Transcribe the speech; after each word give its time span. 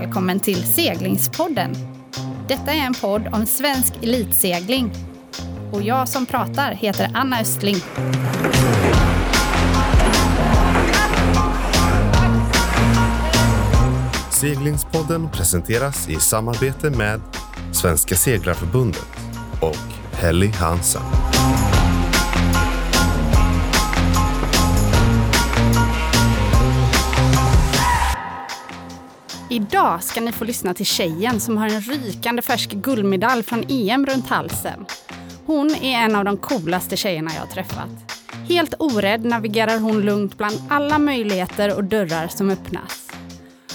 välkommen 0.00 0.40
till 0.40 0.64
Seglingspodden. 0.66 1.74
Detta 2.48 2.72
är 2.72 2.86
en 2.86 2.94
podd 2.94 3.28
om 3.32 3.46
svensk 3.46 3.94
elitsegling. 4.02 4.92
Och 5.72 5.82
jag 5.82 6.08
som 6.08 6.26
pratar 6.26 6.72
heter 6.72 7.10
Anna 7.14 7.40
Östling. 7.40 7.76
Seglingspodden 14.30 15.30
presenteras 15.30 16.08
i 16.08 16.14
samarbete 16.14 16.90
med 16.90 17.20
Svenska 17.72 18.14
Seglarförbundet 18.14 19.08
och 19.60 20.16
Helly 20.18 20.48
Hansen. 20.48 21.23
Idag 29.54 30.02
ska 30.02 30.20
ni 30.20 30.32
få 30.32 30.44
lyssna 30.44 30.74
till 30.74 30.86
tjejen 30.86 31.40
som 31.40 31.56
har 31.56 31.68
en 31.68 31.80
rykande 31.80 32.42
färsk 32.42 32.70
guldmedalj 32.70 33.42
från 33.42 33.64
EM 33.68 34.06
runt 34.06 34.28
halsen. 34.28 34.86
Hon 35.46 35.70
är 35.70 36.04
en 36.04 36.16
av 36.16 36.24
de 36.24 36.36
coolaste 36.36 36.96
tjejerna 36.96 37.30
jag 37.34 37.40
har 37.40 37.46
träffat. 37.46 37.88
Helt 38.48 38.74
orädd 38.78 39.24
navigerar 39.24 39.78
hon 39.78 40.00
lugnt 40.00 40.38
bland 40.38 40.62
alla 40.68 40.98
möjligheter 40.98 41.76
och 41.76 41.84
dörrar 41.84 42.28
som 42.28 42.50
öppnas. 42.50 43.10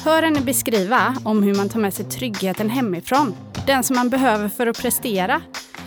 Hör 0.03 0.23
henne 0.23 0.41
beskriva 0.41 1.15
om 1.23 1.43
hur 1.43 1.55
man 1.55 1.69
tar 1.69 1.79
med 1.79 1.93
sig 1.93 2.05
tryggheten 2.05 2.69
hemifrån, 2.69 3.35
den 3.67 3.83
som 3.83 3.95
man 3.95 4.09
behöver 4.09 4.49
för 4.49 4.67
att 4.67 4.81
prestera, 4.81 5.41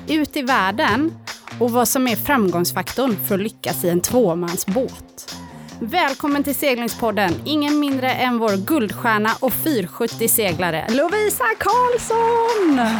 ut 0.08 0.36
i 0.36 0.42
världen 0.42 1.14
och 1.58 1.70
vad 1.70 1.88
som 1.88 2.08
är 2.08 2.16
framgångsfaktorn 2.16 3.16
för 3.28 3.34
att 3.34 3.40
lyckas 3.40 3.84
i 3.84 3.88
en 3.88 4.00
tvåmansbåt. 4.00 5.36
Välkommen 5.84 6.44
till 6.44 6.54
seglingspodden, 6.54 7.32
ingen 7.44 7.80
mindre 7.80 8.10
än 8.10 8.38
vår 8.38 8.66
guldstjärna 8.66 9.30
och 9.40 9.52
470-seglare 9.52 10.86
Lovisa 10.90 11.44
Karlsson! 11.58 12.98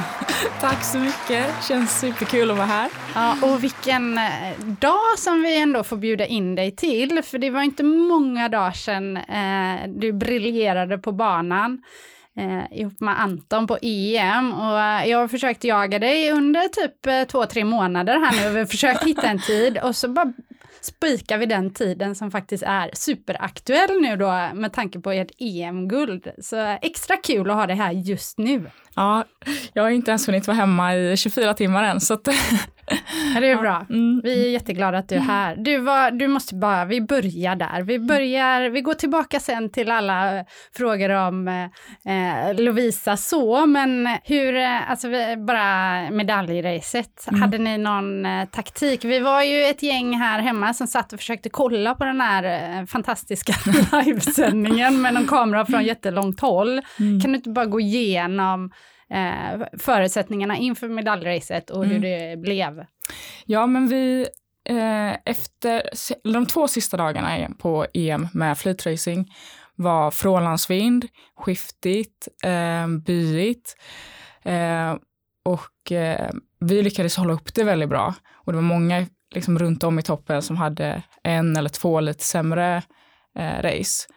Tack 0.61 0.85
så 0.85 0.99
mycket, 0.99 1.65
känns 1.69 2.01
superkul 2.01 2.51
att 2.51 2.57
vara 2.57 2.67
här. 2.67 2.91
Ja, 3.15 3.37
och 3.43 3.65
vilken 3.65 4.19
eh, 4.19 4.59
dag 4.81 5.19
som 5.19 5.43
vi 5.43 5.61
ändå 5.61 5.85
får 5.85 5.97
bjuda 5.97 6.27
in 6.27 6.55
dig 6.55 6.77
till, 6.77 7.23
för 7.25 7.39
det 7.39 7.51
var 7.51 7.63
inte 7.63 7.83
många 7.83 8.49
dagar 8.49 8.73
sedan 8.73 9.17
eh, 9.17 9.89
du 9.89 10.13
briljerade 10.13 10.99
på 10.99 11.13
banan 11.13 11.83
eh, 12.37 12.79
ihop 12.81 13.01
med 13.01 13.21
Anton 13.21 13.67
på 13.67 13.79
EM. 13.83 14.53
Och 14.53 14.81
eh, 14.81 15.07
jag 15.07 15.19
har 15.19 15.29
försökt 15.29 15.65
jaga 15.65 15.99
dig 15.99 16.31
under 16.31 16.69
typ 16.69 17.07
eh, 17.07 17.23
två, 17.25 17.47
tre 17.47 17.65
månader 17.65 18.19
här 18.19 18.45
nu. 18.45 18.53
Vi 18.53 18.59
har 18.59 18.67
försökt 18.67 19.05
hitta 19.05 19.27
en 19.27 19.39
tid 19.39 19.79
och 19.79 19.97
så 19.97 20.09
bara 20.09 20.33
spikar 20.81 21.39
vi 21.39 21.47
den 21.47 21.75
tiden 21.75 22.15
som 22.15 22.31
faktiskt 22.31 22.63
är 22.67 22.91
superaktuell 22.93 24.01
nu 24.01 24.17
då 24.17 24.51
med 24.55 24.73
tanke 24.73 25.01
på 25.01 25.11
ert 25.11 25.31
EM-guld. 25.39 26.29
Så 26.39 26.57
extra 26.83 27.17
kul 27.17 27.51
att 27.51 27.57
ha 27.57 27.67
det 27.67 27.75
här 27.75 27.93
just 27.93 28.39
nu. 28.39 28.71
Ja, 28.95 29.25
jag 29.73 29.83
har 29.83 29.91
inte 29.91 30.11
ens 30.11 30.29
hunnit 30.29 30.47
vara 30.47 30.57
hemma 30.57 30.97
i 30.97 31.17
24 31.17 31.55
timmar 31.55 31.85
än 31.85 32.01
så 32.01 32.15
att 32.15 32.29
det 33.41 33.51
är 33.51 33.57
bra. 33.57 33.87
Mm. 33.91 34.21
Vi 34.25 34.47
är 34.47 34.51
jätteglada 34.51 34.99
att 34.99 35.09
du 35.09 35.15
är 35.15 35.21
här. 35.21 35.57
Du, 35.57 35.79
var, 35.79 36.11
du 36.11 36.29
måste 36.29 36.55
bara, 36.55 36.85
vi 36.85 37.01
börjar 37.01 37.57
där. 37.57 37.83
Vi 37.83 37.99
börjar, 37.99 38.71
vi 38.71 38.81
går 38.81 38.95
tillbaka 38.95 39.41
sen 39.41 39.71
till 39.71 39.91
alla 39.91 40.45
frågor 40.77 41.11
om 41.11 41.49
eh, 41.49 42.55
Lovisa 42.55 43.17
så, 43.17 43.67
men 43.67 44.09
hur, 44.25 44.57
eh, 44.57 44.91
alltså 44.91 45.09
vi, 45.09 45.37
bara 45.37 46.11
medaljracet, 46.11 47.29
mm. 47.29 47.41
hade 47.41 47.59
ni 47.59 47.79
någon 47.79 48.27
eh, 48.27 48.45
taktik? 48.45 49.05
Vi 49.05 49.19
var 49.19 49.43
ju 49.43 49.65
ett 49.65 49.83
gäng 49.83 50.15
här 50.15 50.39
hemma 50.39 50.75
som 50.75 50.87
satt 50.87 51.13
och 51.13 51.19
försökte 51.19 51.49
kolla 51.49 51.95
på 51.95 52.05
den 52.05 52.21
här 52.21 52.45
eh, 52.79 52.87
fantastiska 52.87 53.55
livesändningen 54.05 55.03
med 55.03 55.15
någon 55.15 55.27
kamera 55.27 55.67
från 55.67 55.85
jättelångt 55.85 56.41
håll. 56.41 56.81
Mm. 57.01 57.21
Kan 57.21 57.33
du 57.33 57.37
inte 57.37 57.51
bara 57.51 57.67
gå 57.67 57.81
igenom 57.81 58.71
eh, 59.13 59.67
förutsättningarna 59.79 60.57
inför 60.57 60.89
medaljracet 60.89 61.71
och 61.71 61.87
hur 61.87 61.97
mm. 61.97 62.03
det 62.03 62.37
blev. 62.37 62.85
Ja, 63.45 63.67
men 63.67 63.89
vi 63.89 64.27
eh, 64.69 65.13
efter 65.25 65.83
de 66.33 66.47
två 66.47 66.69
sista 66.69 66.97
dagarna 66.97 67.49
på 67.59 67.87
EM 67.95 68.29
med 68.33 68.59
flytracing 68.59 69.35
var 69.75 70.11
frånlandsvind, 70.11 71.09
skiftigt, 71.37 72.29
eh, 72.45 72.89
byigt 72.89 73.77
eh, 74.43 74.95
och 75.45 75.93
eh, 75.93 76.31
vi 76.61 76.83
lyckades 76.83 77.17
hålla 77.17 77.33
upp 77.33 77.55
det 77.55 77.65
väldigt 77.65 77.89
bra. 77.89 78.15
Och 78.35 78.53
det 78.53 78.57
var 78.57 78.63
många 78.63 79.07
liksom, 79.35 79.59
runt 79.59 79.85
om 79.85 79.99
i 79.99 80.03
toppen 80.03 80.43
som 80.43 80.57
hade 80.57 81.03
en 81.23 81.57
eller 81.57 81.69
två 81.69 82.01
lite 82.01 82.25
sämre 82.25 82.83
eh, 83.39 83.63
race. 83.63 84.09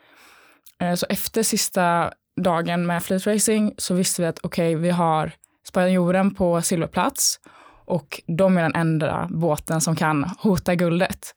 Eh, 0.81 0.94
så 0.94 1.05
efter 1.09 1.44
sista 1.44 2.13
dagen 2.41 2.85
med 2.85 3.03
flytracing 3.03 3.73
så 3.78 3.94
visste 3.94 4.22
vi 4.22 4.28
att 4.28 4.40
okej, 4.44 4.75
okay, 4.75 4.81
vi 4.81 4.90
har 4.90 5.31
spanjoren 5.68 6.35
på 6.35 6.62
silverplats 6.62 7.40
och 7.85 8.22
de 8.28 8.57
är 8.57 8.62
den 8.62 8.75
enda 8.75 9.28
båten 9.31 9.81
som 9.81 9.96
kan 9.96 10.23
hota 10.40 10.75
guldet. 10.75 11.35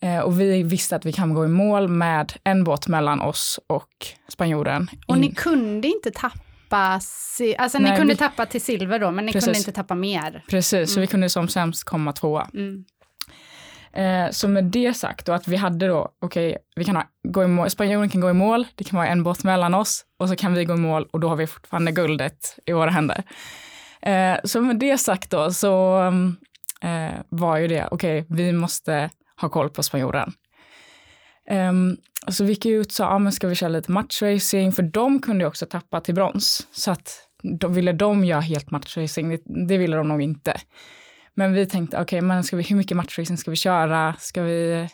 Eh, 0.00 0.18
och 0.18 0.40
vi 0.40 0.62
visste 0.62 0.96
att 0.96 1.06
vi 1.06 1.12
kan 1.12 1.34
gå 1.34 1.44
i 1.44 1.48
mål 1.48 1.88
med 1.88 2.32
en 2.44 2.64
båt 2.64 2.88
mellan 2.88 3.20
oss 3.20 3.60
och 3.66 4.06
spanjoren. 4.28 4.90
Och 5.06 5.18
ni 5.18 5.32
kunde 5.34 5.88
inte 5.88 6.10
tappa, 6.10 7.00
alltså 7.58 7.78
Nej, 7.78 7.90
ni 7.90 7.96
kunde 7.96 8.14
vi... 8.14 8.16
tappa 8.18 8.46
till 8.46 8.60
silver 8.60 8.98
då, 8.98 9.10
men 9.10 9.26
ni 9.26 9.32
Precis. 9.32 9.46
kunde 9.46 9.58
inte 9.58 9.72
tappa 9.72 9.94
mer. 9.94 10.44
Precis, 10.48 10.72
mm. 10.72 10.86
så 10.86 10.94
vi 10.94 11.04
mm. 11.04 11.06
kunde 11.06 11.28
som 11.28 11.48
sämst 11.48 11.84
komma 11.84 12.12
tvåa. 12.12 12.48
Mm. 12.54 12.84
Eh, 13.92 14.30
så 14.30 14.48
med 14.48 14.64
det 14.64 14.94
sagt, 14.94 15.28
och 15.28 15.34
att 15.34 15.48
vi 15.48 15.56
hade 15.56 15.86
då, 15.86 16.12
okej, 16.20 16.48
okay, 16.48 16.58
vi 16.76 16.84
kan 16.84 16.96
ha, 16.96 17.04
gå 17.28 17.44
i 17.44 17.46
mål, 17.46 17.70
spanjoren 17.70 18.08
kan 18.08 18.20
gå 18.20 18.30
i 18.30 18.32
mål, 18.32 18.66
det 18.74 18.84
kan 18.84 18.96
vara 18.96 19.08
en 19.08 19.22
båt 19.22 19.44
mellan 19.44 19.74
oss 19.74 20.04
och 20.18 20.28
så 20.28 20.36
kan 20.36 20.54
vi 20.54 20.64
gå 20.64 20.74
i 20.74 20.76
mål 20.76 21.08
och 21.10 21.20
då 21.20 21.28
har 21.28 21.36
vi 21.36 21.46
fortfarande 21.46 21.92
guldet 21.92 22.58
i 22.66 22.72
våra 22.72 22.90
händer. 22.90 23.22
Eh, 24.02 24.36
så 24.44 24.60
med 24.60 24.78
det 24.78 24.98
sagt 24.98 25.30
då 25.30 25.52
så 25.52 25.96
mm, 25.96 26.36
eh, 26.82 27.20
var 27.28 27.56
ju 27.56 27.68
det, 27.68 27.88
okej, 27.90 28.20
okay, 28.22 28.36
vi 28.36 28.52
måste 28.52 29.10
ha 29.40 29.48
koll 29.48 29.70
på 29.70 29.82
spanjoren. 29.82 30.32
Um, 31.50 31.96
så 32.28 32.44
vi 32.44 32.50
gick 32.50 32.66
ut 32.66 32.86
och 32.86 32.92
sa, 32.92 33.04
ja 33.04 33.18
men 33.18 33.32
ska 33.32 33.48
vi 33.48 33.54
köra 33.54 33.68
lite 33.68 33.92
matchracing, 33.92 34.72
för 34.72 34.82
de 34.82 35.20
kunde 35.20 35.44
ju 35.44 35.48
också 35.48 35.66
tappa 35.66 36.00
till 36.00 36.14
brons. 36.14 36.66
Så 36.72 36.90
att 36.90 37.28
då 37.42 37.68
ville 37.68 37.92
de 37.92 38.24
göra 38.24 38.40
helt 38.40 38.70
matchracing, 38.70 39.28
det, 39.28 39.42
det 39.68 39.78
ville 39.78 39.96
de 39.96 40.08
nog 40.08 40.22
inte. 40.22 40.60
Men 41.38 41.52
vi 41.52 41.66
tänkte, 41.66 41.96
okej, 41.96 42.18
okay, 42.18 42.20
men 42.20 42.44
ska 42.44 42.56
vi, 42.56 42.62
hur 42.62 42.76
mycket 42.76 42.96
matchracing 42.96 43.38
ska 43.38 43.50
vi 43.50 43.56
köra? 43.56 44.14
Ska 44.18 44.42
vi 44.42 44.88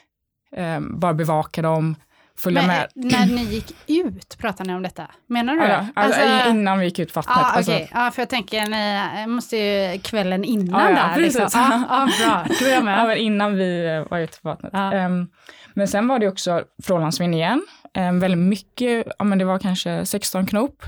eh, 0.56 0.81
bara 0.81 1.15
bevaka 1.15 1.62
dem? 1.62 1.97
Följa 2.38 2.62
men, 2.62 2.69
med? 2.69 2.88
När 2.94 3.27
ni 3.27 3.44
gick 3.44 3.77
ut, 3.87 4.38
pratade 4.38 4.71
ni 4.71 4.77
om 4.77 4.83
detta? 4.83 5.06
Menar 5.27 5.54
du 5.54 5.60
ja, 5.60 5.69
det? 5.69 5.88
Alltså, 5.94 6.21
alltså, 6.21 6.50
innan 6.50 6.78
vi 6.78 6.84
gick 6.84 6.99
ut 6.99 7.16
vattnet. 7.16 7.37
Ja, 7.37 7.44
alltså. 7.44 7.72
Okay. 7.72 7.87
ja, 7.93 8.10
för 8.10 8.22
jag 8.22 8.28
tänker, 8.28 8.66
ni 8.66 9.27
måste 9.27 9.56
ju 9.56 9.99
kvällen 9.99 10.44
innan 10.44 10.81
ja, 10.81 10.91
ja, 10.91 11.09
där. 11.15 11.22
Liksom. 11.22 11.49
Ja, 11.53 11.83
ja, 11.88 12.09
bra, 12.25 12.56
då 12.60 12.66
är 12.66 12.75
jag 12.75 12.84
med. 12.84 12.99
Ja, 12.99 13.06
men 13.06 13.16
innan 13.16 13.54
vi 13.54 13.87
eh, 13.87 14.10
var 14.10 14.19
ute 14.19 14.41
på 14.41 14.49
vattnet. 14.49 14.75
Um, 14.75 15.31
men 15.75 15.88
sen 15.88 16.09
var 16.09 16.19
det 16.19 16.28
också 16.28 16.65
frånlandsvind 16.83 17.34
igen. 17.34 17.62
Um, 17.99 18.21
väldigt 18.21 18.38
mycket, 18.38 19.06
ja 19.19 19.25
men 19.25 19.38
det 19.38 19.44
var 19.44 19.59
kanske 19.59 20.06
16 20.06 20.47
knop. 20.47 20.83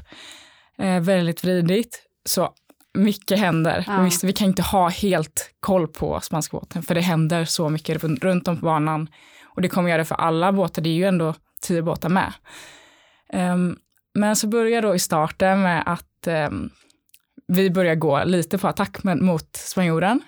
Uh, 0.83 1.01
väldigt 1.01 1.45
vridigt. 1.45 2.03
Så 2.25 2.55
mycket 2.97 3.39
händer. 3.39 3.85
Ja. 3.87 4.03
visst, 4.03 4.25
vi 4.25 4.33
kan 4.33 4.49
inte 4.49 4.63
ha 4.63 4.89
helt 4.89 5.51
koll 5.61 5.89
på 5.89 6.21
spanska 6.21 6.57
båten, 6.57 6.83
för 6.83 6.95
det 6.95 7.01
händer 7.01 7.45
så 7.45 7.69
mycket 7.69 8.05
runt 8.05 8.49
om 8.49 8.57
på 8.57 8.65
banan. 8.65 9.09
Och 9.45 9.63
det 9.63 9.69
kommer 9.69 9.89
göra 9.89 9.99
det 9.99 10.05
för 10.05 10.15
alla 10.15 10.53
båtar, 10.53 10.83
det 10.83 10.89
är 10.89 10.95
ju 10.95 11.05
ändå 11.05 11.35
tio 11.61 11.83
båtar 11.83 12.09
med. 12.09 12.33
Um, 13.33 13.77
men 14.15 14.37
så 14.37 14.47
börjar 14.47 14.83
då 14.83 14.95
i 14.95 14.99
starten 14.99 15.63
med 15.63 15.83
att 15.87 16.27
um, 16.49 16.71
vi 17.49 17.71
börjar 17.71 17.95
gå 17.95 18.25
lite 18.25 18.59
på 18.59 18.69
attack 18.69 19.03
med, 19.03 19.19
mot 19.19 19.57
spanjoren. 19.57 20.21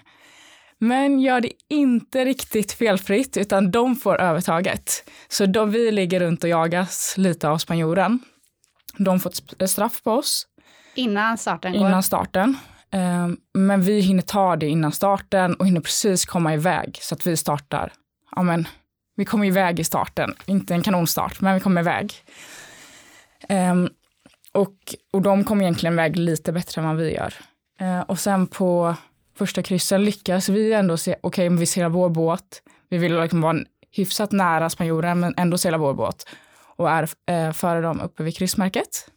Men 0.79 1.21
gör 1.21 1.41
det 1.41 1.53
inte 1.69 2.25
riktigt 2.25 2.73
felfritt, 2.73 3.37
utan 3.37 3.71
de 3.71 3.97
får 3.97 4.21
övertaget. 4.21 5.11
Så 5.29 5.47
då 5.47 5.65
vi 5.65 5.91
ligger 5.91 6.21
runt 6.21 6.45
och 6.45 6.51
jagas 6.51 7.15
lite 7.17 7.49
av 7.49 7.59
spanjoren. 7.59 8.19
De 8.97 9.21
får 9.21 9.33
ett 9.59 9.71
straff 9.71 10.03
på 10.03 10.13
oss 10.13 10.47
Innan 10.99 11.39
starten 11.39 11.73
går? 11.73 11.81
Innan 11.81 12.03
starten. 12.03 12.57
Ehm, 12.91 13.37
men 13.55 13.83
vi 13.83 14.01
hinner 14.01 14.23
ta 14.23 14.57
det 14.57 14.67
innan 14.67 14.93
starten 14.93 15.55
och 15.55 15.67
hinner 15.67 15.81
precis 15.81 16.27
komma 16.27 16.55
iväg 16.55 16.99
så 17.01 17.15
att 17.15 17.27
vi 17.27 17.37
startar. 17.37 17.93
Ja, 18.37 18.43
men, 18.43 18.69
vi 19.17 19.25
kommer 19.25 19.47
iväg 19.47 19.81
i 19.81 19.85
starten, 19.85 20.35
inte 20.47 20.75
en 20.75 20.83
kanonstart, 20.83 21.41
men 21.41 21.55
vi 21.55 21.61
kommer 21.61 21.81
iväg. 21.81 22.15
Um, 23.49 23.89
och, 24.53 24.75
och 25.13 25.23
de 25.23 25.45
kommer 25.45 25.63
egentligen 25.63 25.93
iväg 25.93 26.17
lite 26.17 26.53
bättre 26.53 26.81
än 26.81 26.89
vad 26.89 26.97
vi 26.97 27.15
gör. 27.15 27.35
Uh, 27.83 28.01
och 28.01 28.19
sen 28.19 28.47
på 28.47 28.95
första 29.39 29.63
kryssen 29.63 30.05
lyckas 30.05 30.49
vi 30.49 30.73
ändå 30.73 30.97
se, 30.97 31.17
okej, 31.21 31.47
okay, 31.47 31.59
vi 31.59 31.67
ser 31.67 31.89
vår 31.89 32.09
båt. 32.09 32.63
Vi 32.89 32.99
vill 32.99 33.21
liksom 33.21 33.41
vara 33.41 33.59
hyfsat 33.91 34.33
nära 34.33 34.71
spanjoren, 34.71 35.21
men 35.21 35.35
ändå 35.37 35.59
segla 35.59 35.79
vår 35.79 35.95
båt 35.95 36.29
och 36.77 36.91
är 36.91 37.03
uh, 37.31 37.53
före 37.53 37.81
dem 37.81 38.01
uppe 38.01 38.23
vid 38.23 38.37
kryssmärket. 38.37 39.11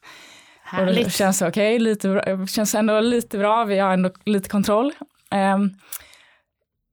Härligt. 0.71 0.97
Och 0.97 1.03
det 1.03 1.09
känns 1.09 1.41
okej, 1.41 1.75
okay, 1.75 1.79
lite, 1.79 2.47
känns 2.47 2.75
ändå 2.75 2.99
lite 2.99 3.37
bra, 3.37 3.65
vi 3.65 3.79
har 3.79 3.93
ändå 3.93 4.09
lite 4.25 4.49
kontroll. 4.49 4.93
Um, 5.55 5.75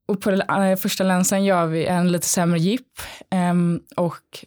och 0.09 0.21
på 0.21 0.31
uh, 0.31 0.77
första 0.77 1.05
länsen 1.05 1.45
gör 1.45 1.67
vi 1.67 1.87
en 1.87 2.13
lite 2.13 2.27
sämre 2.27 2.59
jeep 2.59 2.87
um, 3.51 3.83
och, 3.97 4.45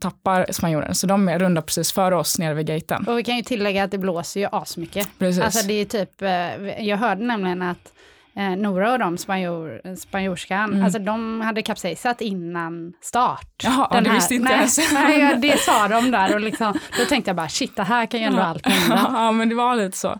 tappar 0.00 0.46
spanjoren. 0.50 0.94
Så 0.94 1.06
de 1.06 1.38
rundar 1.38 1.62
precis 1.62 1.92
före 1.92 2.16
oss 2.16 2.38
nere 2.38 2.54
vid 2.54 2.66
gaten. 2.66 3.08
Och 3.08 3.18
vi 3.18 3.22
kan 3.22 3.36
ju 3.36 3.42
tillägga 3.42 3.84
att 3.84 3.90
det 3.90 3.98
blåser 3.98 4.40
ju 4.40 4.48
asmycket. 4.52 5.08
Precis. 5.18 5.42
Alltså 5.42 5.66
det 5.66 5.74
är 5.74 5.84
typ, 5.84 6.22
eh, 6.22 6.86
jag 6.88 6.96
hörde 6.96 7.24
nämligen 7.24 7.62
att 7.62 7.92
eh, 8.36 8.50
några 8.56 8.92
av 8.92 8.98
dem, 8.98 9.18
spanjor, 9.18 9.94
spanjorskan, 9.96 10.70
Mm. 10.72 10.84
alltså 10.84 10.98
de 10.98 11.40
hade 11.40 11.62
kapsejsat 11.62 12.20
innan 12.20 12.92
start. 13.00 13.54
Jaha, 13.64 13.86
ja, 13.90 13.94
Den 13.96 14.04
det 14.04 14.10
visste 14.10 14.34
inte 14.34 14.48
nej, 14.48 14.58
ens. 14.58 14.78
nej, 14.92 15.20
ja, 15.20 15.34
det 15.34 15.58
sa 15.60 15.88
de 15.88 16.10
där 16.10 16.34
och 16.34 16.40
liksom, 16.40 16.78
då 16.98 17.04
tänkte 17.04 17.28
jag 17.28 17.36
bara 17.36 17.48
shit, 17.48 17.76
det 17.76 17.82
här 17.82 18.06
kan 18.06 18.20
ju 18.20 18.26
ändå 18.26 18.42
allt 18.42 18.66
hända. 18.66 19.00
ja, 19.14 19.32
men 19.32 19.48
det 19.48 19.54
var 19.54 19.76
lite 19.76 19.96
så. 19.96 20.18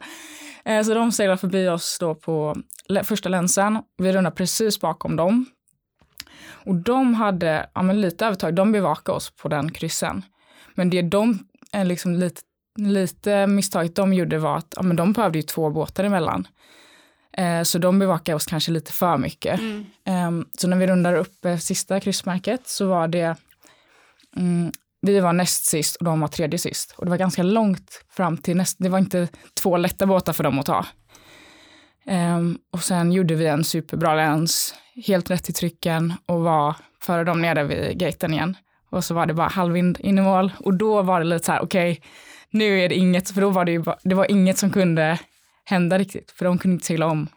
Eh, 0.64 0.82
Så 0.82 0.94
de 0.94 1.12
seglar 1.12 1.36
förbi 1.36 1.68
oss 1.68 1.96
då 2.00 2.14
på 2.14 2.56
första 3.04 3.28
länsen. 3.28 3.78
Vi 3.98 4.12
rundar 4.12 4.30
precis 4.30 4.80
bakom 4.80 5.16
dem. 5.16 5.46
Och 6.66 6.74
de 6.74 7.14
hade 7.14 7.66
ja, 7.74 7.82
men 7.82 8.00
lite 8.00 8.26
övertag. 8.26 8.54
De 8.54 8.72
bevakade 8.72 9.16
oss 9.16 9.30
på 9.30 9.48
den 9.48 9.70
kryssen. 9.72 10.22
Men 10.74 10.90
det 10.90 11.02
de, 11.02 11.38
eh, 11.72 11.84
liksom 11.84 12.14
lite, 12.14 12.40
lite 12.78 13.46
misstaget 13.46 13.96
de 13.96 14.12
gjorde 14.12 14.38
var 14.38 14.56
att 14.56 14.72
ja, 14.76 14.82
men 14.82 14.96
de 14.96 15.12
behövde 15.12 15.38
ju 15.38 15.42
två 15.42 15.70
båtar 15.70 16.04
emellan. 16.04 16.46
Eh, 17.36 17.62
Så 17.62 17.78
de 17.78 17.98
bevakade 17.98 18.36
oss 18.36 18.46
kanske 18.46 18.70
lite 18.72 18.92
för 18.92 19.16
mycket. 19.18 19.60
Mm. 19.60 19.84
Ehm, 20.06 20.44
Så 20.58 20.68
när 20.68 20.76
vi 20.76 20.86
rundade 20.86 21.16
upp 21.18 21.44
eh, 21.44 21.56
sista 21.56 22.00
kryssmärket 22.00 22.68
så 22.68 22.86
var 22.88 23.08
det, 23.08 23.36
mm, 24.36 24.72
vi 25.02 25.20
var 25.20 25.32
näst 25.32 25.64
sist 25.64 25.96
och 25.96 26.04
de 26.04 26.20
var 26.20 26.28
tredje 26.28 26.58
sist. 26.58 26.94
Och 26.96 27.04
det 27.04 27.10
var 27.10 27.18
ganska 27.18 27.42
långt 27.42 28.04
fram 28.10 28.36
till 28.36 28.56
näst, 28.56 28.76
det 28.80 28.88
var 28.88 28.98
inte 28.98 29.28
två 29.62 29.76
lätta 29.76 30.06
båtar 30.06 30.32
för 30.32 30.44
dem 30.44 30.58
att 30.58 30.66
ta. 30.66 30.86
Ehm, 32.06 32.58
och 32.72 32.82
sen 32.82 33.12
gjorde 33.12 33.34
vi 33.34 33.46
en 33.46 33.64
superbra 33.64 34.14
läns, 34.14 34.74
helt 35.06 35.30
rätt 35.30 35.48
i 35.48 35.52
trycken 35.52 36.14
och 36.26 36.40
var 36.40 36.76
före 37.02 37.24
dem 37.24 37.42
nere 37.42 37.64
vid 37.64 37.98
gaten 37.98 38.32
igen. 38.34 38.56
Och 38.90 39.04
så 39.04 39.14
var 39.14 39.26
det 39.26 39.34
bara 39.34 39.48
halvvind 39.48 39.98
in 40.00 40.18
i 40.18 40.22
mål 40.22 40.52
och 40.58 40.74
då 40.74 41.02
var 41.02 41.20
det 41.20 41.26
lite 41.26 41.46
så 41.46 41.52
här, 41.52 41.62
okej, 41.62 42.02
nu 42.50 42.80
är 42.80 42.88
det 42.88 42.94
inget, 42.94 43.30
för 43.30 43.40
då 43.40 43.50
var 43.50 43.64
det 43.64 43.72
ju 43.72 43.84
det 44.04 44.14
var 44.14 44.30
inget 44.30 44.58
som 44.58 44.70
kunde 44.70 45.18
hända 45.70 45.98
riktigt, 45.98 46.30
för 46.30 46.44
de 46.44 46.58
kunde 46.58 46.72
inte 46.74 46.86
segla 46.86 47.06
om 47.06 47.28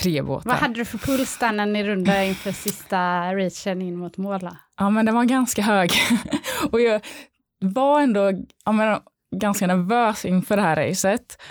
tre 0.00 0.22
båtar. 0.22 0.50
Vad 0.50 0.58
hade 0.58 0.74
du 0.74 0.84
för 0.84 0.98
puls 0.98 1.38
där 1.38 1.52
när 1.52 1.66
ni 1.66 1.84
rundade 1.84 2.26
inför 2.26 2.52
sista 2.52 3.34
reachen 3.34 3.82
in 3.82 3.96
mot 3.96 4.16
mål? 4.16 4.48
Ja, 4.78 4.90
men 4.90 5.06
den 5.06 5.14
var 5.14 5.24
ganska 5.24 5.62
hög. 5.62 5.90
och 6.72 6.80
jag 6.80 7.00
var 7.60 8.00
ändå 8.00 8.32
ja, 8.64 8.72
men, 8.72 9.00
ganska 9.36 9.66
nervös 9.66 10.24
inför 10.24 10.56
det 10.56 10.62
här 10.62 10.76
racet. 10.76 11.42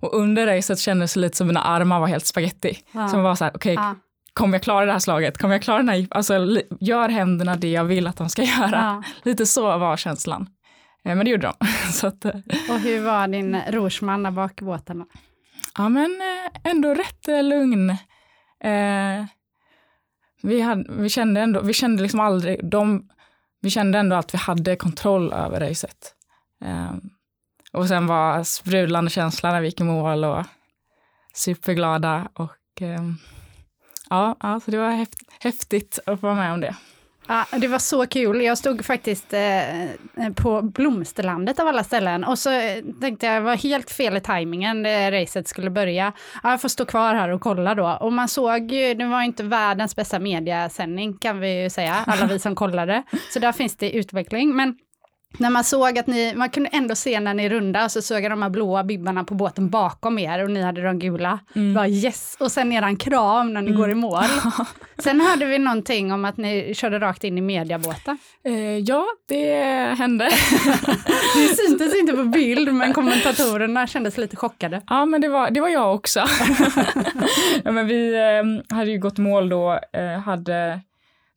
Och 0.00 0.14
under 0.14 0.46
racet 0.46 0.78
kändes 0.78 1.14
det 1.14 1.20
lite 1.20 1.36
som 1.36 1.46
mina 1.46 1.60
armar 1.62 2.00
var 2.00 2.06
helt 2.06 2.26
spaghetti. 2.26 2.78
Ja. 2.92 3.08
Som 3.08 3.22
var 3.22 3.34
så 3.34 3.44
här, 3.44 3.52
okej, 3.56 3.74
Ja, 3.74 3.94
kommer 4.32 4.54
jag 4.54 4.62
klara 4.62 4.86
det 4.86 4.92
här 4.92 4.98
slaget? 4.98 5.38
Kommer 5.38 5.54
jag 5.54 5.62
klara 5.62 5.78
den 5.78 5.88
här? 5.88 6.06
Alltså, 6.10 6.34
gör 6.80 7.08
händerna 7.08 7.56
det 7.56 7.70
jag 7.70 7.84
vill 7.84 8.06
att 8.06 8.16
de 8.16 8.28
ska 8.28 8.42
göra? 8.60 8.70
ja. 8.72 9.02
Lite 9.22 9.46
så 9.46 9.78
var 9.78 9.96
känslan. 9.96 10.46
Eh, 11.04 11.14
Men 11.16 11.24
det 11.24 11.30
gjorde 11.30 11.52
de. 11.60 11.66
så 11.92 12.06
att, 12.06 12.24
eh, 12.24 12.30
Och 12.70 12.78
hur 12.78 13.00
var 13.04 13.28
din 13.28 13.56
rorsman 13.70 14.22
där 14.22 14.30
bak 14.30 14.62
i 14.62 14.64
båten? 14.64 15.04
Ja, 15.78 15.88
men 15.88 16.20
eh, 16.20 16.70
ändå 16.70 16.94
rätt 16.94 17.28
eh, 17.28 17.42
lugn. 17.42 17.90
Eh, 18.60 19.24
vi, 20.42 20.60
hade, 20.60 20.84
vi 20.88 21.08
kände 21.08 21.40
ändå, 21.40 21.60
vi 21.60 21.72
kände 21.72 22.02
liksom 22.02 22.20
aldrig, 22.20 22.70
de, 22.70 23.08
vi 23.60 23.70
kände 23.70 23.98
ändå 23.98 24.16
att 24.16 24.34
vi 24.34 24.38
hade 24.38 24.76
kontroll 24.76 25.32
över 25.32 25.60
racet. 25.60 26.14
Eh, 26.64 26.92
och 27.72 27.88
sen 27.88 28.06
var 28.06 28.44
sprudlande 28.44 29.10
känsla 29.10 29.52
när 29.52 29.60
vi 29.60 29.66
gick 29.66 29.80
i 29.80 29.84
mål 29.84 30.24
och 30.24 30.44
superglada 31.34 32.28
och 32.34 32.82
eh, 32.82 33.02
ja, 34.10 34.36
alltså 34.38 34.70
det 34.70 34.78
var 34.78 35.06
häftigt 35.40 35.98
att 36.06 36.20
få 36.20 36.26
vara 36.26 36.34
med 36.36 36.52
om 36.52 36.60
det. 36.60 36.76
Ja, 37.28 37.46
det 37.58 37.68
var 37.68 37.78
så 37.78 38.06
kul. 38.06 38.42
Jag 38.42 38.58
stod 38.58 38.84
faktiskt 38.84 39.32
eh, 39.32 40.30
på 40.34 40.62
Blomsterlandet 40.62 41.60
av 41.60 41.66
alla 41.66 41.84
ställen 41.84 42.24
och 42.24 42.38
så 42.38 42.50
eh, 42.50 42.84
tänkte 43.00 43.26
jag, 43.26 43.36
det 43.36 43.40
var 43.40 43.56
helt 43.56 43.90
fel 43.90 44.16
i 44.16 44.20
tajmingen 44.20 44.82
när 44.82 45.12
racet 45.12 45.48
skulle 45.48 45.70
börja. 45.70 46.12
Ja, 46.42 46.50
jag 46.50 46.60
får 46.60 46.68
stå 46.68 46.84
kvar 46.84 47.14
här 47.14 47.28
och 47.28 47.40
kolla 47.40 47.74
då. 47.74 47.98
Och 48.00 48.12
man 48.12 48.28
såg 48.28 48.72
ju, 48.72 48.94
det 48.94 49.04
var 49.04 49.22
inte 49.22 49.42
världens 49.42 49.96
bästa 49.96 50.18
mediasändning 50.18 51.14
kan 51.18 51.40
vi 51.40 51.62
ju 51.62 51.70
säga, 51.70 51.94
alla 52.06 52.26
vi 52.26 52.38
som 52.38 52.54
kollade. 52.54 53.02
Så 53.32 53.38
där 53.38 53.52
finns 53.52 53.76
det 53.76 53.90
utveckling. 53.96 54.56
Men 54.56 54.76
när 55.38 55.50
man 55.50 55.64
såg 55.64 55.98
att 55.98 56.06
ni, 56.06 56.34
man 56.34 56.50
kunde 56.50 56.70
ändå 56.72 56.94
se 56.94 57.20
när 57.20 57.34
ni 57.34 57.48
rundade, 57.48 57.88
så 57.88 58.02
såg 58.02 58.22
jag 58.22 58.32
de 58.32 58.42
här 58.42 58.50
blåa 58.50 58.84
bibbarna 58.84 59.24
på 59.24 59.34
båten 59.34 59.70
bakom 59.70 60.18
er 60.18 60.44
och 60.44 60.50
ni 60.50 60.62
hade 60.62 60.82
de 60.82 60.98
gula. 60.98 61.38
Mm. 61.54 61.68
Det 61.68 61.80
var 61.80 61.86
yes! 61.86 62.36
Och 62.40 62.52
sen 62.52 62.72
eran 62.72 62.96
kram 62.96 63.52
när 63.52 63.62
ni 63.62 63.72
går 63.72 63.90
i 63.90 63.94
mål. 63.94 64.24
Sen 64.98 65.20
hörde 65.20 65.44
vi 65.44 65.58
någonting 65.58 66.12
om 66.12 66.24
att 66.24 66.36
ni 66.36 66.74
körde 66.74 66.98
rakt 66.98 67.24
in 67.24 67.38
i 67.38 67.40
mediabåten. 67.40 68.18
Eh, 68.44 68.78
ja, 68.78 69.06
det 69.28 69.54
hände. 69.98 70.24
Det 71.34 71.56
syntes 71.56 71.94
inte 71.94 72.12
på 72.12 72.24
bild, 72.24 72.74
men 72.74 72.92
kommentatorerna 72.92 73.86
kändes 73.86 74.18
lite 74.18 74.36
chockade. 74.36 74.82
Ja, 74.88 75.04
men 75.04 75.20
det 75.20 75.28
var, 75.28 75.50
det 75.50 75.60
var 75.60 75.68
jag 75.68 75.94
också. 75.94 76.20
ja, 77.64 77.72
men 77.72 77.86
vi 77.86 78.14
eh, 78.14 78.76
hade 78.76 78.90
ju 78.90 78.98
gått 78.98 79.18
mål 79.18 79.48
då, 79.48 79.80
eh, 79.92 80.20
hade 80.20 80.80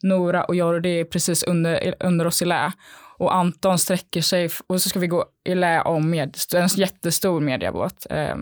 Nora 0.04 0.44
och 0.44 0.56
Jordi 0.56 1.06
precis 1.06 1.44
under, 1.44 1.96
under 2.00 2.28
oss 2.28 2.42
i 2.42 2.46
lä. 2.46 2.72
Och 3.18 3.36
Anton 3.36 3.80
sträcker 3.80 4.22
sig, 4.22 4.50
och 4.68 4.82
så 4.82 4.90
ska 4.90 5.00
vi 5.00 5.08
gå 5.08 5.26
i 5.46 5.56
lä 5.56 5.82
om 5.82 6.10
med 6.10 6.38
en 6.56 6.68
jättestor 6.68 7.40
mediabåt. 7.42 8.08
Eh, 8.10 8.36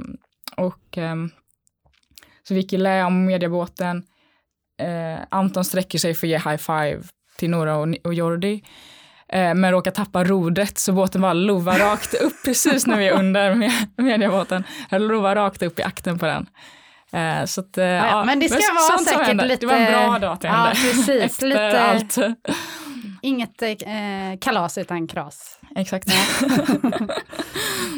och 0.58 0.98
eh, 0.98 1.16
så 2.48 2.54
vi 2.54 2.60
gick 2.60 2.74
i 2.74 2.78
lä 2.78 3.04
om 3.04 3.26
mediabåten. 3.26 4.04
Eh, 4.82 5.20
Anton 5.32 5.66
sträcker 5.66 6.00
sig 6.00 6.14
för 6.14 6.28
att 6.28 6.32
ge 6.32 6.38
high 6.38 6.58
five 6.58 7.02
till 7.38 7.50
Nora 7.50 7.78
och, 7.78 7.88
och 8.04 8.14
Jordi. 8.14 8.64
Eh, 9.30 9.54
men 9.54 9.72
råkar 9.72 9.92
tappa 9.92 10.24
rodret 10.24 10.78
så 10.78 10.94
båten 10.94 11.22
bara 11.22 11.34
lovar 11.34 11.80
rakt 11.80 12.14
upp 12.14 12.34
precis 12.46 12.88
när 12.88 12.98
vi 12.98 13.08
är 13.08 13.12
under 13.20 13.56
med, 13.56 13.72
mediabåten. 13.98 14.64
Eller 14.92 15.08
lovar 15.08 15.36
rakt 15.36 15.62
upp 15.64 15.80
i 15.80 15.84
akten 15.84 16.20
på 16.20 16.26
den. 16.26 16.46
Eh, 17.12 17.46
så 17.46 17.62
att, 17.62 17.78
eh, 17.78 17.86
Ja, 17.86 18.24
men 18.24 18.40
det 18.40 18.50
ska 18.50 18.74
vara 18.74 18.98
sånt 18.98 19.10
som 19.10 19.20
säkert 19.20 19.48
lite- 19.48 19.66
Det 19.66 19.66
var 19.66 19.74
en 19.76 19.92
bra 19.92 20.20
dag 20.20 20.34
att 20.34 20.42
det 20.42 20.48
Ja, 20.48 20.54
hände. 20.54 20.72
precis. 20.82 21.10
Efter 21.24 21.48
Lite- 21.48 21.82
allt. 21.82 22.18
Inget 23.26 23.62
eh, 23.62 23.70
kalas 24.42 24.78
utan 24.78 25.08
kras. 25.08 25.60
Exakt. 25.76 26.08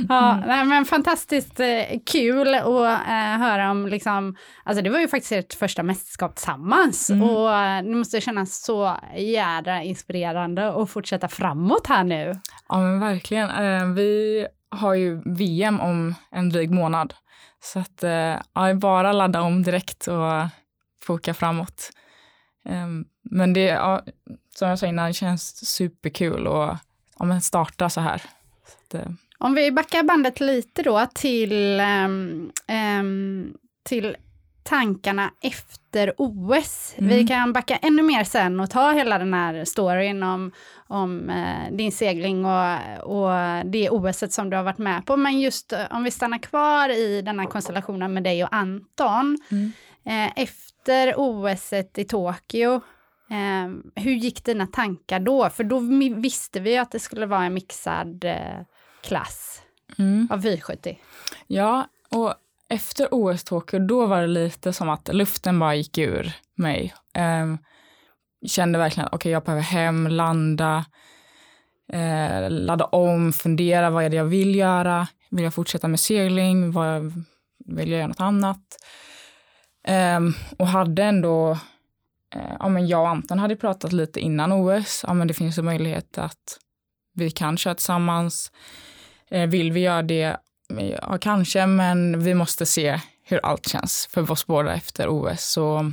Ja, 0.10 0.32
Mm. 0.34 0.48
nej, 0.48 0.66
men 0.66 0.86
fantastiskt 0.86 1.60
eh, 1.60 1.68
kul 2.12 2.54
att 2.56 2.66
eh, 3.08 3.38
höra 3.40 3.72
om, 3.72 3.88
liksom, 3.88 4.36
alltså 4.64 4.84
det 4.84 4.90
var 4.90 5.00
ju 5.00 5.08
faktiskt 5.08 5.32
ert 5.32 5.54
första 5.54 5.84
mästerskap 5.84 6.36
tillsammans 6.36 7.10
Mm. 7.10 7.24
och 7.30 7.54
eh, 7.56 7.84
det 7.84 7.96
måste 7.96 8.22
kännas 8.22 8.64
så 8.64 8.98
jädra 9.18 9.84
inspirerande 9.84 10.82
att 10.82 10.90
fortsätta 10.90 11.28
framåt 11.28 11.88
här 11.88 12.04
nu. 12.04 12.40
Ja, 12.70 12.78
men 12.78 13.00
verkligen. 13.00 13.50
Eh, 13.50 13.86
vi 13.94 14.48
har 14.70 14.94
ju 14.94 15.22
VM 15.26 15.80
om 15.80 16.16
en 16.32 16.50
dryg 16.50 16.72
månad. 16.72 17.14
Så 17.64 17.80
att 17.80 18.04
eh, 18.04 18.36
ja, 18.54 18.74
bara 18.76 19.12
ladda 19.12 19.42
om 19.42 19.64
direkt 19.64 20.08
och 20.08 20.48
foka 21.04 21.34
framåt. 21.34 21.90
Eh, 22.68 22.88
men 23.22 23.54
det, 23.54 23.62
ja, 23.62 24.04
som 24.56 24.70
jag 24.70 24.80
sa 24.80 24.88
innan, 24.88 25.08
det 25.08 25.14
känns 25.14 25.70
superkul 25.70 26.48
att 26.48 26.80
ja, 27.20 27.40
starta 27.40 27.90
så 27.90 28.02
här. 28.02 28.18
Så 28.18 28.98
att, 28.98 29.06
eh, 29.06 29.12
Om 29.38 29.54
vi 29.54 29.72
backar 29.72 30.04
bandet 30.04 30.40
lite 30.40 30.84
då 30.84 31.08
till, 31.14 31.80
ehm, 31.80 32.52
ehm, 32.68 33.54
till 33.84 34.18
tankarna 34.70 35.32
efter 35.42 36.14
OS. 36.18 36.94
Mm. 36.98 37.10
Vi 37.10 37.28
kan 37.28 37.54
backa 37.54 37.76
ännu 37.76 38.04
mer 38.04 38.24
sen 38.24 38.60
och 38.60 38.70
ta 38.70 38.92
hela 38.92 39.18
den 39.18 39.34
här 39.34 39.66
storyn 39.66 40.24
om, 40.24 40.52
om 40.88 41.30
eh, 41.30 41.76
din 41.76 41.92
segling 41.92 42.46
och, 42.46 42.78
och 43.04 43.32
det 43.66 43.90
OS 43.90 44.34
som 44.34 44.50
du 44.50 44.58
har 44.58 44.64
varit 44.64 44.78
med 44.78 45.06
på. 45.06 45.18
Men 45.18 45.40
just 45.40 45.74
eh, 45.74 45.80
om 45.92 46.04
vi 46.04 46.12
stannar 46.12 46.38
kvar 46.38 46.90
i 46.90 47.22
den 47.22 47.40
här 47.40 47.46
konstellationen 47.48 48.14
med 48.14 48.24
dig 48.24 48.44
och 48.44 48.56
Anton. 48.56 49.38
Mm. 49.52 49.72
Eh, 50.08 50.32
efter 50.36 51.14
OS 51.18 51.74
i 51.74 52.06
Tokyo, 52.06 52.74
eh, 53.30 54.04
hur 54.04 54.12
gick 54.12 54.44
dina 54.44 54.68
tankar 54.68 55.20
då? 55.20 55.50
För 55.50 55.64
då 55.64 55.80
visste 56.16 56.60
vi 56.60 56.72
ju 56.72 56.78
att 56.78 56.92
det 56.92 57.00
skulle 57.00 57.26
vara 57.26 57.46
en 57.46 57.54
mixad 57.54 58.24
eh, 58.24 58.62
klass 59.04 59.62
mm. 59.98 60.28
av 60.32 60.42
V70. 60.42 60.98
Ja, 61.48 61.88
och 62.10 62.34
efter 62.70 63.08
OS 63.12 63.44
Tokyo, 63.44 63.80
då 63.80 64.06
var 64.06 64.22
det 64.22 64.28
lite 64.28 64.74
som 64.74 64.90
att 64.90 65.14
luften 65.14 65.60
bara 65.60 65.76
gick 65.76 65.98
ur 65.98 66.34
mig. 66.56 66.94
Um, 67.42 67.58
kände 68.48 68.80
verkligen 68.80 69.08
att 69.08 69.14
okej, 69.14 69.32
jag 69.32 69.44
behöver 69.44 69.64
hem, 69.64 70.08
landa, 70.08 70.86
eh, 71.94 72.50
ladda 72.50 72.86
om, 72.86 73.34
fundera, 73.34 73.90
vad 73.90 74.04
är 74.04 74.10
det 74.10 74.16
jag 74.16 74.26
vill 74.26 74.56
göra? 74.56 75.08
Vill 75.30 75.44
jag 75.44 75.54
fortsätta 75.54 75.88
med 75.88 76.00
segling? 76.00 76.72
Vad, 76.72 77.24
vill 77.66 77.92
jag 77.92 77.98
göra 77.98 78.08
något 78.08 78.22
annat? 78.22 78.78
Ehm, 79.88 80.34
och 80.58 80.68
hade 80.68 81.04
ändå, 81.04 81.52
eh, 82.36 82.56
ja 82.60 82.70
men 82.70 82.88
jag 82.88 83.02
och 83.02 83.10
Anton 83.10 83.40
hade 83.40 83.56
pratat 83.56 83.94
lite 83.94 84.20
innan 84.20 84.52
OS, 84.52 85.04
ja 85.08 85.14
men 85.14 85.28
det 85.28 85.34
finns 85.34 85.58
en 85.58 85.66
möjlighet 85.66 86.18
att 86.18 86.60
vi 87.14 87.32
kan 87.32 87.58
köra 87.58 87.76
tillsammans. 87.76 88.52
Eh, 89.30 89.50
vill 89.50 89.72
vi 89.72 89.80
göra 89.80 90.02
det? 90.02 90.38
Ja, 91.02 91.18
kanske, 91.22 91.66
men 91.66 92.24
vi 92.24 92.34
måste 92.34 92.66
se 92.66 93.00
hur 93.24 93.46
allt 93.46 93.68
känns 93.68 94.08
för 94.12 94.32
oss 94.32 94.48
båda 94.48 94.74
efter 94.74 95.08
OS. 95.10 95.42
Så, 95.42 95.92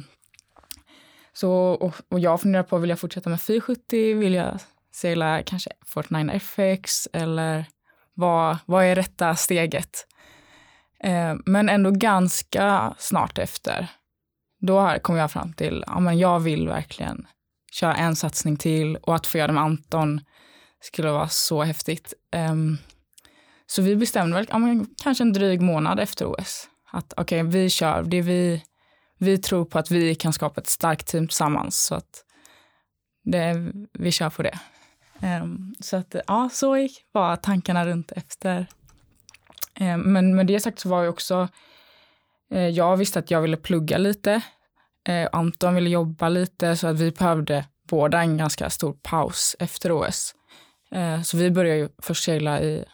så, 1.33 1.53
och, 1.53 1.95
och 2.09 2.21
jag 2.21 2.41
funderar 2.41 2.63
på, 2.63 2.79
vill 2.79 2.91
jag 2.91 2.99
fortsätta 2.99 3.31
med 3.31 3.41
470? 3.41 4.19
Vill 4.19 4.35
jag 4.35 4.61
segla 4.93 5.43
kanske 5.43 5.71
Fortnite 5.87 6.33
FX 6.33 7.09
eller 7.13 7.65
vad, 8.15 8.57
vad 8.67 8.85
är 8.85 8.95
rätta 8.95 9.37
steget? 9.37 10.07
Eh, 11.05 11.35
men 11.45 11.69
ändå 11.69 11.91
ganska 11.91 12.95
snart 12.99 13.39
efter, 13.39 13.89
då 14.61 14.97
kom 15.03 15.17
jag 15.17 15.31
fram 15.31 15.53
till 15.53 15.85
att 15.87 16.05
ja, 16.05 16.13
jag 16.13 16.41
vill 16.41 16.69
verkligen 16.69 17.27
köra 17.73 17.95
en 17.95 18.17
satsning 18.17 18.57
till 18.57 18.97
och 18.97 19.15
att 19.15 19.27
få 19.27 19.39
göra 19.39 19.47
det 19.47 19.53
med 19.53 19.63
Anton 19.63 20.21
skulle 20.81 21.11
vara 21.11 21.29
så 21.29 21.63
häftigt. 21.63 22.15
Ehm, 22.31 22.79
så 23.67 23.83
vi 23.83 23.97
bestämde 23.97 24.37
väl, 24.37 24.47
ja, 24.51 24.59
men, 24.59 24.87
kanske 25.03 25.25
en 25.25 25.33
dryg 25.33 25.61
månad 25.61 26.01
efter 26.01 26.27
OS, 26.27 26.69
att 26.91 27.13
okej, 27.17 27.41
okay, 27.43 27.61
vi 27.61 27.71
kör, 27.71 28.03
det 28.03 28.23
vi, 28.23 28.63
vi 29.19 29.39
tror 29.39 29.65
på 29.65 29.79
att 29.79 29.91
vi 29.91 30.15
kan 30.15 30.33
skapa 30.33 30.61
ett 30.61 30.69
starkt 30.69 31.07
team 31.07 31.29
tillsammans, 31.29 31.85
så 31.85 31.95
att 31.95 32.25
det, 33.25 33.73
vi 33.93 34.13
kör 34.13 34.31
på 34.31 34.43
det. 34.43 34.59
Um, 35.23 35.75
så 35.81 35.97
att 35.97 36.15
ja, 36.27 36.49
så 36.53 36.77
gick 36.77 37.07
var 37.13 37.37
tankarna 37.37 37.87
runt 37.87 38.13
efter. 38.13 38.67
Eh, 39.81 39.97
men 39.97 40.35
med 40.35 40.47
det 40.47 40.61
sagt 40.61 40.79
så 40.79 40.89
var 40.89 41.05
jag 41.05 41.13
också, 41.13 41.49
eh, 42.51 42.69
jag 42.69 42.97
visste 42.97 43.19
att 43.19 43.31
jag 43.31 43.41
ville 43.41 43.57
plugga 43.57 43.99
lite. 43.99 44.41
Eh, 45.09 45.29
Anton 45.33 45.75
ville 45.75 45.91
jobba 45.91 46.29
lite 46.29 46.77
så 46.77 46.87
att 46.87 47.01
vi 47.01 47.11
behövde 47.11 47.65
båda 47.89 48.21
en 48.21 48.37
ganska 48.37 48.71
stor 48.71 48.93
paus 49.03 49.57
efter 49.59 49.93
OS. 49.93 50.35
Så 51.25 51.37
vi 51.37 51.51
började 51.51 51.79
ju 51.79 51.89
först 52.03 52.25
segla 52.25 52.61
i, 52.61 52.85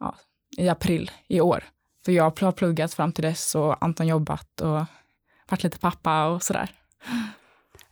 ja, 0.00 0.14
i 0.58 0.68
april 0.68 1.10
i 1.28 1.40
år. 1.40 1.64
För 2.04 2.12
jag 2.12 2.24
har 2.38 2.52
pluggat 2.52 2.94
fram 2.94 3.12
till 3.12 3.24
dess 3.24 3.54
och 3.54 3.84
Anton 3.84 4.06
jobbat 4.06 4.60
och 4.60 4.84
varit 5.48 5.62
lite 5.62 5.78
pappa 5.78 6.26
och 6.26 6.42
sådär. 6.42 6.70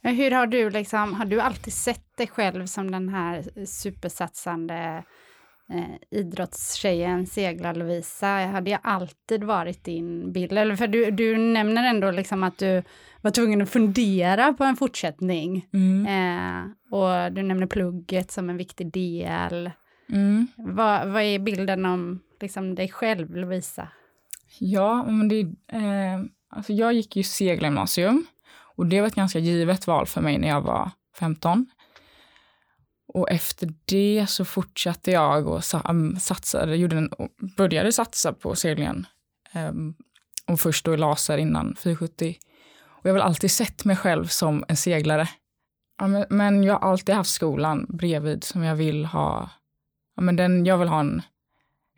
Hur 0.02 0.30
har 0.30 0.46
du 0.46 0.70
liksom, 0.70 1.14
har 1.14 1.24
du 1.24 1.40
alltid 1.40 1.72
sett 1.72 2.16
dig 2.16 2.26
själv 2.26 2.66
som 2.66 2.90
den 2.90 3.08
här 3.08 3.64
supersatsande 3.66 5.04
eh, 5.70 6.18
idrottstjejen, 6.18 7.26
seglar 7.26 7.74
Lovisa? 7.74 8.26
Hade 8.26 8.70
jag 8.70 8.80
alltid 8.82 9.44
varit 9.44 9.84
din 9.84 10.32
bild? 10.32 10.52
Eller 10.52 10.76
för 10.76 10.86
du, 10.86 11.10
du 11.10 11.38
nämner 11.38 11.84
ändå 11.84 12.10
liksom 12.10 12.42
att 12.42 12.58
du 12.58 12.82
var 13.20 13.30
tvungen 13.30 13.62
att 13.62 13.70
fundera 13.70 14.52
på 14.52 14.64
en 14.64 14.76
fortsättning. 14.76 15.66
Mm. 15.72 16.06
Eh, 16.06 16.70
och 16.98 17.32
du 17.32 17.42
nämner 17.42 17.66
plugget 17.66 18.30
som 18.30 18.50
en 18.50 18.56
viktig 18.56 18.92
del. 18.92 19.70
Mm. 20.08 20.46
Vad, 20.56 21.08
vad 21.08 21.22
är 21.22 21.38
bilden 21.38 21.86
om 21.86 22.20
liksom, 22.40 22.74
dig 22.74 22.88
själv, 22.88 23.36
Lovisa? 23.36 23.88
Ja, 24.58 25.04
men 25.04 25.28
det, 25.28 25.40
eh, 25.72 26.20
alltså 26.50 26.72
jag 26.72 26.92
gick 26.92 27.16
ju 27.16 27.22
segelgymnasium. 27.22 28.26
Och 28.76 28.86
det 28.86 29.00
var 29.00 29.08
ett 29.08 29.14
ganska 29.14 29.38
givet 29.38 29.86
val 29.86 30.06
för 30.06 30.20
mig 30.20 30.38
när 30.38 30.48
jag 30.48 30.60
var 30.60 30.90
15. 31.18 31.66
Och 33.14 33.30
efter 33.30 33.74
det 33.84 34.26
så 34.28 34.44
fortsatte 34.44 35.10
jag 35.10 35.46
och 35.46 35.64
satsade, 36.20 36.76
gjorde 36.76 36.96
en, 36.96 37.10
började 37.56 37.92
satsa 37.92 38.32
på 38.32 38.54
seglingen. 38.54 39.06
Um, 39.54 39.94
och 40.46 40.60
först 40.60 40.84
då 40.84 40.94
i 40.94 40.96
laser 40.96 41.38
innan 41.38 41.76
470. 41.76 42.34
Och 42.82 43.06
jag 43.06 43.10
har 43.10 43.18
väl 43.18 43.22
alltid 43.22 43.50
sett 43.50 43.84
mig 43.84 43.96
själv 43.96 44.26
som 44.26 44.64
en 44.68 44.76
seglare. 44.76 45.28
Ja, 45.98 46.06
men, 46.06 46.26
men, 46.30 46.64
jag 46.64 46.74
har 46.78 46.90
alltid 46.90 47.14
haft 47.14 47.30
skolan 47.30 47.86
bredvid 47.88 48.44
som 48.44 48.62
jag 48.62 48.76
vill 48.76 49.04
ha. 49.04 49.50
Ja, 50.16 50.22
men 50.22 50.36
den, 50.36 50.66
jag 50.66 50.78
vill 50.78 50.88
ha 50.88 51.00
en, 51.00 51.22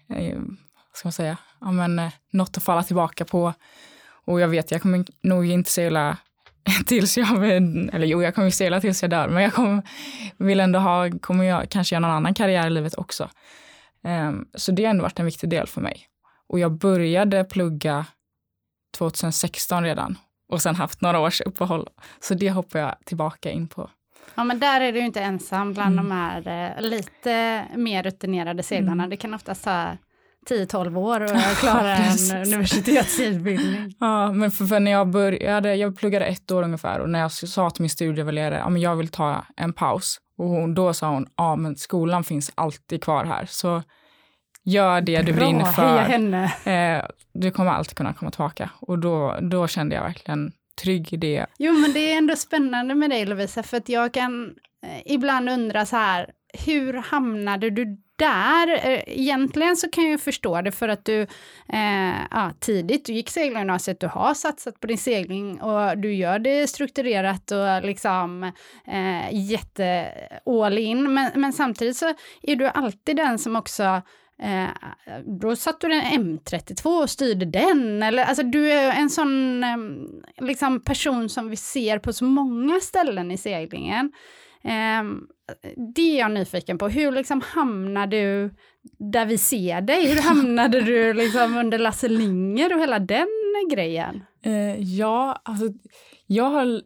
eh, 0.09 0.39
vad 0.39 0.97
ska 0.97 1.07
man 1.07 1.13
säga, 1.13 1.37
ja, 1.61 1.73
men, 1.73 1.99
eh, 1.99 2.13
något 2.31 2.57
att 2.57 2.63
falla 2.63 2.83
tillbaka 2.83 3.25
på. 3.25 3.55
Och 4.25 4.41
jag 4.41 4.49
vet, 4.49 4.71
jag 4.71 4.83
kommer 4.83 5.05
nog 5.23 5.47
inte 5.47 5.71
segla 5.71 6.17
tills 6.87 7.19
jag, 7.19 7.45
eller 7.45 8.05
jo, 8.05 8.23
jag 8.23 8.35
kommer 8.35 8.49
ju 8.49 8.53
segla 8.53 8.81
tills 8.81 9.03
jag 9.03 9.11
dör, 9.11 9.29
men 9.29 9.43
jag 9.43 9.53
kommer, 9.53 9.83
vill 10.37 10.61
ändå 10.61 10.79
ha, 10.79 11.11
kommer 11.21 11.45
jag 11.45 11.71
kanske 11.71 11.95
göra 11.95 12.01
någon 12.01 12.17
annan 12.17 12.35
karriär 12.35 12.67
i 12.67 12.71
livet 12.71 12.95
också. 12.95 13.29
Um, 14.05 14.49
så 14.55 14.73
det 14.73 14.85
har 14.85 14.91
ändå 14.91 15.03
varit 15.03 15.19
en 15.19 15.27
viktig 15.27 15.51
del 15.51 15.67
för 15.67 15.81
mig. 15.81 16.07
Och 16.49 16.59
jag 16.59 16.73
började 16.73 17.45
plugga 17.45 18.07
2016 18.99 19.85
redan 19.85 20.19
och 20.49 20.63
sen 20.63 20.75
haft 20.75 21.01
några 21.01 21.21
års 21.21 21.41
uppehåll. 21.41 21.89
Så 22.21 22.35
det 22.35 22.51
hoppar 22.51 22.79
jag 22.79 22.95
tillbaka 23.05 23.51
in 23.51 23.69
på. 23.69 23.91
Ja, 24.35 24.45
men 24.45 24.59
där 24.59 24.81
är 24.81 24.93
du 24.93 25.01
inte 25.01 25.21
ensam 25.21 25.73
bland 25.73 25.99
mm. 25.99 26.09
de 26.09 26.15
här 26.15 26.75
eh, 26.77 26.83
lite 26.83 27.65
mer 27.77 28.03
rutinerade 28.03 28.63
seglarna. 28.63 29.03
Mm. 29.03 29.11
Det 29.11 29.17
kan 29.17 29.35
oftast 29.35 29.65
ta 29.65 29.97
10-12 30.51 30.97
år 30.97 31.23
och 31.23 31.31
klara 31.61 31.97
en 31.97 32.47
universitetsutbildning. 32.47 33.95
Ja, 34.01 34.33
men 34.33 34.51
för, 34.51 34.65
för, 34.65 34.81
när 34.81 34.91
jag 34.91 35.09
började, 35.09 35.75
jag 35.75 35.97
pluggade 35.97 36.25
ett 36.25 36.51
år 36.51 36.63
ungefär 36.63 36.99
och 37.01 37.11
när 37.11 37.21
jag 37.21 37.33
sa 37.33 37.71
till 37.71 37.83
min 37.83 37.91
studievägledare, 37.91 38.63
ja 38.67 38.79
jag 38.79 38.97
vill 38.97 39.09
ta 39.09 39.45
en 39.57 39.73
paus. 39.73 40.19
Och 40.39 40.49
hon, 40.49 40.75
då 40.75 40.95
sa 40.95 41.11
hon, 41.11 41.27
ja 41.37 41.57
men 41.57 41.77
skolan 41.77 42.25
finns 42.25 42.53
alltid 42.55 43.05
kvar 43.05 43.25
här. 43.25 43.47
Så 43.49 43.83
gör 44.65 45.01
det 45.01 45.23
du 45.23 45.33
brinner 45.33 45.65
för. 45.65 46.71
Eh, 46.71 47.05
du 47.35 47.51
kommer 47.51 47.71
alltid 47.71 47.97
kunna 47.97 48.15
komma 48.15 48.31
tillbaka. 48.31 48.71
Och 48.81 48.99
då, 48.99 49.39
då 49.41 49.69
kände 49.69 49.95
jag 49.95 50.03
verkligen 50.03 50.53
trygg 50.83 51.13
i 51.13 51.17
det. 51.17 51.47
Jo, 51.59 51.73
men 51.73 51.93
det 51.93 52.13
är 52.13 52.19
ändå 52.19 52.37
spännande 52.37 52.95
med 52.95 53.11
dig 53.11 53.27
Lovisa, 53.27 53.63
för 53.63 53.77
att 53.77 53.89
jag 53.89 54.15
kan 54.15 54.55
eh, 54.87 55.13
ibland 55.13 55.49
undra 55.49 55.87
så 55.87 55.97
här, 55.97 56.31
hur 56.67 56.95
hamnade 56.95 57.71
du 57.71 58.02
där, 58.17 58.69
eh, 58.69 59.03
egentligen 59.07 59.77
så 59.77 59.89
kan 59.89 60.11
jag 60.11 60.21
förstå 60.21 60.63
det 60.63 60.73
för 60.73 60.89
att 60.89 61.05
du 61.05 61.21
eh, 61.69 62.23
ja, 62.31 62.53
tidigt, 62.61 63.05
du 63.05 63.13
gick 63.13 63.31
seglargymnasiet, 63.31 64.01
du 64.01 64.07
har 64.07 64.35
satsat 64.35 64.81
på 64.81 64.87
din 64.87 64.99
segling 64.99 65.61
och 65.61 65.99
du 65.99 66.15
gör 66.15 66.39
det 66.39 66.67
strukturerat 66.67 67.51
och 67.51 67.87
liksom 67.87 68.53
eh, 68.87 69.51
jätte 69.51 70.09
all 70.47 70.79
in. 70.79 71.15
Men, 71.15 71.31
men 71.35 71.53
samtidigt 71.53 71.97
så 71.97 72.15
är 72.43 72.57
du 72.57 72.67
alltid 72.67 73.17
den 73.17 73.39
som 73.39 73.57
också 73.57 74.03
Eh, 74.43 74.69
då 75.25 75.57
satte 75.57 75.87
du 75.87 75.95
en 75.95 76.39
M32 76.39 77.03
och 77.03 77.11
styrde 77.11 77.45
den. 77.45 78.03
Eller, 78.03 78.25
alltså, 78.25 78.43
du 78.43 78.73
är 78.73 78.93
en 78.93 79.11
sån 79.11 79.65
eh, 79.65 79.77
liksom 80.47 80.81
person 80.81 81.29
som 81.29 81.51
vi 81.51 81.57
ser 81.57 81.99
på 81.99 82.13
så 82.13 82.25
många 82.25 82.81
ställen 82.81 83.31
i 83.31 83.39
seglingen. 83.39 84.13
Eh, 84.65 85.05
det 85.95 86.03
är 86.03 86.19
jag 86.19 86.31
nyfiken 86.31 86.79
på. 86.79 86.89
Hur 86.89 87.13
liksom 87.13 87.41
hamnar 87.41 88.07
du 88.07 88.55
där 88.99 89.27
vi 89.27 89.39
ser 89.39 89.81
dig? 89.81 90.09
Hur 90.09 90.23
hamnade 90.29 90.81
du 90.81 91.13
liksom 91.13 91.57
under 91.57 91.79
Lasse 91.79 92.09
Linger 92.09 92.75
och 92.75 92.81
hela 92.81 92.99
den 92.99 93.29
grejen? 93.71 94.25
Eh, 94.45 94.81
ja, 94.81 95.41
alltså 95.45 95.65
jag 96.27 96.45
har... 96.51 96.83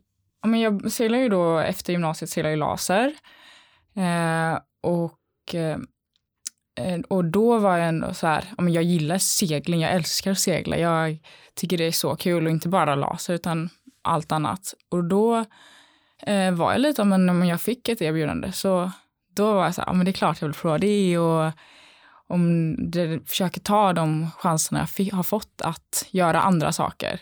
Men 0.47 0.61
jag 0.61 0.92
seglar 0.92 1.18
ju 1.18 1.28
då 1.28 1.59
efter 1.59 1.92
gymnasiet 1.92 2.30
seglar 2.30 2.50
jag 2.50 2.59
laser. 2.59 3.14
Eh, 3.97 4.59
och, 4.83 5.54
eh, 5.54 5.78
och 7.09 7.25
då 7.25 7.59
var 7.59 7.78
jag 7.78 7.88
ändå 7.88 8.14
så 8.14 8.26
här, 8.26 8.45
jag 8.59 8.83
gillar 8.83 9.18
segling, 9.18 9.80
jag 9.80 9.92
älskar 9.92 10.30
att 10.30 10.38
segla. 10.38 10.78
Jag 10.78 11.18
tycker 11.54 11.78
det 11.78 11.85
är 11.85 11.92
så 11.92 12.16
kul 12.16 12.47
och 12.47 12.50
inte 12.50 12.68
bara 12.68 12.95
laser 12.95 13.35
utan 13.35 13.68
allt 14.02 14.33
annat. 14.33 14.75
Och 14.88 15.04
då 15.04 15.45
eh, 16.23 16.52
var 16.52 16.73
jag 16.73 16.80
lite, 16.80 17.04
men 17.04 17.28
om 17.28 17.46
jag 17.46 17.61
fick 17.61 17.88
ett 17.88 18.02
erbjudande 18.02 18.52
så 18.52 18.90
då 19.35 19.52
var 19.52 19.64
jag 19.64 19.75
så 19.75 19.80
här, 19.80 19.88
ja, 19.88 19.92
men 19.92 20.04
det 20.04 20.11
är 20.11 20.12
klart 20.12 20.40
jag 20.40 20.49
vill 20.49 20.56
prova 20.56 20.78
det 20.78 21.18
och 21.18 21.52
om 22.28 22.76
det 22.90 23.28
försöker 23.28 23.61
ta 23.61 23.92
de 23.92 24.30
chanserna 24.38 24.87
jag 24.96 25.16
har 25.16 25.23
fått 25.23 25.61
att 25.61 26.06
göra 26.11 26.40
andra 26.40 26.73
saker. 26.73 27.20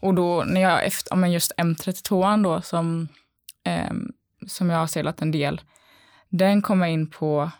Och 0.00 0.14
då 0.14 0.44
när 0.46 0.60
jag 0.60 0.86
efter, 0.86 1.16
men 1.16 1.32
just 1.32 1.52
M32 1.56 2.42
då 2.42 2.62
som, 2.62 3.08
eh, 3.64 3.92
som 4.46 4.70
jag 4.70 4.78
har 4.78 4.86
seglat 4.86 5.22
en 5.22 5.30
del, 5.30 5.60
den 6.28 6.62
kom 6.62 6.80
jag 6.80 6.90
in 6.90 7.10
på 7.10 7.50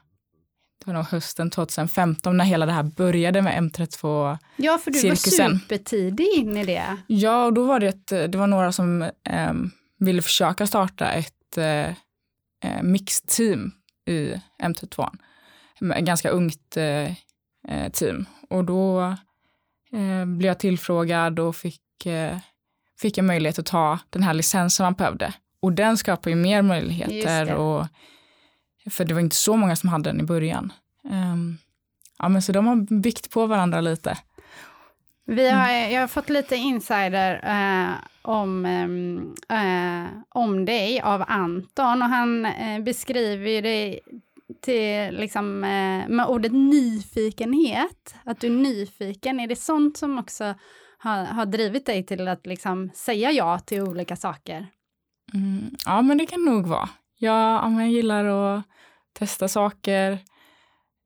det 0.84 0.90
var 0.90 0.94
nog 0.94 1.04
hösten 1.04 1.50
2015 1.50 2.36
när 2.36 2.44
hela 2.44 2.66
det 2.66 2.72
här 2.72 2.82
började 2.82 3.42
med 3.42 3.62
M32 3.62 4.38
Ja, 4.56 4.78
för 4.78 4.90
du 4.90 5.08
var 5.08 5.14
supertidig 5.14 6.26
in 6.34 6.56
i 6.56 6.64
det. 6.64 6.96
Ja, 7.06 7.44
och 7.44 7.52
då 7.52 7.64
var 7.64 7.80
det, 7.80 7.86
ett, 7.86 8.06
det 8.06 8.34
var 8.34 8.46
några 8.46 8.72
som 8.72 9.02
eh, 9.02 9.52
ville 9.98 10.22
försöka 10.22 10.66
starta 10.66 11.12
ett 11.12 11.58
eh, 11.58 11.88
eh 12.64 12.82
mixteam 12.82 13.72
i 14.06 14.34
M32. 14.62 15.10
Ett 15.94 16.04
ganska 16.04 16.30
ungt 16.30 16.76
eh, 16.76 17.12
eh, 17.68 17.92
team. 17.92 18.26
Och 18.50 18.64
då 18.64 19.02
eh, 19.92 20.24
blev 20.26 20.48
jag 20.48 20.58
tillfrågad 20.58 21.38
och 21.38 21.56
fick, 21.56 22.06
eh, 22.06 22.38
fick 23.00 23.18
jag 23.18 23.24
möjlighet 23.24 23.58
att 23.58 23.66
ta 23.66 23.98
den 24.10 24.22
här 24.22 24.34
licensen 24.34 24.84
man 24.84 24.94
behövde. 24.94 25.34
Och 25.60 25.72
den 25.72 25.96
skapar 25.96 26.30
ju 26.30 26.36
mer 26.36 26.62
möjligheter. 26.62 27.54
Och, 27.54 27.86
för 28.90 29.04
det 29.04 29.14
var 29.14 29.20
inte 29.20 29.36
så 29.36 29.56
många 29.56 29.76
som 29.76 29.88
hade 29.88 30.10
den 30.10 30.20
i 30.20 30.24
början. 30.24 30.72
Um, 31.04 31.58
ja, 32.18 32.28
men 32.28 32.42
så 32.42 32.52
de 32.52 32.66
har 32.66 33.00
byggt 33.00 33.30
på 33.30 33.46
varandra 33.46 33.80
lite. 33.80 34.18
Vi 35.26 35.48
har, 35.48 35.68
mm. 35.68 35.92
jag 35.92 36.00
har 36.00 36.08
fått 36.08 36.28
lite 36.28 36.56
insider 36.56 37.40
eh, 37.44 37.94
om, 38.22 38.64
eh, 39.48 40.20
om 40.28 40.64
dig 40.64 41.00
av 41.00 41.24
Anton 41.28 42.02
och 42.02 42.08
han 42.08 42.46
eh, 42.46 42.80
beskriver 42.80 43.62
dig 43.62 44.00
till, 44.60 45.16
liksom, 45.16 45.64
eh, 45.64 46.08
med 46.08 46.26
ordet 46.28 46.52
nyfikenhet. 46.52 48.14
Att 48.24 48.40
du 48.40 48.46
är 48.46 48.50
nyfiken. 48.50 49.40
Är 49.40 49.46
det 49.46 49.56
sånt 49.56 49.96
som 49.96 50.18
också 50.18 50.54
har, 50.98 51.24
har 51.24 51.46
drivit 51.46 51.86
dig 51.86 52.06
till 52.06 52.28
att 52.28 52.46
liksom, 52.46 52.90
säga 52.94 53.32
ja 53.32 53.58
till 53.58 53.82
olika 53.82 54.16
saker? 54.16 54.66
Mm, 55.34 55.76
ja, 55.86 56.02
men 56.02 56.18
det 56.18 56.26
kan 56.26 56.44
nog 56.44 56.66
vara. 56.66 56.88
Jag, 57.18 57.72
jag 57.72 57.88
gillar 57.88 58.24
att 58.24 58.64
testa 59.12 59.48
saker, 59.48 60.18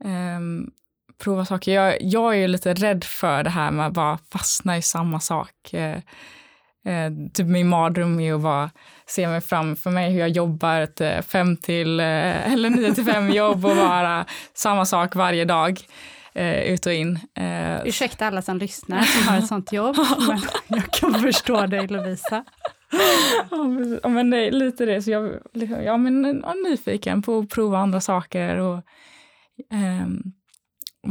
um, 0.04 0.70
prova 1.18 1.44
saker. 1.44 1.72
Jag, 1.72 1.96
jag 2.00 2.38
är 2.38 2.48
lite 2.48 2.74
rädd 2.74 3.04
för 3.04 3.42
det 3.42 3.50
här 3.50 3.70
med 3.70 3.86
att 3.86 3.92
bara 3.92 4.18
fastna 4.32 4.76
i 4.78 4.82
samma 4.82 5.20
sak. 5.20 5.50
Uh, 5.74 5.80
uh, 5.80 7.30
typ 7.34 7.46
min 7.46 7.68
mardröm 7.68 8.20
är 8.20 8.34
att 8.34 8.40
bara 8.40 8.70
se 9.06 9.28
mig 9.28 9.40
framför 9.40 9.90
mig 9.90 10.12
hur 10.12 10.20
jag 10.20 10.28
jobbar 10.28 10.80
ett 10.80 11.26
fem 11.26 11.56
till, 11.56 12.00
uh, 12.00 12.52
eller 12.52 12.70
nio 12.70 12.94
till 12.94 13.04
fem 13.04 13.30
jobb 13.30 13.64
och 13.64 13.76
bara 13.76 14.24
samma 14.54 14.84
sak 14.84 15.14
varje 15.14 15.44
dag. 15.44 15.80
Uh, 16.38 16.62
ut 16.62 16.86
och 16.86 16.92
in. 16.92 17.18
Uh, 17.40 17.86
Ursäkta 17.86 18.26
alla 18.26 18.42
som 18.42 18.58
lyssnar 18.58 19.02
som 19.02 19.28
har 19.28 19.38
ett 19.38 19.46
sånt 19.54 19.72
jobb, 19.72 19.96
men 20.28 20.40
jag 20.78 20.92
kan 20.92 21.14
förstå 21.14 21.66
dig 21.66 21.86
Lovisa. 21.86 22.44
ja, 24.02 24.08
men 24.08 24.30
det 24.30 24.36
är 24.38 24.50
lite 24.50 24.86
det. 24.86 25.02
Så 25.02 25.10
jag, 25.10 25.32
liksom, 25.54 25.82
ja, 25.82 25.96
men, 25.96 26.24
jag 26.24 26.50
är 26.50 26.70
nyfiken 26.70 27.22
på 27.22 27.38
att 27.38 27.48
prova 27.48 27.78
andra 27.78 28.00
saker 28.00 28.56
och 28.56 28.76
eh, 29.72 30.06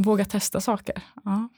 våga 0.02 0.24
testa 0.24 0.60
saker. 0.60 1.02
Ja. 1.24 1.48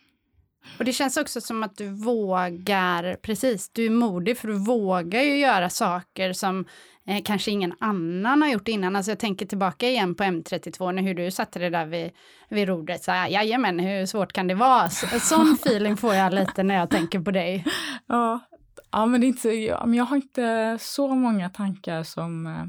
Och 0.79 0.85
det 0.85 0.93
känns 0.93 1.17
också 1.17 1.41
som 1.41 1.63
att 1.63 1.77
du 1.77 1.89
vågar, 1.89 3.17
precis, 3.17 3.71
du 3.73 3.87
är 3.87 3.91
modig 3.91 4.39
för 4.39 4.49
du 4.49 4.59
vågar 4.59 5.21
ju 5.21 5.39
göra 5.39 5.71
saker 5.71 6.33
som 6.33 6.65
eh, 7.07 7.23
kanske 7.25 7.51
ingen 7.51 7.75
annan 7.81 8.43
har 8.43 8.49
gjort 8.49 8.69
innan. 8.69 8.97
Alltså 8.97 9.11
jag 9.11 9.19
tänker 9.19 9.47
tillbaka 9.47 9.89
igen 9.89 10.15
på 10.15 10.25
M32, 10.25 10.93
när 10.93 11.03
hur 11.03 11.15
du 11.15 11.31
satte 11.31 11.59
det 11.59 11.71
där 11.71 11.87
vid, 11.87 12.11
vid 12.49 12.69
rodret. 12.69 13.03
Så, 13.03 13.11
jajamän, 13.11 13.79
hur 13.79 14.07
svårt 14.07 14.33
kan 14.33 14.47
det 14.47 14.55
vara? 14.55 14.91
Så, 14.91 15.21
sån 15.21 15.53
feeling 15.61 15.97
får 15.97 16.15
jag 16.15 16.35
lite 16.35 16.63
när 16.63 16.75
jag 16.75 16.91
tänker 16.91 17.21
på 17.21 17.31
dig. 17.31 17.65
Ja, 18.07 18.41
Ja, 18.93 19.07
men 19.07 19.21
det 19.21 19.27
är 19.27 19.29
inte, 19.29 19.49
ja, 19.51 19.87
men 19.87 19.95
jag 19.95 20.05
har 20.05 20.17
inte 20.17 20.79
så 20.81 21.15
många 21.15 21.51
tankar 21.51 22.03
som 22.03 22.47
eh, 22.47 22.65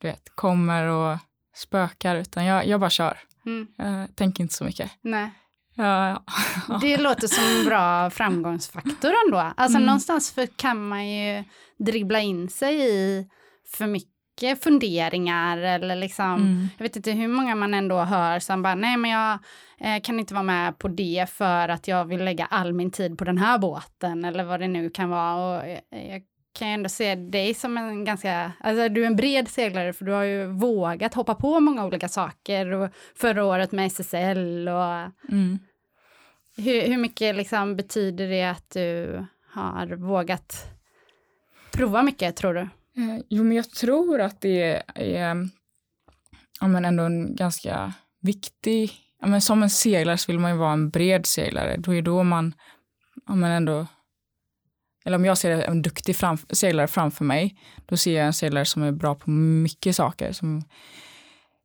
du 0.00 0.08
vet, 0.08 0.28
kommer 0.34 0.86
och 0.86 1.18
spökar, 1.54 2.16
utan 2.16 2.44
jag, 2.44 2.66
jag 2.66 2.80
bara 2.80 2.90
kör. 2.90 3.18
Mm. 3.46 3.66
Jag 3.76 4.16
tänker 4.16 4.42
inte 4.42 4.54
så 4.54 4.64
mycket. 4.64 4.90
Nej. 5.02 5.30
Ja, 5.76 6.08
ja. 6.68 6.78
Det 6.80 6.96
låter 6.96 7.26
som 7.26 7.44
en 7.58 7.66
bra 7.66 8.10
framgångsfaktor 8.10 9.12
ändå. 9.26 9.52
Alltså 9.56 9.76
mm. 9.76 9.86
någonstans 9.86 10.32
för 10.32 10.46
kan 10.46 10.88
man 10.88 11.08
ju 11.08 11.44
dribbla 11.78 12.20
in 12.20 12.48
sig 12.48 12.80
i 12.80 13.26
för 13.76 13.86
mycket 13.86 14.64
funderingar 14.64 15.58
eller 15.58 15.96
liksom, 15.96 16.34
mm. 16.34 16.68
jag 16.76 16.84
vet 16.84 16.96
inte 16.96 17.10
hur 17.12 17.28
många 17.28 17.54
man 17.54 17.74
ändå 17.74 17.98
hör 17.98 18.38
som 18.38 18.62
bara, 18.62 18.74
nej 18.74 18.96
men 18.96 19.10
jag 19.10 19.38
eh, 19.80 20.02
kan 20.02 20.20
inte 20.20 20.34
vara 20.34 20.44
med 20.44 20.78
på 20.78 20.88
det 20.88 21.26
för 21.30 21.68
att 21.68 21.88
jag 21.88 22.04
vill 22.04 22.24
lägga 22.24 22.46
all 22.46 22.72
min 22.72 22.90
tid 22.90 23.18
på 23.18 23.24
den 23.24 23.38
här 23.38 23.58
båten 23.58 24.24
eller 24.24 24.44
vad 24.44 24.60
det 24.60 24.68
nu 24.68 24.90
kan 24.90 25.10
vara. 25.10 25.34
Och 25.34 25.68
jag, 25.68 25.80
jag 25.90 26.22
kan 26.56 26.68
ändå 26.68 26.88
se 26.88 27.14
dig 27.14 27.54
som 27.54 27.78
en 27.78 28.04
ganska, 28.04 28.52
alltså 28.60 28.88
du 28.88 29.02
är 29.02 29.06
en 29.06 29.16
bred 29.16 29.48
seglare 29.48 29.92
för 29.92 30.04
du 30.04 30.12
har 30.12 30.22
ju 30.22 30.46
vågat 30.46 31.14
hoppa 31.14 31.34
på 31.34 31.60
många 31.60 31.84
olika 31.86 32.08
saker 32.08 32.72
och 32.72 32.90
förra 33.14 33.44
året 33.44 33.72
med 33.72 33.86
SSL 33.86 34.68
och 34.68 35.32
mm. 35.32 35.58
hur, 36.56 36.82
hur 36.82 36.98
mycket 36.98 37.36
liksom 37.36 37.76
betyder 37.76 38.28
det 38.28 38.44
att 38.44 38.70
du 38.70 39.26
har 39.52 39.86
vågat 39.86 40.66
prova 41.72 42.02
mycket 42.02 42.36
tror 42.36 42.54
du? 42.54 42.60
Eh, 42.60 43.20
jo, 43.28 43.44
men 43.44 43.56
jag 43.56 43.70
tror 43.70 44.20
att 44.20 44.40
det 44.40 44.82
är 44.94 45.48
ja, 46.60 46.66
men 46.66 46.84
ändå 46.84 47.04
en 47.04 47.36
ganska 47.36 47.92
viktig... 48.20 48.92
Ja, 49.20 49.26
men 49.26 49.40
som 49.40 49.62
en 49.62 49.70
seglare 49.70 50.18
så 50.18 50.32
vill 50.32 50.38
man 50.38 50.50
ju 50.50 50.56
vara 50.56 50.72
en 50.72 50.90
bred 50.90 51.26
seglare. 51.26 51.76
Då 51.76 51.94
är 51.94 52.02
då 52.02 52.22
man 52.22 52.54
ja, 53.26 53.34
men 53.34 53.50
ändå... 53.50 53.86
Eller 55.06 55.16
om 55.16 55.24
jag 55.24 55.38
ser 55.38 55.50
en 55.50 55.82
duktig 55.82 56.16
framf 56.16 56.44
seglare 56.50 56.86
framför 56.86 57.24
mig, 57.24 57.56
då 57.86 57.96
ser 57.96 58.16
jag 58.16 58.26
en 58.26 58.32
seglare 58.32 58.64
som 58.64 58.82
är 58.82 58.92
bra 58.92 59.14
på 59.14 59.30
mycket 59.30 59.96
saker. 59.96 60.32
Som, 60.32 60.64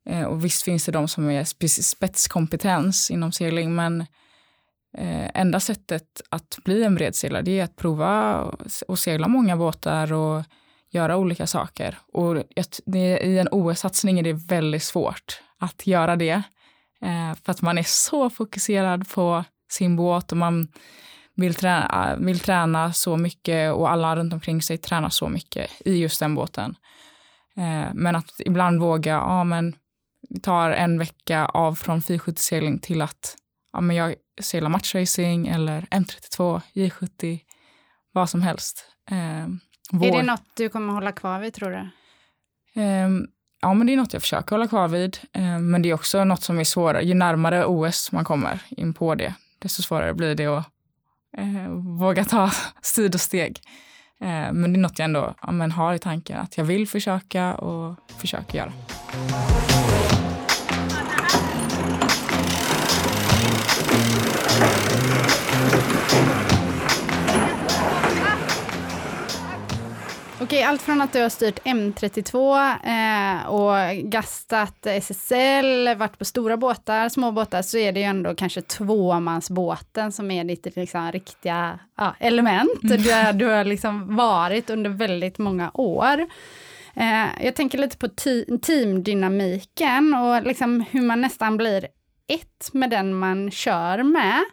eh, 0.09 0.23
och 0.23 0.45
visst 0.45 0.63
finns 0.63 0.85
det 0.85 0.91
de 0.91 1.07
som 1.07 1.29
är 1.29 1.43
spetskompetens 1.81 3.11
inom 3.11 3.31
segling, 3.31 3.75
men 3.75 4.01
eh, 4.97 5.29
enda 5.33 5.59
sättet 5.59 6.21
att 6.29 6.59
bli 6.63 6.83
en 6.83 6.95
bred 6.95 7.15
seglare 7.15 7.41
det 7.41 7.59
är 7.59 7.63
att 7.63 7.75
prova 7.75 8.43
och 8.87 8.99
segla 8.99 9.27
många 9.27 9.57
båtar 9.57 10.13
och 10.13 10.43
göra 10.91 11.17
olika 11.17 11.47
saker. 11.47 11.97
Och 12.13 12.43
det, 12.85 13.19
i 13.19 13.39
en 13.39 13.47
OS-satsning 13.51 14.19
är 14.19 14.23
det 14.23 14.33
väldigt 14.33 14.83
svårt 14.83 15.41
att 15.59 15.87
göra 15.87 16.15
det. 16.15 16.43
Eh, 17.01 17.33
för 17.43 17.51
att 17.51 17.61
man 17.61 17.77
är 17.77 17.85
så 17.87 18.29
fokuserad 18.29 19.09
på 19.09 19.43
sin 19.71 19.95
båt 19.95 20.31
och 20.31 20.37
man 20.37 20.67
vill 21.41 21.55
träna, 21.55 22.15
vill 22.19 22.39
träna 22.39 22.93
så 22.93 23.17
mycket 23.17 23.73
och 23.73 23.91
alla 23.91 24.15
runt 24.15 24.33
omkring 24.33 24.61
sig 24.61 24.77
tränar 24.77 25.09
så 25.09 25.29
mycket 25.29 25.71
i 25.85 25.97
just 25.97 26.19
den 26.19 26.35
båten. 26.35 26.75
Eh, 27.57 27.93
men 27.93 28.15
att 28.15 28.31
ibland 28.45 28.79
våga, 28.79 29.11
ja 29.11 29.43
men 29.43 29.75
vi 30.29 30.39
tar 30.39 30.69
en 30.69 30.99
vecka 30.99 31.45
av 31.45 31.75
från 31.75 32.01
470-segling 32.01 32.79
till 32.79 33.01
att 33.01 33.35
ja, 33.73 33.81
men 33.81 33.95
jag 33.95 34.15
seglar 34.41 34.69
matchracing 34.69 35.47
eller 35.47 35.81
M32, 35.81 36.61
J70, 36.73 37.39
vad 38.11 38.29
som 38.29 38.41
helst. 38.41 38.85
Eh, 39.11 39.47
vår... 39.91 40.07
Är 40.07 40.11
det 40.11 40.23
något 40.23 40.43
du 40.53 40.69
kommer 40.69 40.93
hålla 40.93 41.11
kvar 41.11 41.39
vid 41.39 41.53
tror 41.53 41.71
du? 41.71 41.89
Um, 42.81 43.27
ja, 43.61 43.73
men 43.73 43.87
det 43.87 43.93
är 43.93 43.97
något 43.97 44.13
jag 44.13 44.21
försöker 44.21 44.51
hålla 44.51 44.67
kvar 44.67 44.87
vid. 44.87 45.17
Um, 45.33 45.71
men 45.71 45.81
det 45.81 45.89
är 45.89 45.93
också 45.93 46.23
något 46.23 46.43
som 46.43 46.59
är 46.59 46.63
svårare. 46.63 47.01
Ju 47.01 47.13
närmare 47.13 47.65
OS 47.65 48.11
man 48.11 48.25
kommer 48.25 48.61
in 48.69 48.93
på 48.93 49.15
det, 49.15 49.33
desto 49.59 49.81
svårare 49.81 50.13
blir 50.13 50.35
det 50.35 50.45
att 50.45 50.65
eh, 51.37 51.69
våga 51.99 52.25
ta 52.25 52.51
sidosteg. 52.81 53.59
Eh, 54.21 54.53
men 54.53 54.73
det 54.73 54.77
är 54.77 54.81
något 54.81 54.99
jag 54.99 55.05
ändå 55.05 55.35
ja, 55.41 55.51
men 55.51 55.71
har 55.71 55.93
i 55.93 55.99
tanken 55.99 56.39
att 56.39 56.57
jag 56.57 56.65
vill 56.65 56.87
försöka 56.87 57.53
och 57.53 57.95
försöker 58.17 58.57
göra. 58.57 58.71
Okej, 70.61 70.69
allt 70.69 70.81
från 70.81 71.01
att 71.01 71.13
du 71.13 71.21
har 71.21 71.29
styrt 71.29 71.59
M32 71.59 72.57
eh, 72.83 73.45
och 73.45 73.97
gastat 74.11 74.85
SSL, 74.85 75.95
varit 75.97 76.19
på 76.19 76.25
stora 76.25 76.57
båtar, 76.57 77.09
små 77.09 77.31
båtar, 77.31 77.61
så 77.61 77.77
är 77.77 77.91
det 77.91 77.99
ju 77.99 78.05
ändå 78.05 78.35
kanske 78.35 78.61
tvåmansbåten 78.61 80.11
som 80.11 80.31
är 80.31 80.43
ditt 80.43 80.75
liksom, 80.75 81.11
riktiga 81.11 81.79
ja, 81.97 82.15
element. 82.19 82.83
Mm. 82.83 83.01
Du, 83.01 83.37
du 83.37 83.45
har 83.45 83.63
liksom 83.63 84.15
varit 84.15 84.69
under 84.69 84.89
väldigt 84.89 85.37
många 85.37 85.71
år. 85.73 86.27
Eh, 86.95 87.45
jag 87.45 87.55
tänker 87.55 87.77
lite 87.77 87.97
på 87.97 88.07
teamdynamiken 88.61 90.13
och 90.13 90.43
liksom 90.43 90.85
hur 90.91 91.01
man 91.01 91.21
nästan 91.21 91.57
blir 91.57 91.87
ett 92.27 92.69
med 92.73 92.89
den 92.89 93.13
man 93.13 93.51
kör 93.51 94.03
med. 94.03 94.43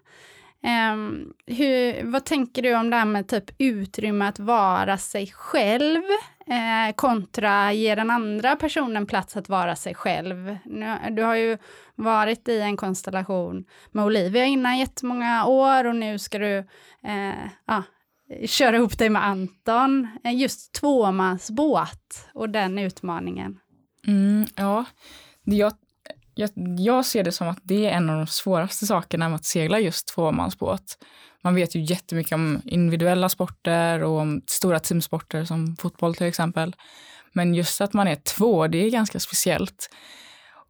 Um, 0.69 1.33
hur, 1.47 2.05
vad 2.05 2.25
tänker 2.25 2.63
du 2.63 2.75
om 2.75 2.91
det 2.91 2.97
här 2.97 3.05
med 3.05 3.29
typ 3.29 3.51
utrymme 3.59 4.29
att 4.29 4.39
vara 4.39 4.99
sig 4.99 5.27
själv 5.27 6.03
eh, 6.47 6.95
kontra 6.95 7.73
ge 7.73 7.95
den 7.95 8.11
andra 8.11 8.57
personen 8.57 9.07
plats 9.07 9.37
att 9.37 9.49
vara 9.49 9.77
sig 9.77 9.95
själv? 9.95 10.59
Nu, 10.65 10.97
du 11.11 11.23
har 11.23 11.35
ju 11.35 11.59
varit 11.95 12.49
i 12.49 12.61
en 12.61 12.77
konstellation 12.77 13.65
med 13.91 14.05
Olivia 14.05 14.45
innan 14.45 14.79
jättemånga 14.79 15.47
år 15.47 15.85
och 15.85 15.97
nu 15.97 16.19
ska 16.19 16.39
du 16.39 16.59
eh, 17.05 17.45
ah, 17.65 17.83
köra 18.47 18.77
ihop 18.77 18.99
dig 18.99 19.11
med 19.11 19.25
Anton. 19.25 20.09
Just 20.25 20.75
tvåmansbåt 20.75 22.29
och 22.35 22.51
den 22.51 22.79
utmaningen. 22.79 23.59
Mm, 24.07 24.47
ja, 24.57 24.85
jag 25.45 25.73
jag, 26.39 26.51
jag 26.79 27.07
ser 27.07 27.25
det 27.25 27.33
som 27.33 27.49
att 27.49 27.59
det 27.63 27.87
är 27.87 27.91
en 27.91 28.11
av 28.11 28.17
de 28.17 28.27
svåraste 28.27 28.87
sakerna 28.87 29.29
med 29.29 29.37
att 29.37 29.45
segla 29.45 29.81
just 29.81 30.09
tvåmansbåt. 30.09 30.99
Man 31.43 31.55
vet 31.55 31.75
ju 31.75 31.81
jättemycket 31.81 32.33
om 32.33 32.63
individuella 32.65 33.29
sporter 33.29 34.03
och 34.03 34.19
om 34.19 34.43
stora 34.47 34.81
teamsporter 34.81 35.45
som 35.45 35.77
fotboll 35.77 36.15
till 36.15 36.27
exempel. 36.27 36.77
Men 37.33 37.55
just 37.55 37.81
att 37.81 37.93
man 37.93 38.09
är 38.09 38.15
två, 38.15 38.67
det 38.67 38.79
är 38.79 38.91
ganska 38.91 39.21
speciellt 39.21 39.91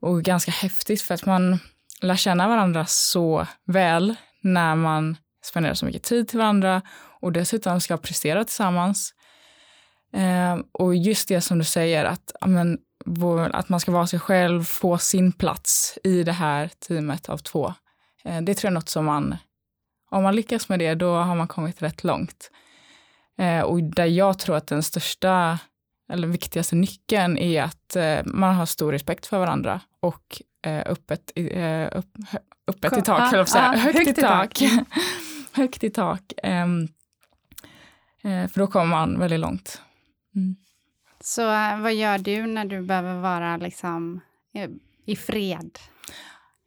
och 0.01 0.23
ganska 0.23 0.51
häftigt 0.51 1.03
för 1.03 1.15
att 1.15 1.27
man 1.27 1.59
lär 2.01 2.17
känna 2.17 2.49
varandra 2.49 2.87
så 2.87 3.47
väl 3.67 4.15
när 4.43 4.75
man 4.75 5.17
spenderar 5.45 5.75
så 5.75 5.87
mycket 5.87 6.03
tid 6.03 6.29
till 6.29 6.39
varandra 6.39 6.83
och 7.21 7.33
dessutom 7.33 7.81
ska 7.81 7.97
prestera 7.97 8.45
tillsammans. 8.45 9.15
Eh, 10.13 10.59
och 10.73 10.97
just 10.97 11.29
det 11.29 11.41
som 11.41 11.59
du 11.59 11.65
säger, 11.65 12.05
att 12.05 12.33
amen, 12.41 12.79
att 13.53 13.69
man 13.69 13.81
ska 13.81 13.93
vara 13.93 14.07
sig 14.07 14.19
själv, 14.19 14.65
få 14.65 14.99
sin 14.99 15.33
plats 15.33 15.99
i 16.05 16.23
det 16.23 16.33
här 16.33 16.71
teamet 16.89 17.29
av 17.29 17.39
två. 17.39 17.75
Eh, 18.25 18.41
det 18.43 18.55
tror 18.55 18.69
jag 18.69 18.73
är 18.73 18.75
något 18.75 18.89
som 18.89 19.05
man, 19.05 19.37
om 20.11 20.23
man 20.23 20.37
lyckas 20.37 20.69
med 20.69 20.79
det, 20.79 20.95
då 20.95 21.15
har 21.15 21.37
man 21.37 21.49
kommit 21.49 21.83
rätt 21.83 22.05
långt. 22.05 22.51
Eh, 23.39 23.61
och 23.61 23.83
där 23.83 24.07
jag 24.07 24.39
tror 24.39 24.57
att 24.57 24.67
den 24.67 24.83
största 24.83 25.59
eller 26.13 26.29
viktigaste 26.29 26.77
nyckeln 26.77 27.39
är 27.39 27.63
att 27.63 27.97
eh, 27.97 28.19
man 28.25 28.55
har 28.55 28.67
stor 28.67 28.93
respekt 28.93 29.27
för 29.27 29.39
varandra 29.39 29.81
och 30.01 30.43
öppet, 30.67 31.33
upp, 31.93 32.17
öppet 32.67 32.99
i 32.99 33.03
tak, 33.03 33.33
ah, 33.33 33.45
ah, 33.55 33.77
högt, 33.77 34.09
i 34.09 34.15
tak. 34.15 34.63
högt 35.53 35.85
i 35.85 35.91
tak. 35.91 36.33
Ehm, 36.43 36.89
för 38.23 38.59
då 38.59 38.67
kommer 38.67 38.87
man 38.87 39.19
väldigt 39.19 39.41
långt. 39.41 39.83
Mm. 40.35 40.57
Så 41.21 41.43
eh, 41.53 41.81
vad 41.81 41.95
gör 41.95 42.19
du 42.19 42.47
när 42.47 42.65
du 42.65 42.83
behöver 42.83 43.21
vara 43.21 43.57
liksom 43.57 44.21
i 45.05 45.17
fred? 45.17 45.79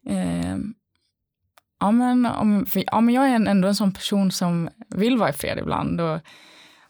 Eh, 0.07 0.57
ja, 1.79 1.91
men, 1.91 2.25
om, 2.25 2.65
för, 2.65 2.83
ja, 2.87 3.01
men 3.01 3.13
jag 3.13 3.29
är 3.29 3.35
ändå 3.47 3.67
en 3.67 3.75
sån 3.75 3.93
person 3.93 4.31
som 4.31 4.69
vill 4.87 5.17
vara 5.17 5.29
i 5.29 5.33
fred 5.33 5.57
ibland 5.57 6.01
och 6.01 6.19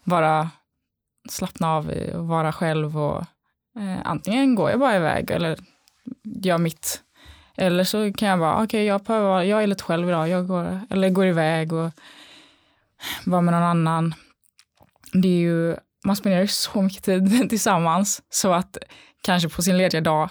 bara 0.04 0.50
slappna 1.28 1.68
av 1.68 1.92
och 2.14 2.26
vara 2.26 2.52
själv. 2.52 2.98
Och, 2.98 3.20
eh, 3.76 3.98
antingen 4.04 4.54
går 4.54 4.70
jag 4.70 4.80
bara 4.80 4.96
iväg 4.96 5.30
eller 5.30 5.58
gör 6.22 6.58
mitt. 6.58 7.02
Eller 7.56 7.84
så 7.84 8.12
kan 8.12 8.28
jag 8.28 8.38
bara, 8.38 8.54
okej, 8.54 8.64
okay, 8.64 8.84
jag, 8.84 9.02
behöver, 9.02 9.42
jag 9.42 9.62
är 9.62 9.66
lite 9.66 9.84
själv 9.84 10.08
idag, 10.08 10.28
jag 10.28 10.46
går, 10.46 10.80
eller 10.90 11.10
går 11.10 11.26
iväg 11.26 11.72
och 11.72 11.90
vara 13.24 13.40
med 13.40 13.54
någon 13.54 13.62
annan. 13.62 14.14
Det 15.12 15.28
är 15.28 15.40
ju, 15.40 15.76
man 16.04 16.16
spenderar 16.16 16.42
ju 16.42 16.48
så 16.48 16.82
mycket 16.82 17.04
tid 17.04 17.48
tillsammans 17.50 18.22
så 18.30 18.52
att 18.52 18.78
kanske 19.22 19.48
på 19.48 19.62
sin 19.62 19.78
lediga 19.78 20.00
dag 20.00 20.30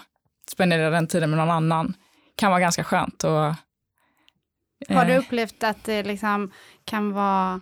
spendera 0.50 0.90
den 0.90 1.06
tiden 1.06 1.30
med 1.30 1.38
någon 1.38 1.50
annan 1.50 1.94
kan 2.36 2.50
vara 2.50 2.60
ganska 2.60 2.84
skönt. 2.84 3.24
Och, 3.24 3.44
eh. 3.44 3.54
Har 4.88 5.04
du 5.04 5.16
upplevt 5.16 5.62
att 5.62 5.84
det 5.84 6.02
liksom 6.02 6.50
kan 6.84 7.12
vara 7.12 7.60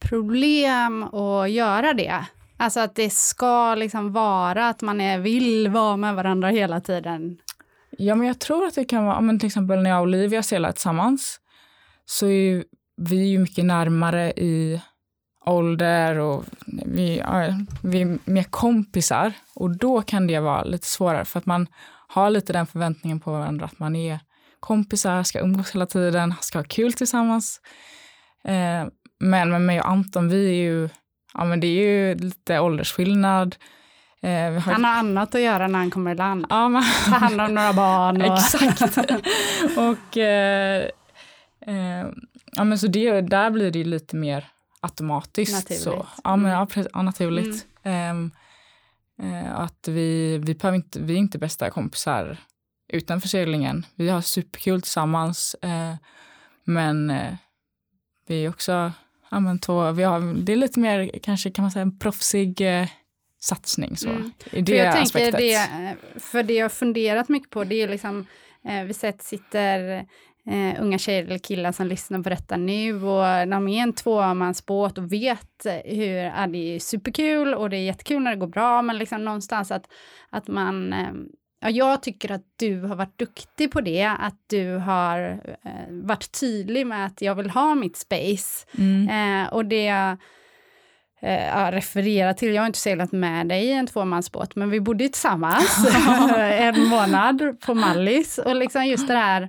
problem 0.00 1.02
att 1.02 1.50
göra 1.50 1.92
det? 1.92 2.26
Alltså 2.56 2.80
att 2.80 2.94
det 2.94 3.10
ska 3.10 3.74
liksom 3.74 4.12
vara 4.12 4.68
att 4.68 4.82
man 4.82 5.00
är, 5.00 5.18
vill 5.18 5.68
vara 5.68 5.96
med 5.96 6.14
varandra 6.14 6.48
hela 6.48 6.80
tiden? 6.80 7.38
Ja, 7.98 8.14
men 8.14 8.26
jag 8.26 8.38
tror 8.38 8.66
att 8.66 8.74
det 8.74 8.84
kan 8.84 9.04
vara, 9.04 9.20
men 9.20 9.38
till 9.38 9.46
exempel 9.46 9.82
när 9.82 9.90
jag 9.90 9.98
och 9.98 10.02
Olivia 10.02 10.42
seglar 10.42 10.72
tillsammans, 10.72 11.40
så 12.04 12.26
är 12.26 12.64
vi 12.96 13.16
ju 13.16 13.38
mycket 13.38 13.64
närmare 13.64 14.32
i 14.32 14.82
ålder 15.44 16.18
och 16.18 16.44
vi, 16.86 17.18
ja, 17.18 17.54
vi 17.82 18.00
är 18.02 18.18
mer 18.24 18.42
kompisar. 18.42 19.32
Och 19.54 19.76
då 19.76 20.02
kan 20.02 20.26
det 20.26 20.40
vara 20.40 20.64
lite 20.64 20.86
svårare 20.86 21.24
för 21.24 21.38
att 21.38 21.46
man 21.46 21.66
har 22.08 22.30
lite 22.30 22.52
den 22.52 22.66
förväntningen 22.66 23.20
på 23.20 23.32
varandra 23.32 23.66
att 23.66 23.78
man 23.78 23.96
är 23.96 24.20
kompisar, 24.60 25.22
ska 25.22 25.40
umgås 25.40 25.74
hela 25.74 25.86
tiden, 25.86 26.34
ska 26.40 26.58
ha 26.58 26.64
kul 26.64 26.92
tillsammans. 26.92 27.60
Eh, 28.44 28.86
men 29.20 29.50
med 29.50 29.60
mig 29.60 29.80
och 29.80 29.88
Anton, 29.88 30.28
vi 30.28 30.48
är 30.48 30.54
ju, 30.54 30.88
ja 31.34 31.44
men 31.44 31.60
det 31.60 31.66
är 31.66 31.82
ju 31.82 32.14
lite 32.14 32.60
åldersskillnad. 32.60 33.56
Eh, 34.22 34.52
har... 34.52 34.72
Han 34.72 34.84
har 34.84 34.92
annat 34.92 35.34
att 35.34 35.40
göra 35.40 35.68
när 35.68 35.78
han 35.78 35.90
kommer 35.90 36.10
i 36.10 36.14
land. 36.14 36.46
Ja, 36.50 36.68
men... 36.68 36.82
Ta 37.04 37.10
hand 37.10 37.40
om 37.40 37.54
några 37.54 37.72
barn. 37.72 38.22
Och... 38.22 38.38
Exakt. 38.38 38.98
och 39.76 40.16
eh, 40.16 40.82
eh, 41.66 42.06
ja, 42.52 42.64
men 42.64 42.78
så 42.78 42.86
det, 42.86 43.20
där 43.20 43.50
blir 43.50 43.70
det 43.70 43.84
lite 43.84 44.16
mer 44.16 44.51
automatiskt. 44.82 45.54
Naturligt. 45.54 45.82
Så. 45.82 46.06
Ja, 46.24 46.36
men, 46.36 46.52
ja, 46.52 46.66
ja, 46.92 47.02
naturligt. 47.02 47.66
Mm. 47.82 48.30
Eh, 49.22 49.60
att 49.60 49.88
vi, 49.88 50.38
vi, 50.38 50.54
behöver 50.54 50.76
inte, 50.76 51.00
vi 51.00 51.12
är 51.12 51.18
inte 51.18 51.38
bästa 51.38 51.70
kompisar 51.70 52.36
utanför 52.88 53.28
seglingen. 53.28 53.86
Vi 53.94 54.08
har 54.08 54.20
superkul 54.20 54.82
tillsammans. 54.82 55.54
Eh, 55.54 55.94
men 56.64 57.10
eh, 57.10 57.34
vi 58.26 58.44
är 58.44 58.48
också 58.48 58.92
ja, 59.30 59.40
men 59.40 59.58
två, 59.58 59.92
vi 59.92 60.02
har, 60.02 60.34
det 60.44 60.52
är 60.52 60.56
lite 60.56 60.80
mer 60.80 61.10
kanske 61.22 61.50
kan 61.50 61.62
man 61.62 61.70
säga 61.70 61.82
en 61.82 61.98
proffsig 61.98 62.80
eh, 62.80 62.88
satsning. 63.40 63.96
Så, 63.96 64.08
mm. 64.08 64.32
I 64.50 64.60
det 64.60 64.72
för 64.72 64.78
jag 64.78 64.98
aspektet. 64.98 65.34
tänker 65.34 65.94
det, 66.14 66.20
för 66.20 66.42
det 66.42 66.54
jag 66.54 66.64
har 66.64 66.70
funderat 66.70 67.28
mycket 67.28 67.50
på 67.50 67.64
det 67.64 67.82
är 67.82 67.88
liksom, 67.88 68.26
eh, 68.68 68.84
vi 68.84 68.94
sett 68.94 69.22
sitter 69.22 70.06
eh, 70.50 70.82
unga 70.82 70.98
tjejer 70.98 71.24
eller 71.24 71.38
killar 71.38 71.72
som 71.72 71.86
lyssnar 71.86 72.22
på 72.22 72.28
detta 72.28 72.56
nu 72.56 72.94
och 72.94 73.48
de 73.48 73.68
är 73.68 73.82
en 73.82 73.92
tvåmansbåt 73.92 74.98
och 74.98 75.12
vet 75.12 75.66
hur, 75.84 76.14
ja, 76.14 76.46
det 76.46 76.74
är 76.74 76.78
superkul 76.78 77.54
och 77.54 77.70
det 77.70 77.76
är 77.76 77.84
jättekul 77.84 78.22
när 78.22 78.30
det 78.30 78.36
går 78.36 78.46
bra 78.46 78.82
men 78.82 78.98
liksom 78.98 79.24
någonstans 79.24 79.70
att, 79.70 79.86
att 80.30 80.48
man 80.48 80.92
eh, 80.92 81.12
Ja, 81.64 81.70
jag 81.70 82.02
tycker 82.02 82.32
att 82.32 82.44
du 82.56 82.80
har 82.80 82.96
varit 82.96 83.18
duktig 83.18 83.70
på 83.70 83.80
det, 83.80 84.04
att 84.18 84.44
du 84.46 84.76
har 84.76 85.40
eh, 85.64 85.70
varit 85.90 86.40
tydlig 86.40 86.86
med 86.86 87.06
att 87.06 87.22
jag 87.22 87.34
vill 87.34 87.50
ha 87.50 87.74
mitt 87.74 87.96
space. 87.96 88.66
Mm. 88.78 89.08
Eh, 89.08 89.52
och 89.52 89.64
det 89.64 89.88
eh, 91.20 91.46
jag 91.46 91.74
refererar 91.74 92.32
till, 92.32 92.54
jag 92.54 92.62
har 92.62 92.66
inte 92.66 92.78
seglat 92.78 93.12
med 93.12 93.48
dig 93.48 93.64
i 93.64 93.72
en 93.72 93.86
tvåmansbåt, 93.86 94.56
men 94.56 94.70
vi 94.70 94.80
bodde 94.80 95.08
tillsammans 95.08 95.86
en 96.36 96.88
månad 96.88 97.60
på 97.60 97.74
Mallis. 97.74 98.38
Och 98.38 98.56
liksom 98.56 98.86
just 98.86 99.08
det 99.08 99.14
här 99.14 99.48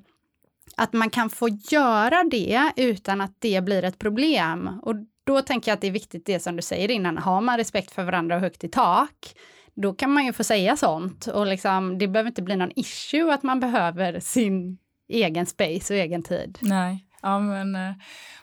att 0.78 0.94
man 0.94 1.10
kan 1.10 1.30
få 1.30 1.50
göra 1.50 2.24
det 2.32 2.72
utan 2.76 3.22
att 3.22 3.36
det 3.40 3.64
blir 3.64 3.84
ett 3.84 4.00
problem. 4.00 4.80
Och 4.82 4.96
då 5.24 5.42
tänker 5.42 5.72
jag 5.72 5.76
att 5.76 5.82
det 5.82 5.88
är 5.88 5.92
viktigt 5.92 6.26
det 6.26 6.40
som 6.40 6.56
du 6.56 6.62
säger 6.62 6.92
innan, 6.92 7.18
har 7.18 7.42
man 7.42 7.58
respekt 7.58 7.92
för 7.92 8.04
varandra 8.04 8.36
och 8.36 8.42
högt 8.42 8.64
i 8.64 8.68
tak, 8.68 9.36
då 9.74 9.94
kan 9.94 10.14
man 10.14 10.26
ju 10.26 10.34
få 10.34 10.44
säga 10.44 10.78
sånt 10.78 11.28
och 11.28 11.48
liksom, 11.48 11.98
det 11.98 12.08
behöver 12.08 12.30
inte 12.30 12.42
bli 12.42 12.56
någon 12.56 12.72
issue 12.76 13.34
att 13.34 13.44
man 13.44 13.60
behöver 13.60 14.20
sin 14.20 14.78
egen 15.10 15.46
space 15.46 15.94
och 15.94 16.00
egen 16.00 16.24
tid. 16.24 16.58
Nej, 16.62 17.06
ja, 17.22 17.40
men, 17.40 17.76
eh, 17.76 17.94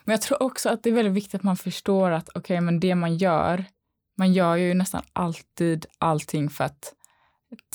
men 0.05 0.13
jag 0.13 0.23
tror 0.23 0.43
också 0.43 0.69
att 0.69 0.83
det 0.83 0.91
är 0.91 0.95
väldigt 0.95 1.15
viktigt 1.15 1.35
att 1.35 1.43
man 1.43 1.57
förstår 1.57 2.11
att 2.11 2.29
okej, 2.29 2.41
okay, 2.41 2.61
men 2.61 2.81
det 2.81 2.95
man 2.95 3.17
gör, 3.17 3.65
man 4.17 4.33
gör 4.33 4.57
ju 4.57 4.75
nästan 4.75 5.03
alltid 5.13 5.87
allting 5.99 6.51
för 6.51 6.65
att 6.65 6.95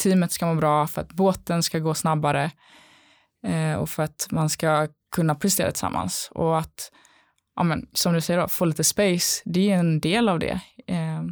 teamet 0.04 0.32
ska 0.32 0.46
må 0.46 0.56
bra, 0.56 0.88
för 0.88 1.02
att 1.02 1.14
båten 1.14 1.64
ska 1.64 1.80
gå 1.80 1.94
snabbare 1.94 2.52
och 3.80 3.90
för 3.90 4.04
att 4.04 4.28
man 4.32 4.50
ska 4.50 4.88
kunna 5.16 5.36
prestera 5.36 5.72
tillsammans. 5.72 6.30
Och 6.32 6.58
att, 6.60 6.92
ja, 7.56 7.64
men, 7.64 7.88
som 7.94 8.14
du 8.14 8.22
säger, 8.22 8.40
då, 8.40 8.48
få 8.48 8.66
lite 8.66 8.84
space, 8.84 9.42
det 9.46 9.72
är 9.72 9.78
en 9.78 10.00
del 10.00 10.30
av 10.30 10.40
det. 10.40 10.60
Eh, 10.88 11.24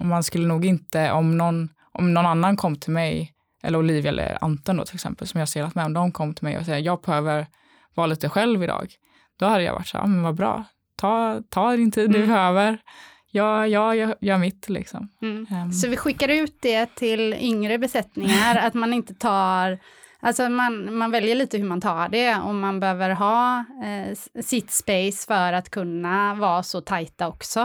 och 0.00 0.06
man 0.06 0.22
skulle 0.22 0.46
nog 0.46 0.64
inte, 0.64 1.12
om 1.12 1.38
någon, 1.38 1.68
om 1.92 2.14
någon 2.14 2.26
annan 2.26 2.56
kom 2.56 2.76
till 2.76 2.92
mig, 2.92 3.32
eller 3.62 3.78
Olivia 3.78 4.10
eller 4.10 4.44
Anton 4.44 4.76
då 4.76 4.84
till 4.84 4.94
exempel, 4.94 5.26
som 5.26 5.40
jag 5.40 5.48
seglat 5.48 5.74
med, 5.74 5.86
om 5.86 5.92
de 5.92 6.12
kom 6.12 6.34
till 6.34 6.44
mig 6.44 6.58
och 6.58 6.64
säger 6.64 6.78
jag 6.78 7.00
behöver 7.00 7.46
vara 7.94 8.06
lite 8.06 8.28
själv 8.28 8.62
idag, 8.62 8.94
då 9.38 9.46
hade 9.46 9.64
jag 9.64 9.72
varit 9.72 9.86
så 9.86 9.98
här, 9.98 10.06
men 10.06 10.22
vad 10.22 10.34
bra, 10.34 10.64
ta, 10.96 11.42
ta 11.48 11.76
din 11.76 11.90
tid 11.90 12.04
mm. 12.04 12.20
du 12.20 12.26
behöver. 12.26 12.78
Ja, 13.30 13.66
ja, 13.66 13.94
jag 13.94 14.14
gör 14.20 14.38
mitt 14.38 14.68
liksom. 14.68 15.08
Mm. 15.22 15.46
Um. 15.50 15.72
Så 15.72 15.88
vi 15.88 15.96
skickar 15.96 16.28
ut 16.28 16.58
det 16.62 16.94
till 16.94 17.34
yngre 17.34 17.78
besättningar, 17.78 18.56
att 18.66 18.74
man 18.74 18.92
inte 18.92 19.14
tar 19.14 19.78
Alltså 20.26 20.48
man, 20.48 20.98
man 20.98 21.10
väljer 21.10 21.34
lite 21.34 21.58
hur 21.58 21.64
man 21.64 21.80
tar 21.80 22.08
det, 22.08 22.34
om 22.34 22.60
man 22.60 22.80
behöver 22.80 23.10
ha 23.10 23.58
eh, 23.58 24.16
sitt 24.42 24.70
space 24.70 25.26
för 25.26 25.52
att 25.52 25.70
kunna 25.70 26.34
vara 26.34 26.62
så 26.62 26.80
tajta 26.80 27.28
också 27.28 27.60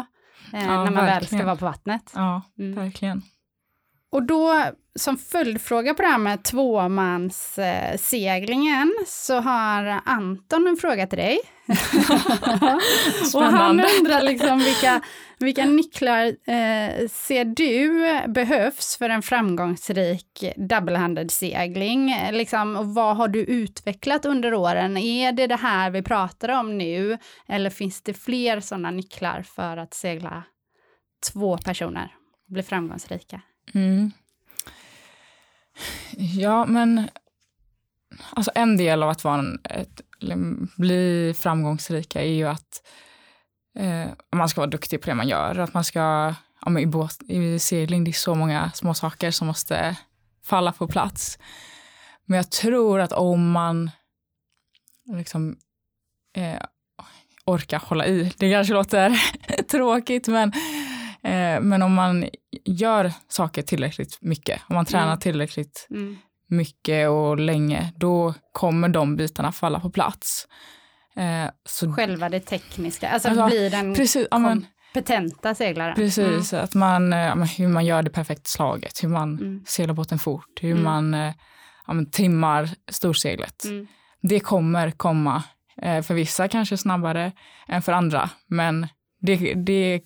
eh, 0.54 0.66
ja, 0.66 0.84
när 0.84 0.92
man 0.92 0.94
verkligen. 0.94 1.20
väl 1.20 1.26
ska 1.26 1.46
vara 1.46 1.56
på 1.56 1.66
vattnet. 1.66 2.12
Ja, 2.16 2.42
mm. 2.60 2.76
verkligen. 2.76 3.22
Och 4.12 4.24
då 4.24 4.66
som 5.00 5.18
följdfråga 5.18 5.94
på 5.94 6.02
det 6.02 6.08
här 6.08 6.18
med 6.18 6.44
tvåmansseglingen 6.44 8.94
eh, 9.00 9.06
så 9.08 9.40
har 9.40 10.02
Anton 10.06 10.68
en 10.68 10.78
fråga 10.78 11.08
till 11.08 11.18
dig. 11.18 11.40
och 13.36 13.44
han 13.44 13.80
undrar 13.80 14.22
liksom 14.22 14.60
vilka, 14.60 15.02
vilka 15.46 15.66
nycklar 15.66 16.26
eh, 16.28 17.08
ser 17.10 17.46
du 17.46 18.04
behövs 18.28 18.98
för 18.98 19.10
en 19.10 19.22
framgångsrik 19.22 20.44
double-handed 20.58 21.32
segling? 21.32 22.16
Liksom, 22.32 22.76
och 22.76 22.88
vad 22.88 23.18
har 23.18 23.28
du 23.28 23.40
utvecklat 23.40 24.26
under 24.26 24.54
åren? 24.54 24.98
Är 24.98 25.32
det 25.32 25.48
det 25.48 25.56
här 25.56 25.90
vi 25.90 26.02
pratar 26.02 26.50
om 26.50 26.78
nu 26.78 27.18
eller 27.48 27.70
finns 27.70 28.02
det 28.02 28.14
fler 28.14 28.60
sådana 28.60 28.92
nycklar 28.92 29.42
för 29.42 29.78
att 29.78 29.94
segla 29.94 30.44
två 31.32 31.58
personer 31.58 32.16
och 32.48 32.54
bli 32.54 32.64
framgångsrika? 32.64 33.42
Mm. 33.74 34.12
Ja, 36.18 36.66
men 36.66 37.08
alltså 38.30 38.52
en 38.56 38.78
del 38.78 39.04
av 39.04 39.10
att 39.10 39.24
vara 39.24 39.40
en, 39.40 39.60
ett, 39.64 40.02
bli 40.78 41.34
framgångsrika 41.38 42.22
är 42.22 42.34
ju 42.34 42.48
att 42.48 42.88
eh, 43.80 44.08
man 44.36 44.50
ska 44.50 44.62
vara 44.62 44.70
duktig 44.70 45.02
på 45.02 45.10
det 45.10 45.16
man 45.16 45.28
gör. 45.28 45.60
Att 45.60 45.74
man 45.74 45.84
ska, 45.84 46.34
ja, 46.66 46.80
i, 46.80 46.86
båt, 46.86 47.18
i 47.28 47.60
segling, 47.60 48.04
det 48.04 48.12
är 48.12 48.14
så 48.14 48.36
många 48.36 48.72
små 48.74 48.94
saker 48.94 49.32
som 49.32 49.48
måste 49.48 49.98
falla 50.44 50.72
på 50.72 50.88
plats. 50.88 51.40
Men 52.26 52.38
jag 52.38 52.52
tror 52.52 53.00
att 53.00 53.12
om 53.12 53.52
man 53.52 53.92
liksom 55.14 55.58
eh, 56.36 56.62
orkar 57.46 57.80
hålla 57.80 58.06
i, 58.06 58.34
det 58.38 58.52
kanske 58.52 58.74
låter 58.74 59.22
tråkigt, 59.72 60.28
men 60.28 60.54
Eh, 61.24 61.62
men 61.62 61.82
om 61.82 61.94
man 61.94 62.26
gör 62.66 63.14
saker 63.28 63.62
tillräckligt 63.62 64.18
mycket, 64.22 64.62
om 64.70 64.76
man 64.76 64.86
tränar 64.86 65.06
mm. 65.08 65.20
tillräckligt 65.20 65.88
mm. 65.90 66.18
mycket 66.48 67.10
och 67.10 67.40
länge, 67.40 67.94
då 67.96 68.34
kommer 68.52 68.90
de 68.90 69.16
bitarna 69.16 69.52
falla 69.52 69.80
på 69.80 69.90
plats. 69.90 70.48
Eh, 71.16 71.50
så, 71.66 71.94
Själva 71.94 72.30
det 72.30 72.40
tekniska, 72.40 73.10
alltså, 73.10 73.30
alltså 73.30 73.48
blir 73.48 73.70
den 73.70 73.96
precis, 73.96 74.28
kompetenta 74.30 75.56
seglaren. 75.56 75.96
Precis, 75.96 76.54
mm. 76.54 76.64
att 76.64 76.76
man, 76.76 77.14
eh, 77.14 77.36
hur 77.36 77.68
man 77.68 77.86
gör 77.86 78.04
det 78.04 78.10
perfekta 78.10 78.48
slaget, 78.48 79.04
hur 79.04 79.10
man 79.10 79.40
mm. 79.40 79.64
seglar 79.68 79.94
båten 79.94 80.20
fort, 80.20 80.60
hur 80.62 80.72
mm. 80.72 80.84
man 80.84 81.14
eh, 81.14 81.34
ja, 81.88 81.94
trimmar 82.12 82.70
storseglet. 82.92 83.64
Mm. 83.66 83.88
Det 84.22 84.40
kommer 84.40 84.92
komma, 84.92 85.44
för 86.04 86.14
vissa 86.14 86.48
kanske 86.48 86.78
snabbare 86.78 87.32
än 87.68 87.82
för 87.82 87.92
andra, 87.92 88.30
men 88.48 88.88
det, 89.22 89.54
det 89.54 90.02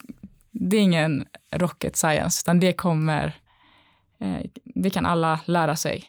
det 0.52 0.78
är 0.78 0.82
ingen 0.82 1.26
rocket 1.52 1.96
science, 1.96 2.44
utan 2.46 2.60
det 2.60 2.74
kommer, 2.74 3.34
det 4.64 4.90
kan 4.90 5.06
alla 5.06 5.40
lära 5.46 5.76
sig. 5.76 6.04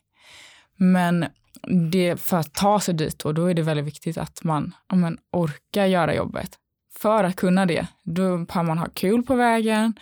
Men 0.77 1.27
det, 1.91 2.21
för 2.21 2.37
att 2.37 2.55
ta 2.55 2.81
sig 2.81 2.95
dit 2.95 3.23
och 3.23 3.35
då 3.35 3.47
är 3.47 3.55
det 3.55 3.63
väldigt 3.63 3.87
viktigt 3.87 4.19
att 4.19 4.45
man 4.45 4.75
ja, 4.89 4.97
man 4.97 5.19
orkar 5.33 5.87
göra 5.87 6.15
jobbet. 6.15 6.59
För 6.99 7.25
att 7.25 7.37
kunna 7.37 7.67
det, 7.67 7.87
då 8.03 8.39
behöver 8.39 8.63
man 8.63 8.79
ha 8.79 8.87
kul 8.95 9.23
på 9.23 9.35
vägen, 9.35 9.95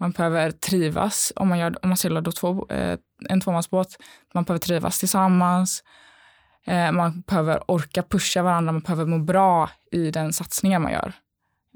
man 0.00 0.10
behöver 0.10 0.50
trivas 0.50 1.32
om 1.36 1.48
man, 1.48 1.58
gör, 1.58 1.76
om 1.82 1.88
man 1.88 1.96
seglar 1.96 2.20
då 2.20 2.32
två, 2.32 2.66
eh, 2.68 2.98
en 3.28 3.40
tvåmansbåt. 3.40 3.96
Man 4.34 4.44
behöver 4.44 4.60
trivas 4.60 4.98
tillsammans. 4.98 5.82
Eh, 6.66 6.92
man 6.92 7.20
behöver 7.20 7.70
orka 7.70 8.02
pusha 8.02 8.42
varandra, 8.42 8.72
man 8.72 8.80
behöver 8.80 9.06
må 9.06 9.18
bra 9.18 9.70
i 9.92 10.10
den 10.10 10.32
satsningen 10.32 10.82
man 10.82 10.92
gör. 10.92 11.12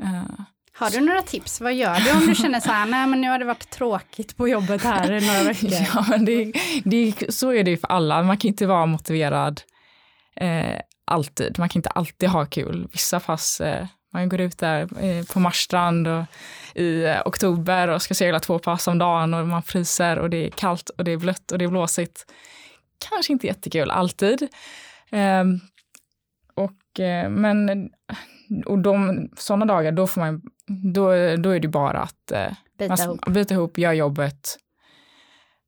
Eh. 0.02 0.44
Har 0.76 0.90
du 0.90 1.00
några 1.00 1.22
tips? 1.22 1.60
Vad 1.60 1.74
gör 1.74 2.00
du 2.00 2.12
om 2.12 2.26
du 2.26 2.34
känner 2.34 2.60
så 2.60 2.70
här, 2.70 2.86
nej 2.86 3.06
men 3.06 3.20
nu 3.20 3.28
har 3.28 3.38
det 3.38 3.44
varit 3.44 3.70
tråkigt 3.70 4.36
på 4.36 4.48
jobbet 4.48 4.82
här 4.82 5.12
i 5.12 5.26
några 5.26 5.42
veckor? 5.42 5.70
ja, 5.94 6.04
men 6.08 6.24
det, 6.24 6.52
det, 6.84 7.34
så 7.34 7.52
är 7.52 7.64
det 7.64 7.70
ju 7.70 7.76
för 7.76 7.88
alla. 7.88 8.22
Man 8.22 8.36
kan 8.36 8.48
inte 8.48 8.66
vara 8.66 8.86
motiverad 8.86 9.62
eh, 10.36 10.80
alltid. 11.04 11.58
Man 11.58 11.68
kan 11.68 11.78
inte 11.78 11.88
alltid 11.88 12.28
ha 12.28 12.46
kul. 12.46 12.88
Vissa 12.92 13.20
pass, 13.20 13.60
eh, 13.60 13.86
man 14.12 14.28
går 14.28 14.40
ut 14.40 14.58
där 14.58 15.04
eh, 15.04 15.24
på 15.24 15.40
Marstrand 15.40 16.08
och, 16.08 16.24
i 16.74 17.04
eh, 17.04 17.22
oktober 17.24 17.88
och 17.88 18.02
ska 18.02 18.14
segla 18.14 18.40
två 18.40 18.58
pass 18.58 18.88
om 18.88 18.98
dagen 18.98 19.34
och 19.34 19.48
man 19.48 19.62
fryser 19.62 20.18
och 20.18 20.30
det 20.30 20.46
är 20.46 20.50
kallt 20.50 20.88
och 20.88 21.04
det 21.04 21.12
är 21.12 21.16
blött 21.16 21.52
och 21.52 21.58
det 21.58 21.64
är 21.64 21.68
blåsigt. 21.68 22.26
Kanske 23.10 23.32
inte 23.32 23.46
jättekul 23.46 23.90
alltid. 23.90 24.48
Ehm, 25.10 25.60
och, 26.54 27.00
eh, 27.00 27.30
men 27.30 27.90
och 28.66 28.78
de, 28.78 29.28
sådana 29.36 29.64
dagar, 29.64 29.92
då, 29.92 30.06
får 30.06 30.20
man, 30.20 30.42
då, 30.66 31.08
då 31.36 31.50
är 31.50 31.60
det 31.60 31.68
bara 31.68 32.00
att 32.00 32.32
eh, 32.32 32.52
byta, 32.78 32.96
man, 32.96 33.00
ihop. 33.00 33.28
byta 33.28 33.54
ihop, 33.54 33.78
göra 33.78 33.94
jobbet. 33.94 34.58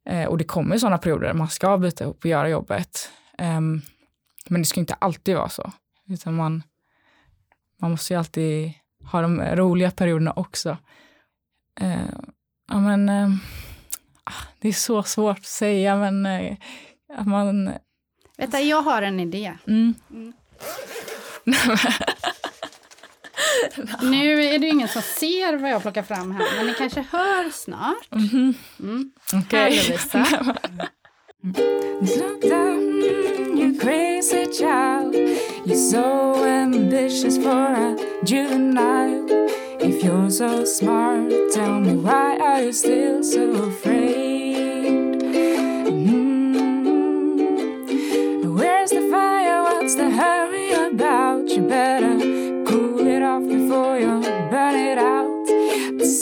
Eh, 0.09 0.25
och 0.25 0.39
det 0.39 0.45
kommer 0.45 0.79
sådana 0.79 0.99
perioder 0.99 1.27
där 1.27 1.35
man 1.35 1.49
ska 1.49 1.79
byta 1.79 2.05
ihop 2.05 2.19
och 2.19 2.27
göra 2.27 2.49
jobbet. 2.49 3.11
Eh, 3.39 3.61
men 4.49 4.63
det 4.63 4.65
ska 4.65 4.81
inte 4.81 4.95
alltid 4.95 5.37
vara 5.37 5.49
så. 5.49 5.73
Utan 6.09 6.35
man, 6.35 6.63
man 7.81 7.91
måste 7.91 8.13
ju 8.13 8.19
alltid 8.19 8.73
ha 9.13 9.21
de 9.21 9.41
roliga 9.41 9.91
perioderna 9.91 10.33
också. 10.33 10.79
Eh, 11.81 12.11
ja, 12.69 12.81
men, 12.81 13.09
eh, 13.09 13.29
ah, 14.25 14.43
det 14.59 14.69
är 14.69 14.73
så 14.73 15.03
svårt 15.03 15.39
att 15.39 15.45
säga, 15.45 15.97
men 15.97 16.27
eh, 16.27 16.57
att 17.17 17.27
man... 17.27 17.73
Vänta, 18.37 18.61
jag 18.61 18.83
har 18.83 19.03
en 19.03 19.21
idé. 19.21 19.55
Mm. 19.67 19.95
Mm. 20.11 20.33
nu 24.03 24.45
är 24.45 24.59
det 24.59 24.67
ingen 24.67 24.89
som 24.89 25.03
ser 25.03 25.57
vad 25.57 25.71
jag 25.71 25.83
plockar 25.83 26.03
fram 26.03 26.33
här, 26.33 26.57
men 26.57 26.67
ni 26.67 26.75
kanske 26.75 27.05
hör 27.11 27.51
snart. 27.51 28.13
Mm. 28.13 28.55
Mm. 28.81 29.11
Okej. 29.33 29.45
Okay. 29.45 29.77
Lovisa. 29.77 30.57
you 33.57 33.79
crazy 33.79 34.47
child 34.47 35.15
You're 35.65 35.77
so 35.77 36.45
ambitious 36.45 37.39
for 37.39 37.49
a 37.49 37.97
juvenile 38.25 39.47
If 39.79 40.03
you're 40.03 40.31
so 40.31 40.65
smart, 40.65 41.31
tell 41.53 41.81
me 41.81 41.97
why 41.97 42.39
are 42.39 42.63
you 42.63 42.73
still 42.73 43.23
so 43.23 43.51
afraid? 43.53 45.21
Mm. 45.87 46.97
Where's 48.57 48.91
the 48.91 49.07
fire? 49.11 49.63
What's 49.63 49.95
the 49.95 50.11
hurry 50.11 50.73
about? 50.73 51.49
You 51.51 51.69
better 51.69 52.06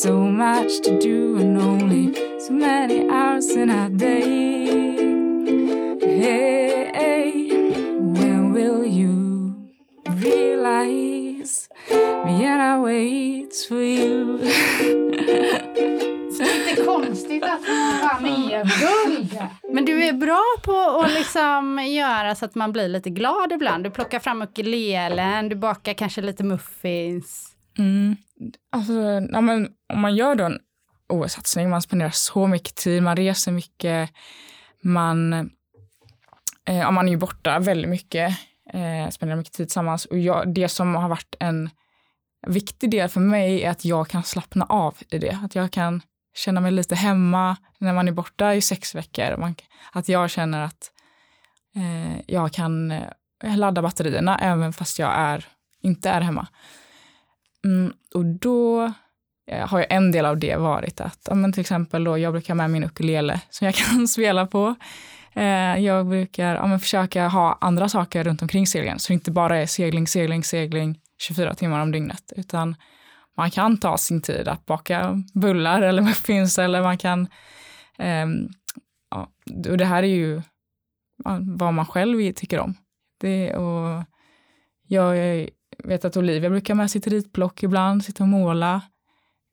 so 0.05 0.21
much 0.21 0.83
to 0.83 0.99
do 0.99 1.39
and 1.39 1.59
only 1.59 2.13
so 2.39 2.53
many 2.53 3.09
hours 3.09 3.57
in 3.57 3.71
a 3.71 3.89
day. 3.89 4.97
Hey, 6.01 6.93
hey 6.95 7.33
when 7.99 8.53
will 8.53 8.85
you 8.85 9.55
realize 10.07 11.71
Vienna 11.89 12.83
waits 12.83 13.67
for 13.67 13.81
you? 13.81 14.39
Lite 16.39 16.85
konstigt 16.85 17.45
att 17.45 18.21
man 18.21 18.27
EM-guld. 18.27 19.39
Men 19.73 19.85
du 19.85 20.05
är 20.05 20.13
bra 20.13 20.45
på 20.63 21.03
att 21.05 21.13
liksom 21.13 21.79
göra 21.79 22.35
så 22.35 22.45
att 22.45 22.55
man 22.55 22.73
blir 22.73 22.89
lite 22.89 23.11
glad 23.11 23.53
ibland. 23.53 23.85
Du 23.85 23.91
plockar 23.91 24.19
fram 24.19 24.43
ukulelen, 24.43 25.49
du 25.49 25.57
bakar 25.57 25.95
kanske 25.95 26.21
lite 26.21 26.45
muffins. 26.45 27.54
Mm. 27.79 28.17
Alltså, 28.73 28.93
ja, 29.33 29.41
men, 29.41 29.69
om 29.93 30.01
man 30.01 30.17
gör 30.17 30.35
då 30.35 30.45
en 30.45 30.59
OS-satsning, 31.09 31.71
man 31.71 31.83
spenderar 31.83 32.11
så 32.11 32.47
mycket 32.47 32.75
tid, 32.75 33.03
man 33.03 33.17
reser 33.17 33.53
mycket, 33.53 34.11
man, 34.83 35.33
eh, 36.67 36.79
ja, 36.79 36.91
man 36.91 37.07
är 37.07 37.13
ju 37.13 37.19
borta 37.19 37.59
väldigt 37.59 37.91
mycket, 37.91 38.39
eh, 38.73 39.09
spenderar 39.11 39.39
mycket 39.39 39.53
tid 39.53 39.69
tillsammans. 39.69 40.05
Och 40.05 40.19
jag, 40.19 40.55
det 40.55 40.69
som 40.69 40.95
har 40.95 41.09
varit 41.09 41.35
en 41.41 41.71
viktig 42.47 42.91
del 42.91 43.09
för 43.09 43.21
mig 43.21 43.63
är 43.63 43.71
att 43.71 43.85
jag 43.85 44.09
kan 44.09 44.23
slappna 44.23 44.65
av 44.65 44.97
i 45.11 45.19
det. 45.19 45.39
Att 45.45 45.55
jag 45.55 45.71
kan 45.71 46.03
känna 46.35 46.61
mig 46.61 46.73
lite 46.73 46.95
hemma 46.95 47.57
när 47.79 47.93
man 47.93 48.09
är 48.09 48.13
borta 48.13 48.55
i 48.55 48.61
sex 48.61 48.95
veckor. 48.95 49.37
Man, 49.37 49.55
att 49.93 50.09
jag 50.09 50.31
känner 50.31 50.61
att 50.61 50.91
eh, 51.77 52.21
jag 52.27 52.53
kan 52.53 52.91
eh, 52.91 53.57
ladda 53.57 53.83
batterierna 53.83 54.39
även 54.39 54.73
fast 54.73 54.99
jag 54.99 55.13
är, 55.17 55.47
inte 55.81 56.11
är 56.11 56.21
hemma. 56.21 56.47
Mm, 57.65 57.93
och 58.15 58.25
då 58.25 58.93
eh, 59.51 59.69
har 59.69 59.79
ju 59.79 59.87
en 59.91 60.13
del 60.13 60.27
av 60.27 60.39
det 60.39 60.57
varit 60.57 61.01
att, 61.01 61.19
ja, 61.29 61.35
men 61.35 61.53
till 61.53 61.61
exempel 61.61 62.05
då, 62.05 62.19
jag 62.19 62.33
brukar 62.33 62.55
ha 62.55 62.57
med 62.57 62.71
min 62.71 62.85
ukulele 62.85 63.41
som 63.51 63.65
jag 63.65 63.75
kan 63.75 64.09
spela 64.09 64.47
på. 64.47 64.75
Eh, 65.33 65.79
jag 65.79 66.07
brukar 66.07 66.55
ja, 66.55 66.67
men 66.67 66.81
försöka 66.81 67.29
ha 67.29 67.59
andra 67.61 67.89
saker 67.89 68.25
runt 68.25 68.43
omkring 68.43 68.67
seglingen, 68.67 68.99
så 68.99 69.13
det 69.13 69.15
inte 69.15 69.31
bara 69.31 69.59
är 69.59 69.67
segling, 69.67 70.07
segling, 70.07 70.45
segling 70.45 71.01
24 71.19 71.55
timmar 71.55 71.81
om 71.81 71.93
dygnet, 71.93 72.33
utan 72.37 72.77
man 73.37 73.51
kan 73.51 73.77
ta 73.77 73.99
sin 73.99 74.23
tid 74.23 74.49
att 74.49 74.67
baka 74.67 75.23
bullar 75.35 75.83
eller 75.83 76.03
muffins 76.09 76.59
eller 76.59 76.83
man 76.83 76.99
kan, 76.99 77.29
Eh, 77.99 78.27
ja, 79.11 79.29
och 79.71 79.77
det 79.77 79.85
här 79.85 80.03
är 80.03 80.07
ju 80.07 80.43
vad 81.41 81.75
man 81.75 81.87
själv 81.87 82.33
tycker 82.33 82.59
om. 82.59 82.75
Det, 83.21 83.57
och 83.57 84.05
jag 84.87 85.17
vet 85.79 86.05
att 86.05 86.17
Olivia 86.17 86.51
brukar 86.51 86.75
med 86.75 86.91
sitt 86.91 87.07
ritblock 87.07 87.63
ibland, 87.63 88.05
sitta 88.05 88.25
och 88.25 88.29
måla. 88.29 88.83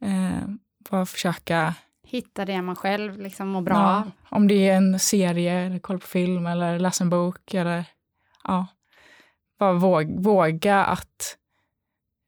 Eh, 0.02 0.48
bara 0.90 1.06
försöka 1.06 1.76
Hitta 2.12 2.46
det 2.46 2.62
man 2.62 2.76
själv 2.76 3.20
liksom 3.20 3.48
mår 3.48 3.62
bra 3.62 3.76
ja, 3.76 4.04
Om 4.30 4.48
det 4.48 4.70
är 4.70 4.78
en 4.78 5.00
serie, 5.00 5.54
eller 5.54 5.80
kolla 5.80 6.00
på 6.00 6.08
film 6.08 6.46
eller 6.48 6.80
läsa 6.80 7.04
en 7.04 7.10
bok 7.10 7.54
eller 7.54 7.86
ja, 8.44 8.68
bara 9.60 9.74
våga, 9.74 10.22
våga 10.22 10.84
att 10.84 11.38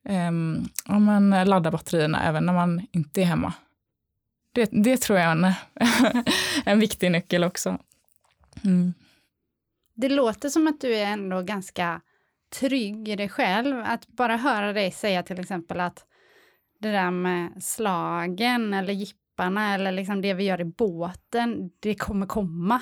um, 0.09 0.69
ja, 0.87 0.99
men 0.99 1.49
ladda 1.49 1.71
batterierna 1.71 2.23
även 2.23 2.45
när 2.45 2.53
man 2.53 2.87
inte 2.91 3.21
är 3.21 3.25
hemma. 3.25 3.53
Det, 4.51 4.69
det 4.71 4.97
tror 4.97 5.19
jag 5.19 5.27
är 5.27 5.31
en, 5.31 5.53
en 6.65 6.79
viktig 6.79 7.11
nyckel 7.11 7.43
också. 7.43 7.77
Mm. 8.63 8.93
Det 9.93 10.09
låter 10.09 10.49
som 10.49 10.67
att 10.67 10.81
du 10.81 10.95
är 10.95 11.05
ändå 11.05 11.41
ganska 11.41 12.01
trygg 12.53 13.09
i 13.09 13.15
dig 13.15 13.29
själv. 13.29 13.83
Att 13.85 14.07
bara 14.07 14.37
höra 14.37 14.73
dig 14.73 14.91
säga 14.91 15.23
till 15.23 15.39
exempel 15.39 15.79
att 15.79 16.05
det 16.79 16.91
där 16.91 17.11
med 17.11 17.63
slagen 17.63 18.73
eller 18.73 18.93
jipparna 18.93 19.73
eller 19.73 19.91
liksom 19.91 20.21
det 20.21 20.33
vi 20.33 20.43
gör 20.43 20.61
i 20.61 20.65
båten, 20.65 21.69
det 21.79 21.95
kommer 21.95 22.25
komma. 22.25 22.81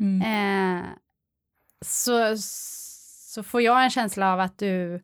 Mm. 0.00 0.22
Eh, 0.22 0.84
så, 1.80 2.36
så 3.32 3.42
får 3.42 3.62
jag 3.62 3.84
en 3.84 3.90
känsla 3.90 4.32
av 4.32 4.40
att 4.40 4.58
du 4.58 5.02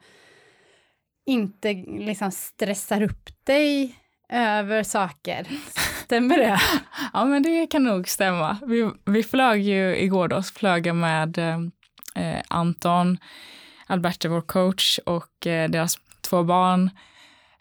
inte 1.26 1.72
liksom 1.86 2.30
stressar 2.30 3.02
upp 3.02 3.30
dig 3.44 3.94
över 4.28 4.82
saker. 4.82 5.46
Stämmer 6.04 6.36
det? 6.36 6.60
ja, 7.12 7.24
men 7.24 7.42
det 7.42 7.66
kan 7.66 7.84
nog 7.84 8.08
stämma. 8.08 8.58
Vi, 8.66 8.90
vi 9.04 9.22
flög 9.22 9.62
ju 9.62 9.96
igår 9.96 10.28
då, 10.28 10.42
flög 10.42 10.94
med 10.94 11.38
eh, 11.38 12.42
Anton, 12.48 13.18
Alberto, 13.86 14.28
vår 14.28 14.40
coach, 14.40 14.98
och 15.06 15.46
eh, 15.46 15.70
deras 15.70 15.98
två 16.20 16.42
barn. 16.42 16.90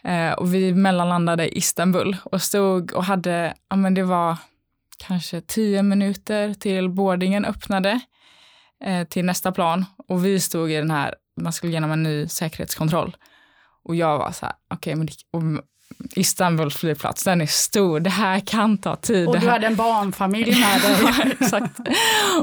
Eh, 0.04 0.32
och 0.32 0.54
vi 0.54 0.74
mellanlandade 0.74 1.48
i 1.48 1.58
Istanbul 1.58 2.18
och 2.24 2.42
stod 2.42 2.94
och 2.94 3.04
hade, 3.04 3.54
ja 3.70 3.76
men 3.76 3.94
det 3.94 4.04
var 4.04 4.38
kanske 4.98 5.42
tio 5.42 5.84
minuter 5.84 6.54
till 6.54 6.90
boardingen 6.90 7.46
öppnade 7.46 8.00
eh, 8.84 9.08
till 9.08 9.26
nästa 9.26 9.52
plan. 9.52 9.86
Och 10.08 10.26
vi 10.26 10.40
stod 10.40 10.72
i 10.72 10.76
den 10.76 10.92
här, 10.92 11.16
man 11.42 11.54
skulle 11.54 11.72
genom 11.72 11.92
en 11.92 12.04
ny 12.04 12.28
säkerhetskontroll. 12.28 13.18
Och 13.84 13.96
jag 13.96 14.18
var 14.18 14.32
så 14.32 14.46
här, 14.46 14.56
okej, 14.68 14.94
okay, 14.94 15.08
men 15.32 15.62
Istanbul 16.16 16.72
flygplats, 16.72 17.24
den 17.24 17.42
är 17.42 17.46
stor, 17.46 18.00
det 18.00 18.10
här 18.10 18.40
kan 18.40 18.78
ta 18.78 18.96
tid. 18.96 19.28
Och 19.28 19.40
du 19.40 19.50
hade 19.50 19.68
en 19.68 19.76
barnfamilj 19.76 20.60
med 20.60 20.82
dig. 20.82 21.36
exakt. 21.40 21.80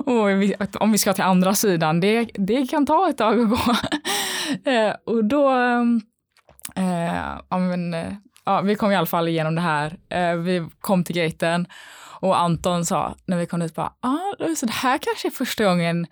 Och 0.05 0.83
om 0.83 0.93
vi 0.93 0.99
ska 0.99 1.13
till 1.13 1.25
andra 1.25 1.55
sidan, 1.55 2.01
det, 2.01 2.31
det 2.35 2.67
kan 2.67 2.87
ta 2.87 3.09
ett 3.09 3.19
tag 3.19 3.41
att 3.41 3.51
gå. 3.51 3.59
Eh, 4.65 4.95
och 5.07 5.25
då, 5.25 5.51
eh, 6.77 7.15
ja, 7.49 7.59
men, 7.59 7.95
eh, 7.95 8.13
ja, 8.45 8.61
vi 8.61 8.75
kom 8.75 8.93
i 8.93 8.97
alla 8.97 9.07
fall 9.07 9.29
igenom 9.29 9.55
det 9.55 9.61
här. 9.61 9.97
Eh, 10.09 10.35
vi 10.35 10.69
kom 10.81 11.05
till 11.05 11.17
gaten 11.17 11.67
Och 12.21 12.41
Anton 12.41 12.87
sa 12.87 13.15
när 13.27 13.37
vi 13.37 13.47
kom 13.47 13.61
dit 13.61 13.75
bara, 13.75 13.93
ah, 14.01 14.55
så 14.57 14.67
det 14.67 14.73
här 14.73 14.99
kanske 14.99 15.29
är 15.29 15.31
första 15.31 15.65
gången 15.65 16.07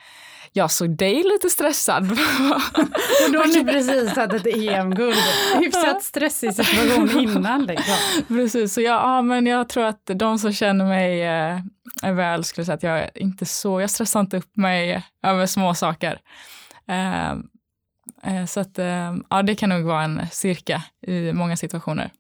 jag 0.53 0.71
såg 0.71 0.97
dig 0.97 1.23
lite 1.23 1.51
stressad. 1.51 2.03
och 2.13 3.33
då 3.33 3.39
har 3.39 3.65
ni 3.65 3.73
precis 3.73 4.15
tagit 4.15 4.47
ett 4.47 4.57
EM-guld. 4.57 5.17
Hyfsat 5.59 6.03
stressig 6.03 6.55
situation 6.55 7.21
innan. 7.21 7.67
Liksom. 7.67 7.95
Precis, 8.29 8.75
så 8.75 8.81
jag, 8.81 8.95
ja, 8.95 9.23
men 9.23 9.47
jag 9.47 9.69
tror 9.69 9.85
att 9.85 10.11
de 10.15 10.39
som 10.39 10.53
känner 10.53 10.85
mig 10.85 11.23
eh, 11.23 12.15
väl 12.15 12.45
skulle 12.45 12.65
säga 12.65 12.75
att 12.75 12.83
jag 12.83 13.11
inte 13.15 13.47
så, 13.47 13.81
jag 13.81 13.91
stressar 13.91 14.21
inte 14.21 14.37
upp 14.37 14.57
mig 14.57 15.05
över 15.23 15.47
små 15.47 15.75
saker. 15.75 16.21
Eh, 16.89 17.31
eh, 18.23 18.47
så 18.47 18.61
att 18.61 18.79
eh, 18.79 19.17
ja, 19.31 19.43
det 19.43 19.55
kan 19.55 19.69
nog 19.69 19.83
vara 19.83 20.03
en 20.03 20.21
styrka 20.31 20.83
i 21.07 21.33
många 21.33 21.57
situationer. 21.57 22.11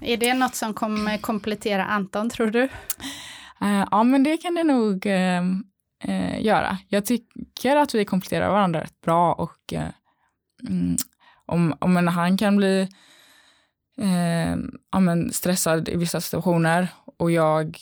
Är 0.00 0.16
det 0.16 0.34
något 0.34 0.54
som 0.54 0.74
kommer 0.74 1.18
komplettera 1.18 1.84
Anton, 1.84 2.30
tror 2.30 2.46
du? 2.46 2.62
Uh, 3.62 3.84
ja, 3.90 4.02
men 4.02 4.22
det 4.22 4.36
kan 4.36 4.54
det 4.54 4.64
nog 4.64 5.06
eh, 6.02 6.44
göra. 6.44 6.78
Jag 6.88 7.06
tycker 7.06 7.76
att 7.76 7.94
vi 7.94 8.04
kompletterar 8.04 8.50
varandra 8.50 8.80
rätt 8.80 9.00
bra 9.00 9.32
och 9.32 9.72
eh, 9.72 9.88
mm, 10.68 10.96
om, 11.46 11.74
om 11.78 12.06
han 12.06 12.38
kan 12.38 12.56
bli 12.56 12.88
eh, 13.98 14.56
ja, 14.92 15.00
men 15.00 15.32
stressad 15.32 15.88
i 15.88 15.96
vissa 15.96 16.20
situationer 16.20 16.88
och 17.18 17.30
jag 17.30 17.78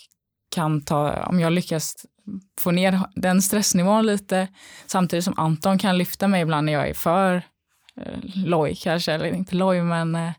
kan 0.55 0.85
ta, 0.85 1.25
om 1.25 1.41
jag 1.41 1.53
lyckas 1.53 2.07
få 2.61 2.71
ner 2.71 3.01
den 3.15 3.43
stressnivån 3.43 4.07
lite 4.07 4.49
samtidigt 4.87 5.25
som 5.25 5.35
Anton 5.37 5.79
kan 5.79 5.99
lyfta 5.99 6.29
mig 6.29 6.43
ibland 6.43 6.67
när 6.67 6.73
jag 6.73 6.89
är 6.89 6.95
för 6.95 7.43
eh, 7.97 8.19
loj 8.35 8.75
kanske, 8.75 9.13
eller 9.13 9.27
inte 9.27 9.57
loj 9.57 9.83
men 9.83 10.15
eh, 10.15 10.33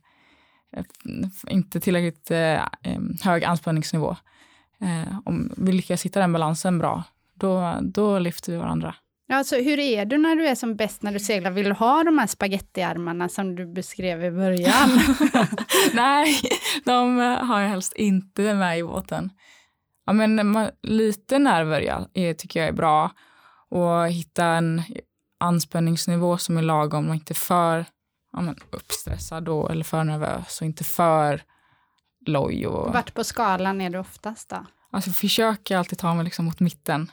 inte 1.48 1.80
tillräckligt 1.80 2.32
eh, 2.32 2.62
hög 3.22 3.44
anspänningsnivå. 3.44 4.16
Eh, 4.82 5.20
om 5.26 5.54
vi 5.58 5.72
lyckas 5.72 6.06
hitta 6.06 6.20
den 6.20 6.34
balansen 6.34 6.80
bra, 6.80 7.04
då, 7.42 7.80
då 7.82 8.20
lyfter 8.20 8.52
vi 8.52 8.58
varandra. 8.58 8.96
Alltså, 9.32 9.56
hur 9.56 9.80
är 9.80 10.06
du 10.06 10.18
när 10.18 10.36
du 10.36 10.48
är 10.48 10.56
som 10.56 10.76
bäst 10.76 11.04
när 11.04 11.12
du 11.12 11.20
seglar? 11.20 11.52
Vill 11.52 11.66
du 11.66 11.74
ha 11.74 12.04
de 12.04 12.18
här 12.18 12.28
spagettiarmarna 12.28 13.30
som 13.30 13.56
du 13.56 13.74
beskrev 13.74 14.24
i 14.24 14.32
början? 14.32 14.90
Nej, 15.94 16.42
de 16.86 17.18
har 17.20 17.60
jag 17.60 17.70
helst 17.70 17.94
inte 17.94 18.54
med 18.54 18.80
i 18.80 18.84
båten. 18.84 19.30
Ja, 20.06 20.14
men 20.14 20.52
man, 20.52 20.70
lite 20.82 21.40
nerver 21.40 22.08
är, 22.14 22.34
tycker 22.34 22.60
jag 22.60 22.70
är 22.70 22.74
bra. 22.74 23.12
Och 23.70 24.08
hitta 24.08 24.46
en 24.46 24.84
anspänningsnivå 25.40 26.38
som 26.38 26.58
är 26.58 26.62
lagom 26.62 27.10
och 27.10 27.16
inte 27.16 27.34
för 27.34 27.86
ja, 28.34 28.42
men, 28.42 28.56
uppstressad 28.70 29.44
då, 29.44 29.70
eller 29.70 29.84
för 29.84 30.04
nervös 30.04 30.62
och 30.62 30.68
inte 30.68 30.84
för 30.84 31.44
loj. 32.26 32.68
Och... 32.68 32.94
Vart 32.94 33.14
på 33.14 33.24
skalan 33.24 33.82
är 33.82 33.90
du 33.90 33.98
oftast 33.98 34.50
då? 34.50 34.66
Alltså 34.92 35.10
jag 35.10 35.16
försöker 35.16 35.78
alltid 35.78 36.00
ta 36.00 36.14
mig 36.14 36.26
liksom 36.26 36.46
mot 36.46 36.60
mitten. 36.60 37.12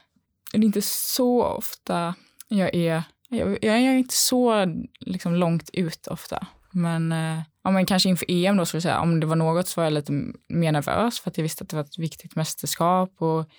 Det 0.53 0.59
är 0.59 0.65
inte 0.65 0.83
så 0.83 1.45
ofta 1.45 2.15
jag 2.49 2.75
är, 2.75 3.03
jag, 3.29 3.51
jag 3.51 3.77
är 3.77 3.95
inte 3.95 4.15
så 4.15 4.67
liksom 5.01 5.35
långt 5.35 5.71
ut 5.73 6.07
ofta. 6.07 6.47
Men, 6.73 7.13
eh, 7.13 7.41
ja, 7.65 7.71
men 7.71 7.87
kanske 7.87 8.09
inför 8.09 8.27
EM 8.29 8.57
då, 8.57 8.67
skulle 8.67 8.77
jag 8.77 8.83
säga, 8.83 9.01
om 9.01 9.21
det 9.21 9.27
var 9.27 9.37
något 9.37 9.69
så 9.69 9.81
var 9.81 9.85
jag 9.85 9.93
lite 9.93 10.13
mer 10.49 10.73
nervös 10.73 11.21
för 11.21 11.31
att 11.31 11.39
jag 11.39 11.43
visste 11.43 11.65
att 11.65 11.71
det 11.71 11.77
var 11.77 11.85
ett 11.85 11.99
viktigt 11.99 12.37
mästerskap 12.37 13.23
och 13.23 13.51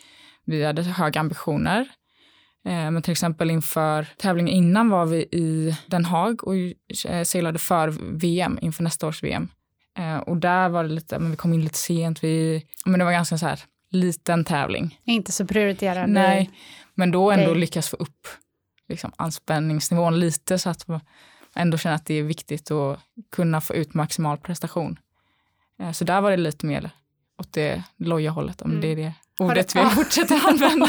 vi 0.46 0.66
hade 0.66 0.84
höga 0.84 1.20
ambitioner. 1.20 1.80
Eh, 2.66 2.92
men 2.92 3.02
till 3.02 3.12
exempel 3.12 3.52
inför 3.52 4.08
tävlingen 4.18 4.54
innan 4.54 4.90
var 4.90 5.06
vi 5.06 5.18
i 5.18 5.78
Den 5.88 6.06
Haag 6.06 6.44
och 6.44 6.56
eh, 6.56 7.24
seglade 7.24 7.60
för 7.60 7.88
VM 8.18 8.60
inför 8.62 8.84
nästa 8.84 9.08
års 9.08 9.24
VM. 9.24 9.50
Och 10.26 10.38
där 10.38 10.70
var 10.70 10.84
det 10.84 10.90
lite, 10.90 11.20
men 11.20 11.32
vi 11.32 11.38
kom 11.38 11.54
in 11.54 11.64
lite 11.64 11.78
sent. 11.78 12.24
Vi, 12.24 12.66
men 12.86 13.00
det 13.00 13.06
var 13.06 13.12
ganska 13.12 13.38
så 13.38 13.46
här 13.46 13.60
liten 13.90 14.46
tävling. 14.46 15.00
Inte 15.04 15.32
så 15.32 15.46
prioriterad. 15.46 16.10
Nej, 16.10 16.52
men 16.94 17.12
då 17.12 17.32
ändå 17.32 17.50
okay. 17.50 17.60
lyckas 17.60 17.90
få 17.90 17.96
upp 17.96 18.28
liksom, 18.88 19.12
anspänningsnivån 19.16 20.20
lite 20.20 20.60
så 20.60 20.70
att 20.70 20.88
man 20.88 21.00
ändå 21.56 21.78
känner 21.78 21.96
att 21.96 22.06
det 22.06 22.14
är 22.14 22.24
viktigt 22.24 22.72
att 22.72 23.00
kunna 23.32 23.62
få 23.62 23.74
ut 23.74 23.94
maximal 23.94 24.38
prestation. 24.38 25.00
Så 25.94 26.06
där 26.06 26.22
var 26.22 26.32
det 26.32 26.38
lite 26.38 26.66
mer 26.66 26.90
åt 27.38 27.54
det 27.54 27.84
loja 27.98 28.32
hållet, 28.32 28.62
om 28.62 28.72
mm. 28.72 28.82
det 28.82 28.88
är 28.88 28.96
det 28.96 29.14
ordet 29.40 29.76
vi 29.76 29.86
fortsätter 29.96 30.50
använda. 30.50 30.88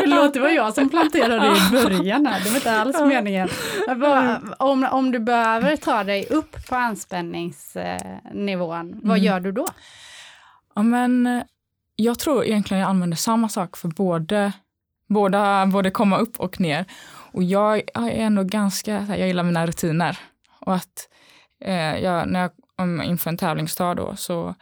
Förlåt, 0.00 0.34
det 0.34 0.40
var 0.40 0.48
jag 0.48 0.74
som 0.74 0.88
planterade 0.88 1.46
i 1.46 1.70
början 1.70 2.26
här. 2.26 2.44
Det 2.44 2.50
var 2.50 2.56
inte 2.56 2.80
alls 2.80 3.00
meningen. 3.06 3.48
Om, 4.58 4.88
om 4.90 5.12
du 5.12 5.18
behöver 5.18 5.76
ta 5.76 6.04
dig 6.04 6.26
upp 6.26 6.66
på 6.68 6.74
anspänningsnivån, 6.74 9.00
vad 9.02 9.16
mm. 9.16 9.24
gör 9.24 9.40
du 9.40 9.52
då? 9.52 9.66
Ja, 10.74 10.82
men 10.82 11.42
jag 11.96 12.18
tror 12.18 12.44
egentligen 12.44 12.80
jag 12.80 12.90
använder 12.90 13.16
samma 13.16 13.48
sak 13.48 13.76
för 13.76 13.88
både, 13.88 14.52
båda, 15.08 15.66
både 15.66 15.90
komma 15.90 16.18
upp 16.18 16.40
och 16.40 16.60
ner. 16.60 16.84
Och 17.32 17.42
jag 17.42 17.78
är 17.94 18.10
ändå 18.10 18.42
ganska, 18.42 19.06
jag 19.08 19.26
gillar 19.26 19.42
mina 19.42 19.66
rutiner. 19.66 20.18
Och 20.60 20.74
att 20.74 21.08
eh, 21.60 21.98
jag, 21.98 22.28
när 22.28 22.40
jag, 22.40 23.04
inför 23.04 23.30
en 23.30 23.36
tävlingsdag 23.36 23.94
då, 23.94 24.16
så 24.16 24.54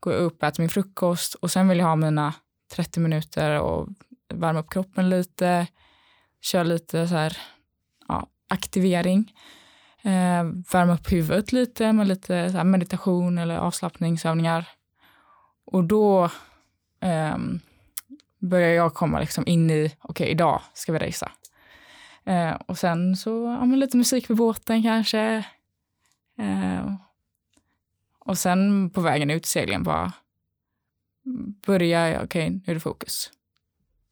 går 0.00 0.12
jag 0.12 0.22
upp, 0.22 0.42
äter 0.42 0.62
min 0.62 0.70
frukost 0.70 1.34
och 1.34 1.50
sen 1.50 1.68
vill 1.68 1.78
jag 1.78 1.86
ha 1.86 1.96
mina 1.96 2.34
30 2.72 3.00
minuter 3.00 3.60
och 3.60 3.88
värma 4.34 4.60
upp 4.60 4.70
kroppen 4.70 5.10
lite, 5.10 5.66
köra 6.40 6.62
lite 6.62 7.08
så 7.08 7.14
här, 7.14 7.36
ja, 8.08 8.26
aktivering, 8.48 9.32
eh, 10.02 10.44
värma 10.72 10.94
upp 10.94 11.12
huvudet 11.12 11.52
lite 11.52 11.92
med 11.92 12.08
lite 12.08 12.52
så 12.52 12.64
meditation 12.64 13.38
eller 13.38 13.56
avslappningsövningar. 13.56 14.68
Och 15.64 15.84
då 15.84 16.30
um, 17.02 17.60
börjar 18.38 18.70
jag 18.70 18.94
komma 18.94 19.20
liksom 19.20 19.46
in 19.46 19.70
i, 19.70 19.86
okej 19.86 20.10
okay, 20.10 20.26
idag 20.26 20.62
ska 20.74 20.92
vi 20.92 20.98
resa. 20.98 21.32
Uh, 22.28 22.34
ehm, 22.34 22.56
och 22.66 22.78
sen 22.78 23.16
så, 23.16 23.58
ja, 23.60 23.76
lite 23.76 23.96
musik 23.96 24.28
på 24.28 24.34
båten 24.34 24.82
kanske. 24.82 25.44
Uh, 26.40 26.94
och 28.18 28.38
sen 28.38 28.90
på 28.90 29.00
vägen 29.00 29.30
ut 29.30 29.46
seglingen 29.46 29.82
bara 29.82 30.12
börja, 31.66 32.08
okej, 32.08 32.24
okay, 32.24 32.50
nu 32.50 32.62
är 32.66 32.74
det 32.74 32.80
fokus. 32.80 33.30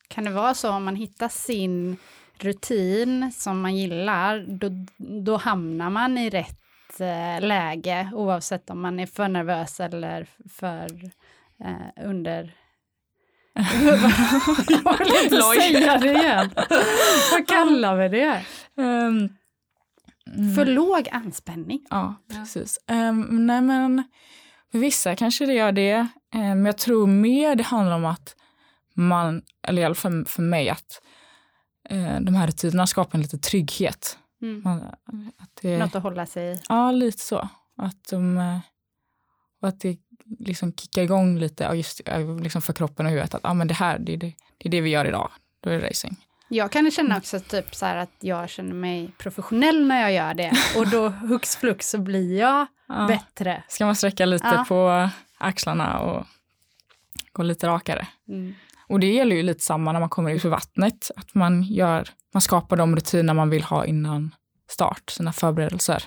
Kan 0.08 0.24
det 0.24 0.30
vara 0.30 0.54
så 0.54 0.70
om 0.70 0.84
man 0.84 0.96
hittar 0.96 1.28
sin 1.28 1.96
rutin 2.38 3.32
som 3.32 3.60
man 3.60 3.76
gillar, 3.76 4.46
då, 4.48 4.68
då 4.96 5.36
hamnar 5.36 5.90
man 5.90 6.18
i 6.18 6.30
rätt 6.30 7.00
eh, 7.00 7.46
läge 7.46 8.10
oavsett 8.14 8.70
om 8.70 8.80
man 8.80 9.00
är 9.00 9.06
för 9.06 9.28
nervös 9.28 9.80
eller 9.80 10.26
för 10.48 11.10
eh, 11.64 12.04
under... 12.04 12.54
jag 14.84 14.98
vill 14.98 15.24
inte 15.24 15.42
säga 15.42 15.98
det 15.98 16.12
igen. 16.12 16.50
Vad 17.32 17.48
kallar 17.48 17.96
vi 17.96 18.08
det? 18.08 18.44
Um, 18.76 19.28
Mm. 20.36 20.54
För 20.54 20.66
låg 20.66 21.08
anspänning. 21.12 21.86
Ja, 21.90 22.14
precis. 22.28 22.78
Um, 22.88 23.46
nej 23.46 23.60
men, 23.60 24.04
för 24.72 24.78
vissa 24.78 25.16
kanske 25.16 25.46
det 25.46 25.54
gör 25.54 25.72
det. 25.72 26.06
Men 26.32 26.58
um, 26.58 26.66
jag 26.66 26.78
tror 26.78 27.06
mer 27.06 27.54
det 27.54 27.62
handlar 27.62 27.96
om 27.96 28.04
att 28.04 28.36
man, 28.94 29.42
eller 29.62 29.82
i 29.82 29.84
alla 29.84 29.94
fall 29.94 30.24
för 30.24 30.42
mig, 30.42 30.68
att 30.68 31.02
uh, 31.92 32.20
de 32.20 32.34
här 32.34 32.46
rutinerna 32.46 32.86
skapar 32.86 33.18
en 33.18 33.22
liten 33.22 33.40
trygghet. 33.40 34.18
Mm. 34.42 34.62
Man, 34.64 34.82
att 35.36 35.50
det, 35.62 35.78
Något 35.78 35.94
att 35.94 36.02
hålla 36.02 36.26
sig 36.26 36.52
i. 36.52 36.60
Ja, 36.68 36.92
lite 36.92 37.18
så. 37.18 37.48
Att, 37.76 38.08
de, 38.10 38.38
uh, 38.38 38.58
och 39.62 39.68
att 39.68 39.80
det 39.80 39.96
liksom 40.38 40.72
kickar 40.72 41.02
igång 41.02 41.38
lite 41.38 41.64
just, 41.74 42.00
liksom 42.42 42.62
för 42.62 42.72
kroppen 42.72 43.06
och 43.06 43.12
huvudet. 43.12 43.34
Att 43.34 43.44
ah, 43.44 43.54
men 43.54 43.68
det 43.68 43.74
här, 43.74 43.98
det, 43.98 44.16
det, 44.16 44.34
det 44.58 44.68
är 44.68 44.70
det 44.70 44.80
vi 44.80 44.90
gör 44.90 45.04
idag. 45.04 45.30
Då 45.60 45.70
är 45.70 45.78
det 45.78 45.88
racing. 45.88 46.16
Jag 46.48 46.72
kan 46.72 46.90
känna 46.90 47.16
också 47.16 47.40
typ 47.40 47.74
så 47.74 47.86
att 47.86 48.10
jag 48.20 48.50
känner 48.50 48.74
mig 48.74 49.10
professionell 49.18 49.86
när 49.86 50.00
jag 50.00 50.12
gör 50.12 50.34
det 50.34 50.52
och 50.76 50.88
då 50.88 51.08
hux 51.28 51.56
flux 51.56 51.90
så 51.90 51.98
blir 51.98 52.38
jag 52.38 52.66
ja. 52.88 53.06
bättre. 53.06 53.62
Ska 53.68 53.86
man 53.86 53.96
sträcka 53.96 54.26
lite 54.26 54.46
ja. 54.46 54.64
på 54.68 55.10
axlarna 55.38 55.98
och 55.98 56.26
gå 57.32 57.42
lite 57.42 57.66
rakare. 57.66 58.06
Mm. 58.28 58.54
Och 58.88 59.00
det 59.00 59.06
gäller 59.06 59.36
ju 59.36 59.42
lite 59.42 59.64
samma 59.64 59.92
när 59.92 60.00
man 60.00 60.08
kommer 60.08 60.30
ut 60.30 60.44
ur 60.44 60.48
vattnet, 60.48 61.10
att 61.16 61.34
man, 61.34 61.62
gör, 61.62 62.08
man 62.34 62.40
skapar 62.40 62.76
de 62.76 62.96
rutiner 62.96 63.34
man 63.34 63.50
vill 63.50 63.62
ha 63.62 63.84
innan 63.84 64.34
start, 64.68 65.10
sina 65.10 65.32
förberedelser. 65.32 66.04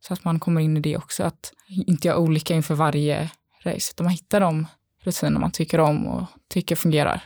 Så 0.00 0.12
att 0.12 0.24
man 0.24 0.40
kommer 0.40 0.60
in 0.60 0.76
i 0.76 0.80
det 0.80 0.96
också, 0.96 1.24
att 1.24 1.52
inte 1.68 2.08
göra 2.08 2.18
olika 2.18 2.54
inför 2.54 2.74
varje 2.74 3.30
race, 3.64 3.92
utan 3.94 4.04
man 4.04 4.12
hittar 4.12 4.40
de 4.40 4.66
rutiner 5.02 5.40
man 5.40 5.50
tycker 5.50 5.80
om 5.80 6.06
och 6.06 6.24
tycker 6.48 6.76
fungerar. 6.76 7.20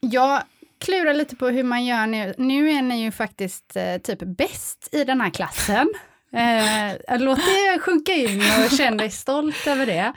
Jag 0.00 0.42
klurar 0.80 1.14
lite 1.14 1.36
på 1.36 1.48
hur 1.48 1.64
man 1.64 1.84
gör 1.84 2.06
nu. 2.06 2.34
Nu 2.38 2.70
är 2.70 2.82
ni 2.82 3.02
ju 3.02 3.10
faktiskt 3.10 3.76
eh, 3.76 3.98
typ 3.98 4.18
bäst 4.18 4.88
i 4.92 5.04
den 5.04 5.20
här 5.20 5.30
klassen. 5.30 5.92
Eh, 6.34 7.18
låt 7.20 7.38
det 7.38 7.78
sjunka 7.80 8.12
in 8.12 8.42
och 8.64 8.70
känn 8.70 8.96
dig 8.96 9.10
stolt 9.10 9.66
över 9.66 9.86
det. 9.86 10.12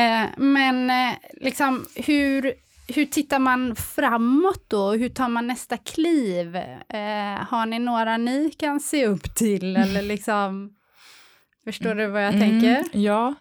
Eh, 0.00 0.26
men 0.36 0.90
eh, 0.90 1.14
liksom 1.32 1.86
hur, 1.94 2.52
hur 2.88 3.06
tittar 3.06 3.38
man 3.38 3.76
framåt 3.76 4.64
då? 4.68 4.92
Hur 4.92 5.08
tar 5.08 5.28
man 5.28 5.46
nästa 5.46 5.76
kliv? 5.76 6.56
Eh, 6.56 7.44
har 7.48 7.66
ni 7.66 7.78
några 7.78 8.16
ni 8.16 8.50
kan 8.50 8.80
se 8.80 9.06
upp 9.06 9.34
till 9.34 9.76
eller 9.76 10.02
liksom? 10.02 10.70
Förstår 11.64 11.94
du 11.94 12.06
vad 12.06 12.24
jag 12.24 12.34
mm, 12.34 12.50
tänker? 12.50 12.98
Ja 12.98 13.34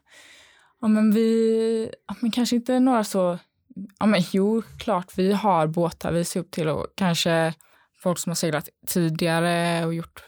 ja, 0.86 0.89
men 0.89 1.11
vi, 1.11 1.91
men 2.19 2.31
kanske 2.31 2.55
inte 2.55 2.79
några 2.79 3.03
så 3.03 3.39
ja 3.99 4.05
men 4.05 4.21
jo, 4.31 4.61
klart 4.79 5.17
vi 5.17 5.33
har 5.33 5.67
båtar 5.67 6.11
vi 6.11 6.25
ser 6.25 6.39
upp 6.39 6.51
till 6.51 6.67
och 6.67 6.88
kanske 6.95 7.53
folk 7.97 8.19
som 8.19 8.29
har 8.29 8.36
seglat 8.36 8.69
tidigare 8.88 9.86
och 9.86 9.93
gjort 9.93 10.23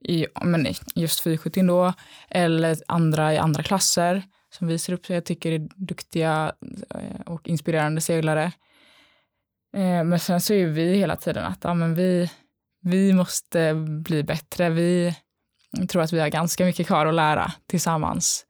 i, 0.00 0.26
men 0.42 0.66
just 0.94 1.20
470 1.20 1.66
då, 1.66 1.92
eller 2.28 2.76
andra 2.88 3.34
i 3.34 3.38
andra 3.38 3.62
klasser 3.62 4.22
som 4.50 4.66
vi 4.66 4.78
ser 4.78 4.92
upp 4.92 5.02
till, 5.02 5.14
jag 5.14 5.24
tycker 5.24 5.52
är 5.52 5.68
duktiga 5.74 6.52
eh, 6.94 7.20
och 7.26 7.48
inspirerande 7.48 8.00
seglare. 8.00 8.44
Eh, 9.76 10.04
men 10.04 10.18
sen 10.18 10.40
så 10.40 10.54
är 10.54 10.66
vi 10.66 10.96
hela 10.96 11.16
tiden 11.16 11.44
att 11.44 11.64
ja, 11.64 11.74
men 11.74 11.94
vi, 11.94 12.30
vi 12.82 13.12
måste 13.12 13.74
bli 13.74 14.22
bättre. 14.22 14.70
Vi 14.70 15.14
tror 15.88 16.02
att 16.02 16.12
vi 16.12 16.20
har 16.20 16.28
ganska 16.28 16.64
mycket 16.64 16.86
kvar 16.86 17.06
att 17.06 17.14
lära 17.14 17.52
tillsammans. 17.66 18.46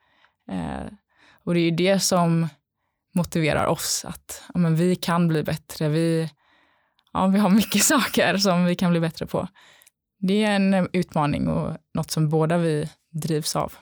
Eh, 0.51 0.93
och 1.45 1.55
det 1.55 1.61
är 1.61 1.65
ju 1.65 1.71
det 1.71 2.01
som 2.01 2.49
motiverar 3.15 3.67
oss 3.67 4.05
att 4.05 4.43
ja, 4.55 4.61
men 4.61 4.77
vi 4.77 4.97
kan 4.97 5.29
bli 5.29 5.43
bättre. 5.43 5.89
Vi, 5.89 6.31
ja, 7.13 7.27
vi 7.27 7.39
har 7.39 7.51
mycket 7.51 7.83
saker 7.85 8.37
som 8.37 8.65
vi 8.65 8.75
kan 8.75 8.91
bli 8.91 9.01
bättre 9.01 9.27
på. 9.27 9.49
Det 10.19 10.45
är 10.45 10.57
en 10.57 10.89
utmaning 10.93 11.49
och 11.49 11.77
något 11.95 12.11
som 12.11 12.29
båda 12.29 12.59
vi 12.59 12.91
drivs 13.11 13.57
av. 13.57 13.73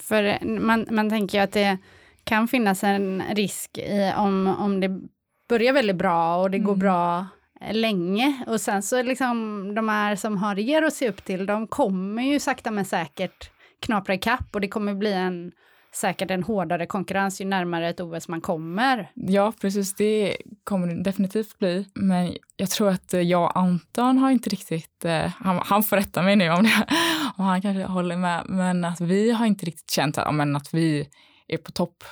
För 0.00 0.44
man, 0.44 0.86
man 0.90 1.10
tänker 1.10 1.38
ju 1.38 1.44
att 1.44 1.52
det 1.52 1.78
kan 2.24 2.48
finnas 2.48 2.84
en 2.84 3.22
risk 3.30 3.78
i 3.78 4.12
om, 4.16 4.46
om 4.46 4.80
det 4.80 5.00
börjar 5.48 5.72
väldigt 5.72 5.96
bra 5.96 6.36
och 6.36 6.50
det 6.50 6.56
mm. 6.56 6.66
går 6.66 6.76
bra 6.76 7.26
länge 7.70 8.44
och 8.46 8.60
sen 8.60 8.82
så 8.82 9.02
liksom 9.02 9.66
de 9.74 9.88
här 9.88 10.16
som 10.16 10.36
har 10.36 10.58
er 10.58 10.82
att 10.82 10.94
se 10.94 11.08
upp 11.08 11.24
till, 11.24 11.46
de 11.46 11.66
kommer 11.66 12.22
ju 12.22 12.40
sakta 12.40 12.70
men 12.70 12.84
säkert 12.84 13.50
knapra 13.80 14.14
ikapp 14.14 14.54
och 14.54 14.60
det 14.60 14.68
kommer 14.68 14.94
bli 14.94 15.12
en 15.12 15.52
säkert 15.94 16.30
en 16.30 16.42
hårdare 16.42 16.86
konkurrens 16.86 17.40
ju 17.40 17.44
närmare 17.44 17.88
ett 17.88 18.00
OS 18.00 18.28
man 18.28 18.40
kommer. 18.40 19.10
Ja, 19.14 19.52
precis. 19.60 19.94
Det 19.94 20.36
kommer 20.64 20.86
det 20.86 21.02
definitivt 21.02 21.58
bli. 21.58 21.86
Men 21.94 22.36
jag 22.56 22.70
tror 22.70 22.88
att 22.88 23.14
eh, 23.14 23.20
jag 23.20 23.42
och 23.42 23.58
Anton 23.58 24.18
har 24.18 24.30
inte 24.30 24.50
riktigt, 24.50 25.04
eh, 25.04 25.26
han, 25.36 25.60
han 25.64 25.82
får 25.82 25.96
rätta 25.96 26.22
mig 26.22 26.36
nu 26.36 26.50
om, 26.50 26.62
det, 26.62 26.86
om 27.36 27.44
han 27.44 27.62
kanske 27.62 27.84
håller 27.84 28.16
med, 28.16 28.44
men 28.48 28.84
att 28.84 29.00
vi 29.00 29.32
har 29.32 29.46
inte 29.46 29.66
riktigt 29.66 29.90
känt 29.90 30.18
att, 30.18 30.34
men 30.34 30.56
att 30.56 30.74
vi 30.74 31.08
är 31.48 31.58
på 31.58 31.72
topp. 31.72 32.04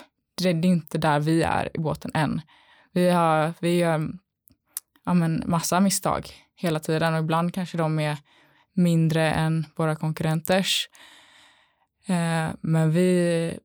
Det, 0.43 0.53
det 0.53 0.68
är 0.68 0.72
inte 0.72 0.99
där 0.99 1.20
vi 1.20 1.43
är 1.43 1.70
i 1.74 1.78
båten 1.78 2.11
än. 2.14 2.41
Vi, 2.93 3.11
har, 3.11 3.53
vi 3.61 3.78
gör 3.78 4.09
ja, 5.05 5.14
men 5.14 5.43
massa 5.47 5.81
misstag 5.81 6.26
hela 6.57 6.81
tiden 6.81 7.14
och 7.14 7.20
ibland 7.20 7.55
kanske 7.55 7.78
de 7.78 7.99
är 7.99 8.16
mindre 8.72 9.31
än 9.31 9.66
våra 9.76 9.97
konkurrenters. 9.97 10.89
Eh, 12.07 12.55
men 12.61 12.91
vi 12.91 13.59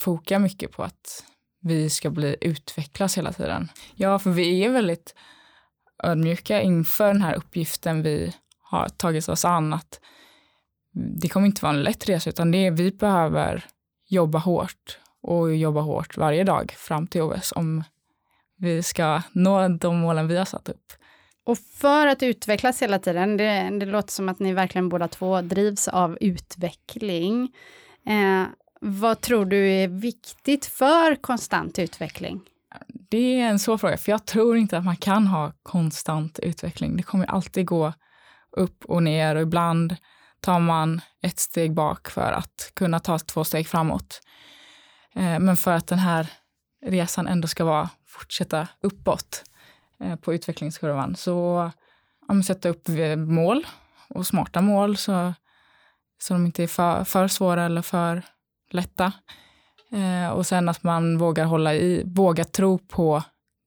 fokar 0.00 0.38
mycket 0.38 0.72
på 0.72 0.82
att 0.82 1.24
vi 1.60 1.90
ska 1.90 2.10
bli 2.10 2.36
utvecklas 2.40 3.18
hela 3.18 3.32
tiden. 3.32 3.68
Ja, 3.94 4.18
för 4.18 4.30
vi 4.30 4.64
är 4.64 4.70
väldigt 4.70 5.14
ödmjuka 6.02 6.62
inför 6.62 7.06
den 7.06 7.22
här 7.22 7.34
uppgiften 7.34 8.02
vi 8.02 8.32
har 8.60 8.88
tagit 8.88 9.28
oss 9.28 9.44
an. 9.44 9.72
Att 9.72 10.00
det 11.20 11.28
kommer 11.28 11.46
inte 11.46 11.62
vara 11.62 11.74
en 11.74 11.82
lätt 11.82 12.08
resa, 12.08 12.30
utan 12.30 12.50
det 12.50 12.66
är, 12.66 12.70
vi 12.70 12.90
behöver 12.90 13.64
jobba 14.08 14.38
hårt 14.38 14.98
och 15.22 15.56
jobba 15.56 15.80
hårt 15.80 16.16
varje 16.16 16.44
dag 16.44 16.74
fram 16.76 17.06
till 17.06 17.22
OS 17.22 17.52
om 17.56 17.84
vi 18.56 18.82
ska 18.82 19.22
nå 19.32 19.68
de 19.68 19.96
målen 19.96 20.28
vi 20.28 20.36
har 20.36 20.44
satt 20.44 20.68
upp. 20.68 20.92
Och 21.44 21.58
för 21.58 22.06
att 22.06 22.22
utvecklas 22.22 22.82
hela 22.82 22.98
tiden, 22.98 23.36
det, 23.36 23.78
det 23.80 23.86
låter 23.86 24.12
som 24.12 24.28
att 24.28 24.38
ni 24.38 24.52
verkligen 24.52 24.88
båda 24.88 25.08
två 25.08 25.40
drivs 25.40 25.88
av 25.88 26.18
utveckling. 26.20 27.54
Eh, 28.06 28.46
vad 28.84 29.20
tror 29.20 29.44
du 29.44 29.70
är 29.70 29.88
viktigt 29.88 30.66
för 30.66 31.14
konstant 31.14 31.78
utveckling? 31.78 32.40
Det 33.10 33.40
är 33.40 33.48
en 33.48 33.58
svår 33.58 33.78
fråga, 33.78 33.96
för 33.96 34.12
jag 34.12 34.26
tror 34.26 34.56
inte 34.56 34.78
att 34.78 34.84
man 34.84 34.96
kan 34.96 35.26
ha 35.26 35.52
konstant 35.62 36.38
utveckling. 36.38 36.96
Det 36.96 37.02
kommer 37.02 37.26
alltid 37.26 37.66
gå 37.66 37.92
upp 38.56 38.84
och 38.84 39.02
ner 39.02 39.36
och 39.36 39.42
ibland 39.42 39.96
tar 40.40 40.60
man 40.60 41.00
ett 41.22 41.38
steg 41.38 41.74
bak 41.74 42.10
för 42.10 42.32
att 42.32 42.72
kunna 42.74 43.00
ta 43.00 43.18
två 43.18 43.44
steg 43.44 43.68
framåt. 43.68 44.20
Eh, 45.14 45.38
men 45.38 45.56
för 45.56 45.72
att 45.72 45.86
den 45.86 45.98
här 45.98 46.26
resan 46.86 47.26
ändå 47.26 47.48
ska 47.48 47.64
vara, 47.64 47.88
fortsätta 48.06 48.68
uppåt 48.80 49.44
eh, 50.00 50.16
på 50.16 50.34
utvecklingskurvan 50.34 51.16
så 51.16 51.70
ja, 52.28 52.42
sätta 52.42 52.68
upp 52.68 52.88
eh, 52.88 53.16
mål 53.16 53.66
och 54.08 54.26
smarta 54.26 54.60
mål 54.60 54.96
så, 54.96 55.34
så 56.22 56.34
de 56.34 56.46
inte 56.46 56.62
är 56.62 56.66
för, 56.66 57.04
för 57.04 57.28
svåra 57.28 57.64
eller 57.64 57.82
för 57.82 58.22
lätta. 58.74 59.12
Eh, 59.92 60.28
och 60.28 60.46
sen 60.46 60.68
att 60.68 60.82
man 60.82 61.18
vågar 61.18 61.44
hålla 61.44 61.74
i, 61.74 62.02
våga 62.06 62.44
tro 62.44 62.78
på 62.78 63.22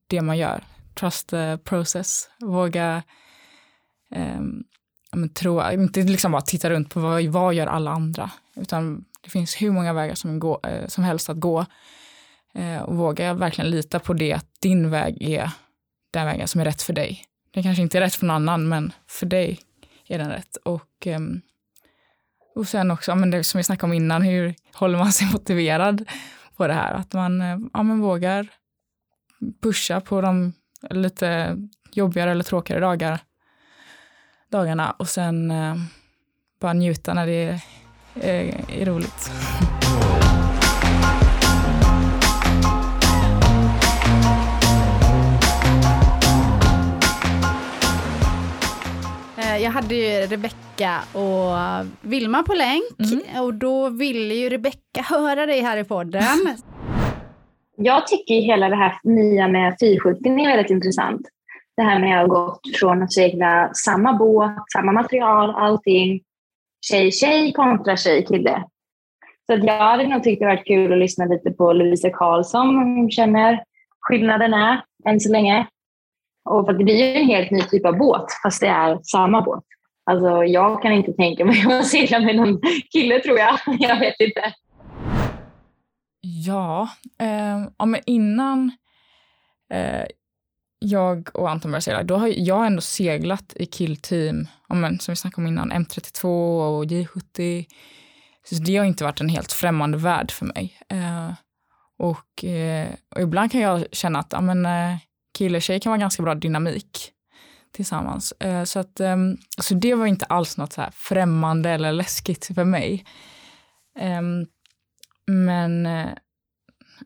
det 0.06 0.22
man 0.22 0.38
gör. 0.38 0.64
Trust 0.94 1.28
the 1.28 1.58
process. 1.58 2.28
Våga 2.40 3.02
eh, 4.14 4.40
men, 5.12 5.28
tro, 5.28 5.70
inte 5.72 6.02
liksom 6.02 6.32
bara 6.32 6.42
titta 6.42 6.70
runt 6.70 6.90
på 6.90 7.00
vad, 7.00 7.24
vad 7.24 7.54
gör 7.54 7.66
alla 7.66 7.90
andra, 7.90 8.30
utan 8.54 9.04
det 9.20 9.30
finns 9.30 9.62
hur 9.62 9.70
många 9.70 9.92
vägar 9.92 10.14
som, 10.14 10.38
gå, 10.38 10.60
eh, 10.62 10.86
som 10.86 11.04
helst 11.04 11.30
att 11.30 11.40
gå. 11.40 11.66
Eh, 12.54 12.82
och 12.82 12.96
våga 12.96 13.34
verkligen 13.34 13.70
lita 13.70 13.98
på 13.98 14.12
det, 14.12 14.32
att 14.32 14.60
din 14.60 14.90
väg 14.90 15.22
är 15.22 15.50
den 16.10 16.26
vägen 16.26 16.48
som 16.48 16.60
är 16.60 16.64
rätt 16.64 16.82
för 16.82 16.92
dig. 16.92 17.24
Den 17.50 17.62
kanske 17.62 17.82
inte 17.82 17.98
är 17.98 18.00
rätt 18.00 18.14
för 18.14 18.26
någon 18.26 18.48
annan, 18.48 18.68
men 18.68 18.92
för 19.06 19.26
dig 19.26 19.58
är 20.06 20.18
den 20.18 20.30
rätt. 20.30 20.56
Och 20.56 21.06
ehm, 21.06 21.40
och 22.56 22.68
sen 22.68 22.90
också, 22.90 23.14
men 23.14 23.30
det 23.30 23.44
som 23.44 23.58
vi 23.58 23.64
snackade 23.64 23.90
om 23.90 23.92
innan, 23.92 24.22
hur 24.22 24.54
håller 24.72 24.98
man 24.98 25.12
sig 25.12 25.26
motiverad 25.32 26.04
på 26.56 26.66
det 26.66 26.74
här? 26.74 26.94
Att 26.94 27.12
man 27.12 27.40
eh, 27.40 27.58
ja, 27.72 27.82
men 27.82 28.00
vågar 28.00 28.48
pusha 29.62 30.00
på 30.00 30.20
de 30.20 30.52
lite 30.90 31.56
jobbigare 31.92 32.30
eller 32.30 32.44
tråkigare 32.44 32.80
dagar, 32.80 33.20
dagarna 34.50 34.90
och 34.90 35.08
sen 35.08 35.50
eh, 35.50 35.74
bara 36.60 36.72
njuta 36.72 37.14
när 37.14 37.26
det 37.26 37.32
är, 37.32 37.60
är, 38.14 38.64
är 38.80 38.86
roligt. 38.86 39.30
jag 49.58 49.70
hade 49.70 49.94
ju 49.94 50.26
Rebecka 50.26 51.00
och 51.12 51.86
Vilma 52.00 52.42
på 52.42 52.54
länk 52.54 53.12
mm. 53.12 53.44
och 53.44 53.54
då 53.54 53.88
ville 53.88 54.34
ju 54.34 54.48
Rebecka 54.48 55.02
höra 55.08 55.46
dig 55.46 55.60
här 55.60 55.76
i 55.76 55.84
podden. 55.84 56.22
Jag 57.76 58.06
tycker 58.06 58.34
hela 58.34 58.68
det 58.68 58.76
här 58.76 58.98
nya 59.02 59.48
med 59.48 59.76
fyrskjutning 59.80 60.44
är 60.44 60.56
väldigt 60.56 60.70
intressant. 60.70 61.20
Det 61.76 61.82
här 61.82 62.00
med 62.00 62.22
att 62.22 62.28
ha 62.28 62.34
gått 62.34 62.60
från 62.80 63.02
att 63.02 63.12
segla 63.12 63.70
samma 63.74 64.12
båt, 64.12 64.72
samma 64.72 64.92
material, 64.92 65.50
allting. 65.50 66.20
Tjej-tjej 66.90 67.52
kontra 67.52 67.96
tjej-kille. 67.96 68.64
Så 69.46 69.54
att 69.54 69.64
jag 69.64 69.78
hade 69.78 70.08
nog 70.08 70.22
tyckt 70.22 70.40
det 70.40 70.46
varit 70.46 70.66
kul 70.66 70.92
att 70.92 70.98
lyssna 70.98 71.24
lite 71.24 71.50
på 71.50 71.72
Lovisa 71.72 72.10
Karlsson 72.10 72.68
om 72.68 72.96
hon 72.96 73.10
känner 73.10 73.62
skillnaderna 74.00 74.84
än 75.04 75.20
så 75.20 75.32
länge. 75.32 75.66
Och 76.46 76.66
för 76.66 76.72
det 76.72 76.84
blir 76.84 76.96
ju 76.96 77.20
en 77.20 77.26
helt 77.26 77.50
ny 77.50 77.62
typ 77.62 77.86
av 77.86 77.98
båt, 77.98 78.26
fast 78.42 78.60
det 78.60 78.66
är 78.66 78.98
samma 79.02 79.42
båt. 79.42 79.64
Alltså, 80.10 80.44
jag 80.44 80.82
kan 80.82 80.92
inte 80.92 81.12
tänka 81.12 81.44
mig 81.44 81.64
att 81.78 81.86
segla 81.86 82.20
med 82.20 82.36
någon 82.36 82.60
kille, 82.92 83.20
tror 83.20 83.38
jag. 83.38 83.58
Jag 83.78 83.98
vet 84.00 84.20
inte. 84.20 84.54
Ja, 86.20 86.88
eh, 87.20 87.66
ja 87.78 87.84
men 87.86 88.00
innan 88.06 88.72
eh, 89.72 90.04
jag 90.78 91.28
och 91.34 91.50
Anton 91.50 91.70
började 91.70 91.82
segla, 91.82 92.02
då 92.02 92.16
har 92.16 92.32
jag 92.36 92.66
ändå 92.66 92.80
seglat 92.80 93.52
i 93.56 93.66
killteam, 93.66 94.48
ja, 94.68 94.74
men, 94.74 94.98
som 94.98 95.12
vi 95.12 95.16
snackade 95.16 95.42
om 95.42 95.52
innan, 95.52 95.72
M32 95.72 96.24
och 96.78 96.84
J70. 96.84 97.64
Så 98.44 98.54
det 98.54 98.76
har 98.76 98.84
inte 98.84 99.04
varit 99.04 99.20
en 99.20 99.28
helt 99.28 99.52
främmande 99.52 99.98
värld 99.98 100.30
för 100.30 100.46
mig. 100.46 100.78
Eh, 100.88 101.32
och, 101.98 102.44
eh, 102.44 102.88
och, 103.14 103.20
ibland 103.20 103.52
kan 103.52 103.60
jag 103.60 103.84
känna 103.92 104.18
att 104.18 104.32
ja, 104.32 104.40
men, 104.40 104.66
eh, 104.66 104.96
eh, 105.36 105.38
kille 105.38 105.56
och 105.56 105.62
tjej 105.62 105.80
kan 105.80 105.90
vara 105.90 106.00
ganska 106.00 106.22
bra 106.22 106.34
dynamik 106.34 107.12
tillsammans. 107.72 108.32
Eh, 108.32 108.64
så, 108.64 108.78
att, 108.78 109.00
ehm, 109.00 109.36
så 109.58 109.74
det 109.74 109.94
var 109.94 110.06
inte 110.06 110.24
alls 110.24 110.56
något 110.56 110.72
så 110.72 110.80
här 110.80 110.90
främmande 110.94 111.70
eller 111.70 111.92
läskigt 111.92 112.50
för 112.54 112.64
mig. 112.64 113.04
Ehm, 113.98 114.46
men 115.26 115.86
eh, 115.86 116.08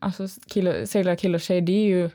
alltså 0.01 0.27
kille, 0.47 0.87
segla 0.87 1.15
kille 1.15 1.35
och 1.35 1.41
tjej, 1.41 1.61
det 1.61 1.71
är 1.71 1.85
ju 1.85 2.09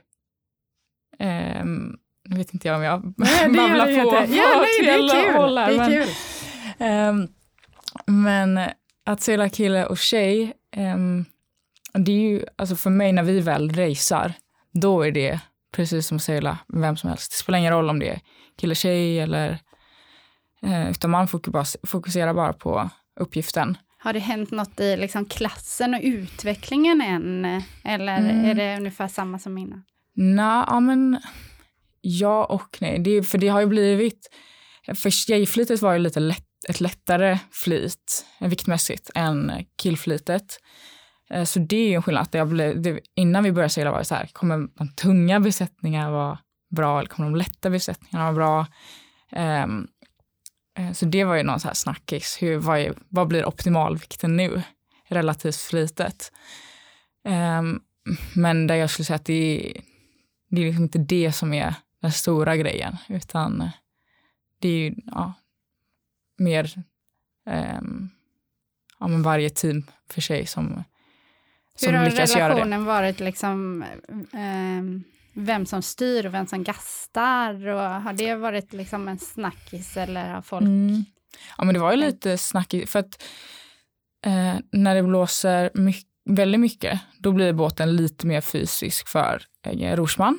Um, 1.18 1.96
nu 2.28 2.36
vet 2.36 2.54
inte 2.54 2.68
jag 2.68 2.76
om 2.76 2.82
jag 2.82 3.14
nej, 3.16 3.48
babblar 3.48 3.86
på 3.86 4.34
ja, 4.34 4.62
nej, 4.62 4.82
det 4.82 4.90
är 4.90 5.22
kul. 5.22 5.34
Håll 5.36 5.58
här, 5.58 5.72
det 5.72 5.78
är 5.78 6.04
kul. 6.04 7.28
Men 8.06 8.60
att 9.06 9.20
segla 9.20 9.48
kille 9.48 9.86
och 9.86 9.98
tjej, 9.98 10.52
det 11.92 12.12
är 12.12 12.30
ju, 12.30 12.44
alltså 12.56 12.76
för 12.76 12.90
mig 12.90 13.12
när 13.12 13.22
vi 13.22 13.40
väl 13.40 13.70
racear, 13.70 14.32
då 14.72 15.02
är 15.02 15.10
det 15.10 15.40
precis 15.77 16.07
som 16.07 16.16
att 16.16 16.22
segla 16.22 16.59
vem 16.68 16.97
som 16.97 17.11
helst. 17.11 17.31
Det 17.31 17.37
spelar 17.37 17.59
ingen 17.59 17.72
roll 17.72 17.91
om 17.91 17.99
det 17.99 18.09
är 18.09 18.20
kille, 18.61 18.74
tjej 18.74 19.20
eller... 19.20 19.59
Eh, 20.62 20.91
utan 20.91 21.11
man 21.11 21.29
fokuserar 21.87 22.35
bara 22.35 22.53
på 22.53 22.91
uppgiften. 23.20 23.79
Har 23.99 24.12
det 24.12 24.18
hänt 24.18 24.51
något 24.51 24.81
i 24.81 24.97
liksom 24.97 25.27
klassen 25.27 25.95
och 25.95 26.01
utvecklingen 26.03 27.01
än? 27.01 27.62
Eller 27.85 28.18
mm. 28.18 28.45
är 28.45 28.55
det 28.55 28.77
ungefär 28.77 29.09
samma 29.09 29.39
som 29.39 29.59
innan? 29.59 29.83
Nej, 30.14 30.64
ja, 30.66 30.81
men 30.81 31.20
ja 32.01 32.45
och 32.45 32.77
nej. 32.81 32.99
Det, 32.99 33.22
för 33.22 33.39
det 33.39 33.49
har 33.49 33.61
ju 33.61 33.66
blivit... 33.66 34.31
För 34.95 35.11
tjejflitet 35.11 35.83
var 35.83 35.93
ju 35.93 35.99
lite 35.99 36.20
lätt, 36.20 36.49
ett 36.68 36.81
lättare 36.81 37.39
flit 37.51 38.27
viktmässigt 38.41 39.11
än 39.14 39.53
killflitet. 39.83 40.59
Eh, 41.31 41.45
så 41.45 41.59
det 41.59 41.77
är 41.77 41.89
ju 41.89 41.95
en 41.95 42.03
skillnad. 42.03 42.29
Jag 42.33 42.49
blev, 42.49 42.83
det, 42.83 43.01
innan 43.14 43.45
vi 43.45 43.53
började 43.53 43.70
segla 43.70 43.91
var 43.91 43.99
det 43.99 44.05
så 44.05 44.14
här, 44.14 44.27
kommer 44.27 44.68
de 44.74 44.89
tunga 44.89 45.41
besättningarna 45.41 46.11
vara 46.11 46.39
bra 46.77 46.99
eller 46.99 47.09
kommer 47.09 47.31
de 47.31 47.37
lätta 47.37 47.70
besättningarna 47.70 48.33
vara 48.33 48.35
bra? 48.35 48.66
Um, 49.64 49.89
så 50.95 51.07
det 51.07 51.24
var 51.24 51.37
ju 51.37 51.43
någon 51.43 51.61
så 51.61 51.68
här 51.68 51.74
snackis. 51.74 52.39
Hur, 52.41 52.57
vad, 52.57 52.79
är, 52.79 52.95
vad 53.09 53.29
blir 53.29 53.45
optimalvikten 53.45 54.37
nu 54.37 54.62
relativt 55.09 55.57
flitet? 55.57 56.33
Um, 57.24 57.81
men 58.35 58.66
där 58.66 58.74
jag 58.74 58.91
skulle 58.91 59.07
säga 59.07 59.16
att 59.16 59.24
det 59.24 59.33
är, 59.33 59.81
det 60.51 60.61
är 60.61 60.66
liksom 60.66 60.83
inte 60.83 60.99
det 60.99 61.33
som 61.33 61.53
är 61.53 61.74
den 62.03 62.12
stora 62.12 62.57
grejen, 62.57 62.97
utan 63.09 63.61
eh, 63.61 63.70
det 64.61 64.68
är 64.68 64.79
ju 64.79 64.95
ja, 65.07 65.33
mer 66.39 66.85
um, 67.47 68.11
ja, 69.01 69.07
men 69.07 69.22
varje 69.22 69.51
team 69.51 69.87
för 70.11 70.20
sig 70.20 70.47
som, 70.47 70.57
som 70.57 70.64
lyckas 70.66 70.74
göra 70.74 70.85
det. 70.85 70.87
Hur 71.83 71.93
har 71.93 72.05
relationen 72.05 72.85
varit, 72.85 73.20
liksom, 73.20 73.85
um, 74.33 75.05
vem 75.33 75.66
som 75.66 75.83
styr 75.83 76.27
och 76.27 76.35
vem 76.35 76.47
som 76.47 76.64
gastar? 76.64 77.68
Och 77.68 77.81
har 77.81 78.12
det 78.12 78.35
varit 78.35 78.72
liksom 78.72 79.09
en 79.09 79.18
snackis 79.18 79.97
eller 79.97 80.29
har 80.29 80.43
folk... 80.43 80.62
Mm. 80.62 81.05
Ja, 81.59 81.64
men 81.64 81.74
det 81.74 81.81
var 81.81 81.91
ju 81.91 81.97
lite 81.97 82.39
snackigt, 82.39 82.91
för 82.91 82.99
att 82.99 83.22
eh, 84.27 84.55
när 84.72 84.95
det 84.95 85.03
blåser 85.03 85.70
mycket 85.74 86.11
väldigt 86.27 86.61
mycket, 86.61 87.01
då 87.18 87.33
blir 87.33 87.53
båten 87.53 87.97
lite 87.97 88.27
mer 88.27 88.41
fysisk 88.41 89.09
för 89.09 89.43
eh, 89.66 89.97
rorsman. 89.97 90.39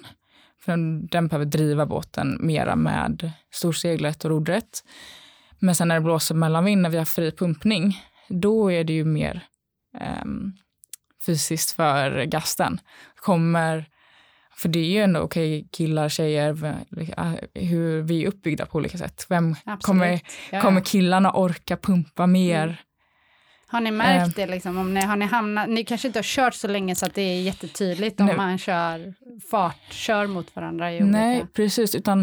För 0.62 0.78
den 1.10 1.28
behöver 1.28 1.46
driva 1.46 1.86
båten 1.86 2.38
mera 2.40 2.76
med 2.76 3.32
storseglet 3.52 4.26
och 4.26 4.32
rodret. 4.32 4.84
Men 5.60 5.76
sen 5.76 5.88
när 5.88 5.96
det 5.96 6.02
blåser 6.02 6.36
mellanvind, 6.36 6.82
när 6.82 6.90
vi 6.90 6.98
har 6.98 7.06
fri 7.06 7.32
pumpning, 7.32 8.04
då 8.30 8.72
är 8.72 8.84
det 8.84 8.94
ju 8.94 9.06
mer 9.06 9.42
eh, 10.00 10.26
fysiskt 11.28 11.72
för 11.72 12.24
gasten. 12.24 12.80
Kommer, 13.16 13.86
för 14.56 14.70
det 14.70 14.80
är 14.80 14.90
ju 14.90 15.02
ändå 15.02 15.20
okej, 15.20 15.60
okay, 15.60 15.70
killar, 15.72 16.10
tjejer, 16.10 16.76
hur 17.54 18.02
vi 18.02 18.24
är 18.24 18.28
uppbyggda 18.28 18.66
på 18.66 18.78
olika 18.78 18.98
sätt. 18.98 19.26
Vem 19.30 19.56
kommer, 19.82 20.20
kommer 20.62 20.82
killarna 20.82 21.32
orka 21.32 21.78
pumpa 21.78 22.28
mer? 22.28 22.64
Mm 22.64 22.76
har 23.70 23.82
ni 23.82 23.92
märkt 23.92 24.36
det? 24.36 24.46
Liksom, 24.46 24.78
om 24.78 24.94
ni, 24.94 25.02
har 25.02 25.16
ni, 25.16 25.26
hamnat, 25.26 25.70
ni 25.70 25.86
kanske 25.86 26.08
inte 26.08 26.20
har 26.20 26.24
kört 26.24 26.54
så 26.54 26.68
länge 26.68 26.96
så 26.96 27.06
att 27.06 27.14
det 27.14 27.22
är 27.22 27.42
jättetydligt 27.42 28.20
om 28.20 28.26
nej. 28.26 28.38
man 28.38 28.58
kör 28.58 29.14
fart, 29.52 29.94
kör 29.94 30.28
mot 30.28 30.56
varandra? 30.56 30.94
I 30.94 31.00
nej, 31.00 31.46
precis. 31.54 31.96
Utan 31.96 32.22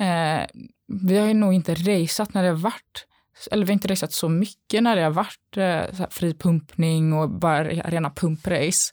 eh, 0.00 0.46
vi 0.88 1.18
har 1.18 1.26
ju 1.26 1.34
nog 1.34 1.54
inte 1.54 1.74
raceat 1.74 2.34
när 2.34 2.42
det 2.42 2.48
har 2.48 2.56
varit 2.56 3.06
eller 3.50 3.66
vi 3.66 3.70
har 3.70 3.74
inte 3.74 3.88
raceat 3.88 4.12
så 4.12 4.28
mycket 4.28 4.82
när 4.82 4.96
det 4.96 5.02
har 5.02 5.10
varit 5.10 5.56
eh, 5.56 6.08
fri 6.10 6.34
pumpning 6.34 7.12
och 7.12 7.30
bara 7.30 7.64
rena 7.64 8.10
pumprace. 8.10 8.92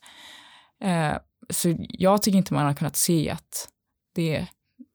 Eh, 0.83 1.13
så 1.49 1.75
jag 1.89 2.21
tycker 2.21 2.37
inte 2.37 2.53
man 2.53 2.65
har 2.65 2.73
kunnat 2.73 2.95
se 2.95 3.29
att 3.29 3.69
det 4.15 4.35
är 4.35 4.47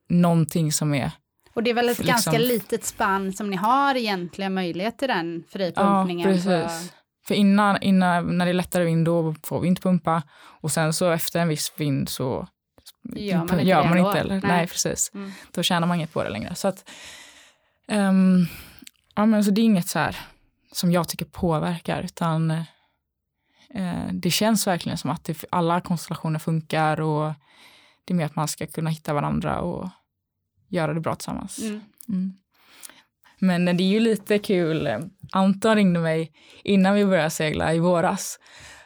någonting 0.08 0.72
som 0.72 0.94
är 0.94 1.10
och 1.58 1.64
det 1.64 1.70
är 1.70 1.74
väl 1.74 1.88
ett 1.88 1.98
liksom... 1.98 2.12
ganska 2.12 2.38
litet 2.38 2.84
spann 2.84 3.32
som 3.32 3.50
ni 3.50 3.56
har 3.56 3.94
egentligen 3.94 4.54
möjlighet 4.54 4.98
till 4.98 5.08
den 5.08 5.44
fripumpningen? 5.48 6.30
Ja, 6.30 6.34
precis. 6.34 6.92
För 7.26 7.34
innan, 7.34 7.82
innan, 7.82 8.38
när 8.38 8.44
det 8.44 8.50
är 8.50 8.54
lättare 8.54 8.84
vind, 8.84 9.04
då 9.04 9.34
får 9.42 9.60
vi 9.60 9.68
inte 9.68 9.82
pumpa. 9.82 10.22
Och 10.38 10.72
sen 10.72 10.92
så 10.92 11.10
efter 11.10 11.40
en 11.40 11.48
viss 11.48 11.72
vind 11.76 12.08
så 12.08 12.48
gör 13.14 13.36
man 13.36 13.50
inte 13.50 13.62
gör 13.62 13.84
man 13.84 13.98
inte? 13.98 14.24
Nej. 14.24 14.40
Nej, 14.42 14.66
precis. 14.66 15.10
Mm. 15.14 15.32
Då 15.52 15.62
tjänar 15.62 15.86
man 15.86 15.96
inget 15.96 16.12
på 16.12 16.22
det 16.22 16.30
längre. 16.30 16.54
Så 16.54 16.68
att, 16.68 16.90
um, 17.88 18.46
ja, 19.18 19.26
men 19.26 19.44
så 19.44 19.50
det 19.50 19.60
är 19.60 19.64
inget 19.64 19.88
så 19.88 19.98
här 19.98 20.16
som 20.72 20.92
jag 20.92 21.08
tycker 21.08 21.24
påverkar, 21.24 22.02
utan 22.02 22.50
uh, 22.50 24.12
det 24.12 24.30
känns 24.30 24.66
verkligen 24.66 24.98
som 24.98 25.10
att 25.10 25.24
det, 25.24 25.44
alla 25.50 25.80
konstellationer 25.80 26.38
funkar 26.38 27.00
och 27.00 27.32
det 28.04 28.12
är 28.12 28.14
mer 28.14 28.24
att 28.24 28.36
man 28.36 28.48
ska 28.48 28.66
kunna 28.66 28.90
hitta 28.90 29.14
varandra 29.14 29.60
och 29.60 29.88
göra 30.68 30.94
det 30.94 31.00
bra 31.00 31.14
tillsammans. 31.14 31.58
Mm. 31.58 31.80
Mm. 32.08 32.32
Men 33.38 33.64
det 33.76 33.82
är 33.82 33.88
ju 33.88 34.00
lite 34.00 34.38
kul. 34.38 34.88
Anton 35.32 35.74
ringde 35.74 36.00
mig 36.00 36.32
innan 36.64 36.94
vi 36.94 37.06
började 37.06 37.30
segla 37.30 37.74
i 37.74 37.78
våras. 37.78 38.38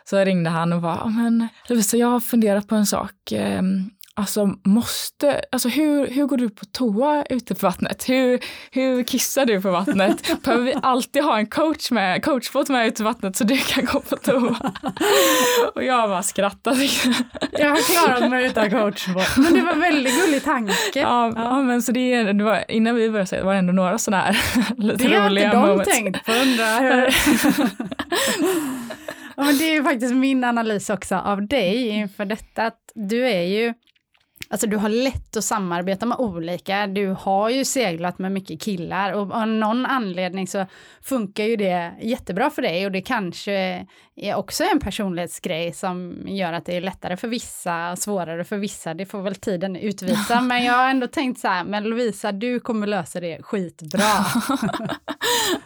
Så 0.05 0.25
ringde 0.25 0.51
han 0.51 0.73
och 0.73 0.83
bara, 0.83 1.07
men 1.07 1.49
Lovisa, 1.69 1.97
jag 1.97 2.07
har 2.07 2.21
funderat 2.21 2.69
på 2.69 2.75
en 2.75 2.87
sak. 2.87 3.33
Alltså, 4.15 4.55
måste, 4.65 5.45
alltså 5.53 5.69
hur, 5.69 6.07
hur 6.07 6.27
går 6.27 6.37
du 6.37 6.51
på 6.51 6.65
toa 6.65 7.25
ute 7.31 7.55
på 7.55 7.67
vattnet? 7.67 8.09
Hur, 8.09 8.41
hur 8.71 9.03
kissar 9.03 9.47
du 9.47 9.63
på 9.63 9.71
vattnet? 9.71 10.43
Behöver 10.45 10.65
vi 10.65 10.75
alltid 10.83 11.23
ha 11.23 11.39
en 11.39 11.47
coach 11.47 11.91
med, 11.91 12.25
coachbåt 12.25 12.69
med 12.69 12.87
ute 12.87 12.97
på 12.97 13.05
vattnet 13.05 13.37
så 13.37 13.45
du 13.45 13.57
kan 13.57 13.85
gå 13.85 14.01
på 14.01 14.17
toa? 14.17 14.73
Och 15.75 15.85
jag 15.85 16.09
bara 16.09 16.23
skrattade. 16.23 16.89
Jag 17.53 17.69
har 17.69 18.07
klarat 18.07 18.31
mig 18.31 18.47
utan 18.47 18.71
coachbåt. 18.71 19.37
Men 19.37 19.55
det 19.55 19.61
var 19.61 19.75
väldigt 19.75 20.25
gullig 20.25 20.45
tanke. 20.45 21.01
Ja, 21.01 21.33
ja. 21.37 21.63
men 21.63 21.83
så 21.83 21.93
det, 21.93 22.33
det 22.33 22.45
var, 22.45 22.71
innan 22.71 22.95
vi 22.95 23.11
började 23.11 23.27
säga 23.27 23.45
var 23.45 23.53
det 23.53 23.59
ändå 23.59 23.73
några 23.73 23.99
sådana 23.99 24.23
här 24.23 24.37
lite 24.77 25.09
det 25.09 25.27
roliga 25.27 25.51
Det 25.51 25.57
har 25.57 25.73
inte 25.73 25.85
de 25.85 25.91
tänkt 25.91 26.27
på, 26.27 26.33
undrar 26.33 26.81
hur... 26.81 27.15
ja, 29.37 29.43
men 29.45 29.59
det 29.59 29.65
är 29.65 29.73
ju 29.73 29.85
faktiskt 29.85 30.15
min 30.15 30.45
analys 30.45 30.91
också 30.91 31.17
av 31.17 31.47
dig 31.47 31.89
inför 31.89 32.25
detta, 32.25 32.63
att 32.63 32.79
du 32.95 33.27
är 33.27 33.43
ju 33.43 33.75
Alltså 34.53 34.67
du 34.67 34.77
har 34.77 34.89
lätt 34.89 35.37
att 35.37 35.45
samarbeta 35.45 36.07
med 36.07 36.19
olika. 36.19 36.87
Du 36.87 37.09
har 37.09 37.51
ju 37.51 37.65
seglat 37.65 38.19
med 38.19 38.33
mycket 38.33 38.61
killar 38.63 39.13
och 39.13 39.35
av 39.35 39.49
någon 39.49 39.87
anledning 39.87 40.47
så 40.47 40.67
funkar 41.03 41.45
ju 41.45 41.57
det 41.57 41.93
jättebra 42.01 42.51
för 42.51 42.63
dig 42.63 42.87
och 42.87 42.93
det 42.93 43.03
kanske 43.03 43.87
är 44.17 44.35
också 44.35 44.65
en 44.65 44.81
personlighetsgrej 44.81 45.73
som 45.73 46.17
gör 46.27 46.53
att 46.53 46.67
det 46.67 46.77
är 46.77 46.81
lättare 46.81 47.17
för 47.17 47.29
vissa, 47.29 47.97
svårare 47.97 48.45
för 48.45 48.57
vissa. 48.57 48.95
Det 48.95 49.07
får 49.07 49.23
väl 49.23 49.35
tiden 49.35 49.77
utvisa. 49.77 50.41
Men 50.49 50.65
jag 50.65 50.75
har 50.75 50.91
ändå 50.91 51.07
tänkt 51.07 51.41
så 51.41 51.49
här, 51.49 51.65
men 51.65 51.85
Lovisa, 51.85 52.33
du 52.33 52.61
kommer 52.61 52.87
lösa 52.87 53.21
det 53.21 53.43
skitbra. 53.43 54.01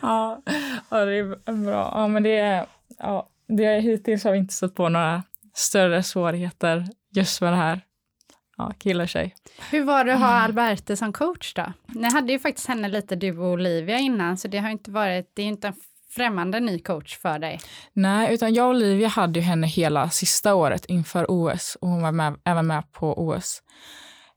ja, 0.00 0.42
ja, 0.90 1.04
det 1.04 1.18
är 1.18 1.64
bra. 1.64 1.92
Ja, 1.94 2.08
men 2.08 2.22
det 2.22 2.38
är, 2.38 2.66
ja, 2.98 3.28
det 3.48 3.80
hittills 3.80 4.24
har 4.24 4.32
vi 4.32 4.38
inte 4.38 4.54
stött 4.54 4.74
på 4.74 4.88
några 4.88 5.22
större 5.54 6.02
svårigheter 6.02 6.84
just 7.14 7.40
med 7.40 7.52
det 7.52 7.56
här 7.56 7.80
ja, 8.58 8.72
kille 8.78 9.02
och 9.02 9.08
tjej. 9.08 9.34
Hur 9.70 9.84
var 9.84 10.04
det 10.04 10.14
att 10.14 10.20
ha 10.20 10.26
Alberte 10.26 10.96
som 10.96 11.12
coach 11.12 11.54
då? 11.54 11.72
Ni 11.86 12.10
hade 12.12 12.32
ju 12.32 12.38
faktiskt 12.38 12.68
henne 12.68 12.88
lite, 12.88 13.16
du 13.16 13.38
och 13.38 13.52
Olivia 13.52 13.98
innan, 13.98 14.36
så 14.36 14.48
det 14.48 14.58
har 14.58 14.70
inte 14.70 14.90
varit, 14.90 15.30
det 15.34 15.42
är 15.42 15.46
inte 15.46 15.68
en 15.68 15.74
främmande 16.10 16.60
ny 16.60 16.78
coach 16.78 17.18
för 17.18 17.38
dig. 17.38 17.60
Nej, 17.92 18.34
utan 18.34 18.54
jag 18.54 18.64
och 18.64 18.70
Olivia 18.70 19.08
hade 19.08 19.38
ju 19.38 19.44
henne 19.44 19.66
hela 19.66 20.10
sista 20.10 20.54
året 20.54 20.84
inför 20.86 21.26
OS 21.28 21.76
och 21.80 21.88
hon 21.88 22.02
var 22.02 22.12
med, 22.12 22.36
även 22.44 22.66
med 22.66 22.92
på 22.92 23.28
OS. 23.28 23.62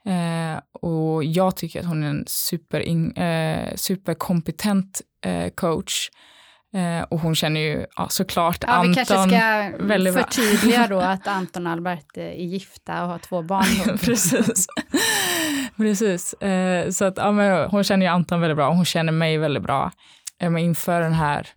Eh, 0.06 0.62
och 0.72 1.24
jag 1.24 1.56
tycker 1.56 1.80
att 1.80 1.86
hon 1.86 2.04
är 2.04 2.10
en 2.10 2.24
super 2.28 2.80
eh, 3.22 3.76
superkompetent 3.76 5.02
eh, 5.26 5.50
coach 5.50 6.10
och 7.10 7.20
hon 7.20 7.36
känner 7.36 7.60
ju 7.60 7.86
ja, 7.96 8.08
såklart 8.10 8.58
ja, 8.62 8.68
Anton 8.68 8.90
Vi 8.90 8.96
kanske 8.96 9.14
ska 10.12 10.24
förtydliga 10.24 10.88
då 10.88 11.00
att 11.00 11.28
Anton 11.38 11.68
och 11.68 11.74
Albert 11.74 12.18
är 12.18 12.32
gifta 12.32 13.04
och 13.04 13.10
har 13.10 13.20
två 13.20 13.42
barn. 13.42 13.98
Precis. 14.02 14.68
Precis. 15.78 16.34
Eh, 16.34 16.90
så 16.90 17.06
att, 17.06 17.18
ja, 17.18 17.32
men 17.32 17.70
hon 17.70 17.84
känner 17.84 18.06
ju 18.06 18.12
Anton 18.12 18.42
väldigt 18.42 18.58
bra 18.58 18.68
och 18.68 18.76
hon 18.76 18.86
känner 18.86 19.12
mig 19.12 19.38
väldigt 19.38 19.64
bra. 19.64 19.92
Eh, 20.42 20.50
men 20.50 20.64
inför 20.64 21.02
den 21.02 21.14
här, 21.14 21.48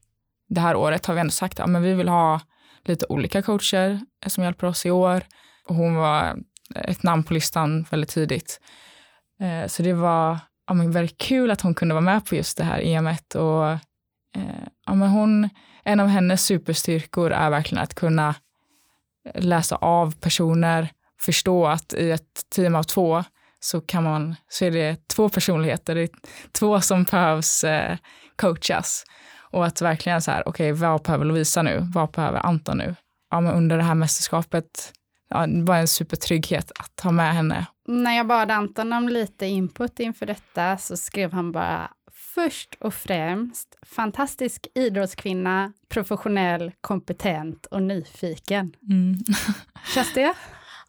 det 0.49 0.61
här 0.61 0.77
året 0.77 1.07
har 1.07 1.15
vi 1.15 1.21
ändå 1.21 1.31
sagt 1.31 1.61
att 1.61 1.73
ja, 1.73 1.79
vi 1.79 1.95
vill 1.95 2.09
ha 2.09 2.41
lite 2.85 3.07
olika 3.09 3.43
coacher 3.43 4.01
som 4.27 4.45
hjälper 4.45 4.67
oss 4.67 4.87
i 4.87 4.91
år. 4.91 5.23
Och 5.69 5.75
hon 5.75 5.95
var 5.95 6.37
ett 6.75 7.03
namn 7.03 7.25
på 7.25 7.35
listan 7.35 7.87
väldigt 7.91 8.11
tidigt. 8.11 8.61
Eh, 9.41 9.69
så 9.69 9.83
det 9.83 9.93
var 9.93 10.39
ja, 10.67 10.75
men 10.75 10.91
väldigt 10.91 11.19
kul 11.19 11.51
att 11.51 11.61
hon 11.61 11.75
kunde 11.75 11.95
vara 11.95 12.05
med 12.05 12.27
på 12.27 12.35
just 12.35 12.59
det 12.59 12.65
här 12.65 12.81
EMet 12.81 13.35
och 13.35 13.71
eh, 14.37 14.67
ja, 14.93 14.97
men 14.97 15.09
hon, 15.09 15.49
en 15.85 16.01
av 16.01 16.07
hennes 16.07 16.45
superstyrkor 16.45 17.31
är 17.31 17.51
verkligen 17.51 17.85
att 17.85 17.95
kunna 17.95 18.35
läsa 19.35 19.77
av 19.77 20.15
personer, 20.15 20.89
förstå 21.21 21.67
att 21.67 21.95
i 21.95 22.11
ett 22.11 22.51
team 22.55 22.75
av 22.75 22.83
två 22.83 23.25
så, 23.61 23.81
kan 23.81 24.03
man, 24.03 24.37
så 24.49 24.65
är 24.65 24.71
det 24.71 25.09
två 25.09 25.29
personligheter, 25.29 25.95
det 25.95 26.03
är 26.03 26.09
två 26.53 26.81
som 26.81 27.05
behövs 27.05 27.65
eh, 27.65 27.97
coachas. 28.37 29.05
Och 29.41 29.67
att 29.67 29.83
verkligen 29.83 30.23
så 30.23 30.31
här, 30.31 30.49
okej, 30.49 30.73
okay, 30.73 30.89
vad 30.89 31.03
behöver 31.03 31.25
Lovisa 31.25 31.63
nu? 31.63 31.89
Vad 31.95 32.11
behöver 32.11 32.47
Anton 32.47 32.79
nu? 32.79 32.95
Ja, 33.31 33.41
men 33.41 33.53
under 33.53 33.77
det 33.77 33.83
här 33.83 33.95
mästerskapet, 33.95 34.93
ja, 35.31 35.47
det 35.47 35.63
var 35.63 35.77
en 35.77 35.89
supertrygghet 35.89 36.73
att 36.79 37.01
ha 37.01 37.11
med 37.11 37.35
henne. 37.35 37.67
När 37.89 38.17
jag 38.17 38.27
bad 38.27 38.51
Anton 38.51 38.93
om 38.93 39.09
lite 39.09 39.47
input 39.47 40.01
inför 40.01 40.27
detta 40.27 40.79
så 40.79 40.97
skrev 40.97 41.33
han 41.33 41.53
bara 41.53 41.91
först 42.35 42.75
och 42.81 42.95
främst 42.95 43.79
fantastisk 43.83 44.67
idrottskvinna, 44.75 45.73
professionell, 45.89 46.73
kompetent 46.81 47.67
och 47.67 47.83
nyfiken. 47.83 48.77
Mm. 48.91 49.19
Känns 49.95 50.15
det? 50.15 50.35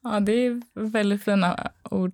Ja, 0.03 0.19
det 0.19 0.31
är 0.31 0.61
väldigt 0.73 1.23
fina 1.23 1.71
ord. 1.83 2.13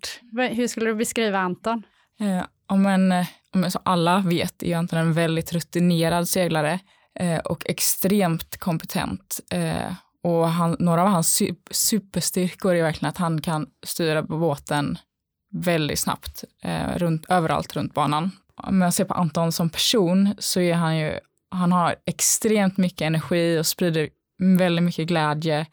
Hur 0.52 0.68
skulle 0.68 0.86
du 0.86 0.96
beskriva 0.96 1.40
Anton? 1.40 1.84
Eh, 2.20 2.44
om 2.68 2.86
en, 2.86 3.14
om 3.54 3.72
som 3.72 3.82
alla 3.86 4.20
vet 4.20 4.64
är 4.64 4.78
Anton 4.78 5.00
en 5.00 5.14
väldigt 5.14 5.54
rutinerad 5.54 6.30
seglare 6.30 6.80
eh, 7.20 7.40
och 7.40 7.70
extremt 7.70 8.58
kompetent. 8.58 9.40
Eh, 9.52 9.94
och 10.24 10.50
han, 10.50 10.76
några 10.80 11.02
av 11.02 11.08
hans 11.08 11.42
superstyrkor 11.72 12.76
är 12.76 12.84
verkligen 12.84 13.10
att 13.10 13.18
han 13.18 13.42
kan 13.42 13.68
styra 13.86 14.24
på 14.24 14.38
båten 14.38 14.98
väldigt 15.52 16.00
snabbt 16.00 16.44
eh, 16.64 16.98
runt, 16.98 17.26
överallt 17.30 17.76
runt 17.76 17.94
banan. 17.94 18.32
Om 18.64 18.82
jag 18.82 18.94
ser 18.94 19.06
på 19.06 19.14
Anton 19.14 19.52
som 19.52 19.70
person 19.70 20.36
så 20.38 20.60
är 20.60 20.74
han 20.74 20.98
ju, 20.98 21.14
han 21.52 21.72
har 21.72 21.96
extremt 22.06 22.78
mycket 22.78 23.02
energi 23.02 23.60
och 23.60 23.66
sprider 23.66 24.10
väldigt 24.58 24.84
mycket 24.84 25.08
glädje 25.08 25.66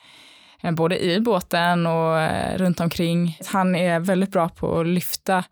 eh, 0.63 0.73
både 0.73 1.05
i 1.05 1.21
båten 1.21 1.87
och 1.87 2.21
eh, 2.21 2.59
runt 2.59 2.81
omkring. 2.81 3.39
Han 3.47 3.75
är 3.77 4.01
väldigt 4.01 4.33
bra 4.33 4.49
på 4.49 4.81
att 4.81 4.87
lyfta 4.87 5.45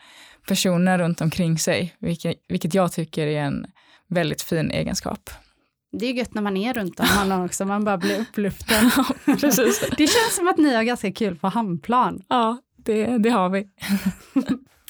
personer 0.48 0.98
runt 0.98 1.20
omkring 1.20 1.58
sig, 1.58 1.96
vilket, 1.98 2.36
vilket 2.48 2.74
jag 2.74 2.92
tycker 2.92 3.26
är 3.26 3.40
en 3.40 3.66
väldigt 4.08 4.42
fin 4.42 4.70
egenskap. 4.70 5.30
Det 5.92 6.06
är 6.06 6.12
gött 6.12 6.34
när 6.34 6.42
man 6.42 6.56
är 6.56 6.74
runt 6.74 7.00
om 7.00 7.06
honom 7.06 7.44
också, 7.44 7.64
man 7.64 7.84
bara 7.84 7.98
blir 7.98 8.20
upplyften. 8.20 8.90
Precis. 9.40 9.80
Det 9.96 10.06
känns 10.06 10.36
som 10.36 10.48
att 10.48 10.58
ni 10.58 10.74
har 10.74 10.82
ganska 10.82 11.12
kul 11.12 11.36
på 11.36 11.48
hamnplan. 11.48 12.22
Ja, 12.28 12.58
det, 12.76 13.18
det 13.18 13.30
har 13.30 13.48
vi. 13.48 13.68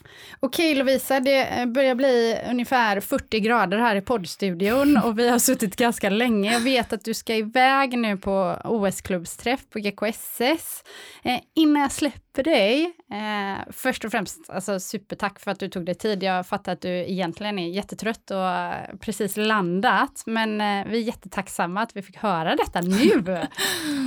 Okej 0.44 0.74
Lovisa, 0.74 1.20
det 1.20 1.68
börjar 1.68 1.94
bli 1.94 2.38
ungefär 2.50 3.00
40 3.00 3.40
grader 3.40 3.78
här 3.78 3.96
i 3.96 4.00
poddstudion 4.00 4.96
och 4.96 5.18
vi 5.18 5.28
har 5.28 5.38
suttit 5.38 5.76
ganska 5.76 6.10
länge. 6.10 6.52
Jag 6.52 6.60
vet 6.60 6.92
att 6.92 7.04
du 7.04 7.14
ska 7.14 7.34
iväg 7.34 7.98
nu 7.98 8.16
på 8.16 8.56
OS-klubbsträff 8.64 9.60
på 9.70 9.78
GKSS. 9.78 10.84
Eh, 11.22 11.40
innan 11.54 11.82
jag 11.82 11.92
släpper 11.92 12.42
dig, 12.42 12.84
eh, 13.12 13.72
först 13.72 14.04
och 14.04 14.10
främst 14.10 14.50
alltså, 14.50 14.80
supertack 14.80 15.40
för 15.40 15.50
att 15.50 15.58
du 15.58 15.68
tog 15.68 15.86
dig 15.86 15.94
tid. 15.94 16.22
Jag 16.22 16.46
fattar 16.46 16.72
att 16.72 16.80
du 16.80 16.88
egentligen 16.88 17.58
är 17.58 17.68
jättetrött 17.68 18.30
och 18.30 18.98
precis 19.00 19.36
landat, 19.36 20.22
men 20.26 20.60
eh, 20.60 20.86
vi 20.90 20.98
är 20.98 21.02
jättetacksamma 21.02 21.82
att 21.82 21.96
vi 21.96 22.02
fick 22.02 22.16
höra 22.16 22.56
detta 22.56 22.80
nu. 22.80 23.46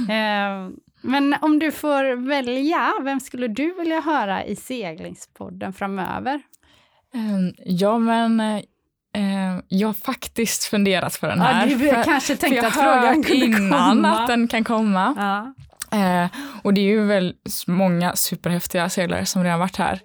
eh, 1.08 1.12
men 1.12 1.36
om 1.42 1.60
du 1.60 1.72
får 1.72 2.28
välja, 2.28 2.94
vem 3.04 3.20
skulle 3.20 3.48
du 3.48 3.74
vilja 3.74 4.02
höra 4.02 4.46
i 4.46 4.56
seglingspodden 4.56 5.74
framöver? 5.74 6.42
Um, 7.14 7.54
ja, 7.66 7.98
men 7.98 8.40
uh, 8.42 9.60
jag 9.68 9.88
har 9.88 9.94
faktiskt 9.94 10.64
funderat 10.64 11.20
på 11.20 11.28
den 11.28 11.42
här. 11.42 11.68
Ja, 11.68 11.78
du 11.78 11.90
för, 11.90 12.04
kanske 12.04 12.36
tänkte 12.36 12.68
att 12.68 12.74
frågan 12.74 13.24
kunde 13.24 13.46
innan 13.46 13.90
komma. 13.90 14.10
att 14.10 14.28
den 14.28 14.48
kan 14.48 14.64
komma. 14.64 15.14
Ja. 15.18 15.54
Uh, 15.94 16.30
och 16.64 16.74
det 16.74 16.82
är 16.82 16.86
ju 16.86 17.06
väl 17.06 17.36
många 17.68 18.16
superhäftiga 18.16 18.90
seglare 18.90 19.26
som 19.26 19.44
redan 19.44 19.60
varit 19.60 19.78
här. 19.78 20.00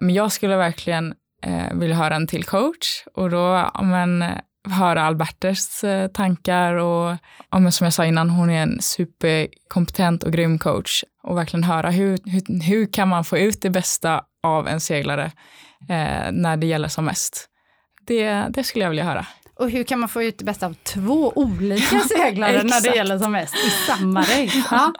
Men 0.00 0.14
jag 0.14 0.32
skulle 0.32 0.56
verkligen 0.56 1.14
vilja 1.72 1.96
höra 1.96 2.16
en 2.16 2.26
till 2.26 2.44
coach 2.44 3.04
och 3.14 3.30
då, 3.30 3.70
men 3.82 4.24
höra 4.70 5.02
Albertes 5.02 5.84
eh, 5.84 6.08
tankar 6.08 6.74
och 6.74 7.16
ja, 7.50 7.70
som 7.70 7.84
jag 7.84 7.92
sa 7.92 8.04
innan, 8.04 8.30
hon 8.30 8.50
är 8.50 8.62
en 8.62 8.82
superkompetent 8.82 10.22
och 10.22 10.32
grym 10.32 10.58
coach 10.58 11.04
och 11.22 11.36
verkligen 11.36 11.64
höra 11.64 11.90
hur, 11.90 12.18
hur, 12.24 12.62
hur 12.62 12.92
kan 12.92 13.08
man 13.08 13.24
få 13.24 13.38
ut 13.38 13.62
det 13.62 13.70
bästa 13.70 14.24
av 14.42 14.68
en 14.68 14.80
seglare 14.80 15.24
eh, 15.88 16.32
när 16.32 16.56
det 16.56 16.66
gäller 16.66 16.88
som 16.88 17.04
mest. 17.04 17.48
Det, 18.06 18.46
det 18.50 18.64
skulle 18.64 18.84
jag 18.84 18.90
vilja 18.90 19.04
höra. 19.04 19.26
Och 19.54 19.70
hur 19.70 19.84
kan 19.84 20.00
man 20.00 20.08
få 20.08 20.22
ut 20.22 20.38
det 20.38 20.44
bästa 20.44 20.66
av 20.66 20.74
två 20.74 21.32
olika 21.34 22.00
seglare 22.16 22.62
när 22.62 22.80
det 22.80 22.96
gäller 22.96 23.18
som 23.18 23.32
mest 23.32 23.54
i 23.54 23.70
samma 23.70 24.20
race? 24.20 24.62
Ja, 24.70 24.92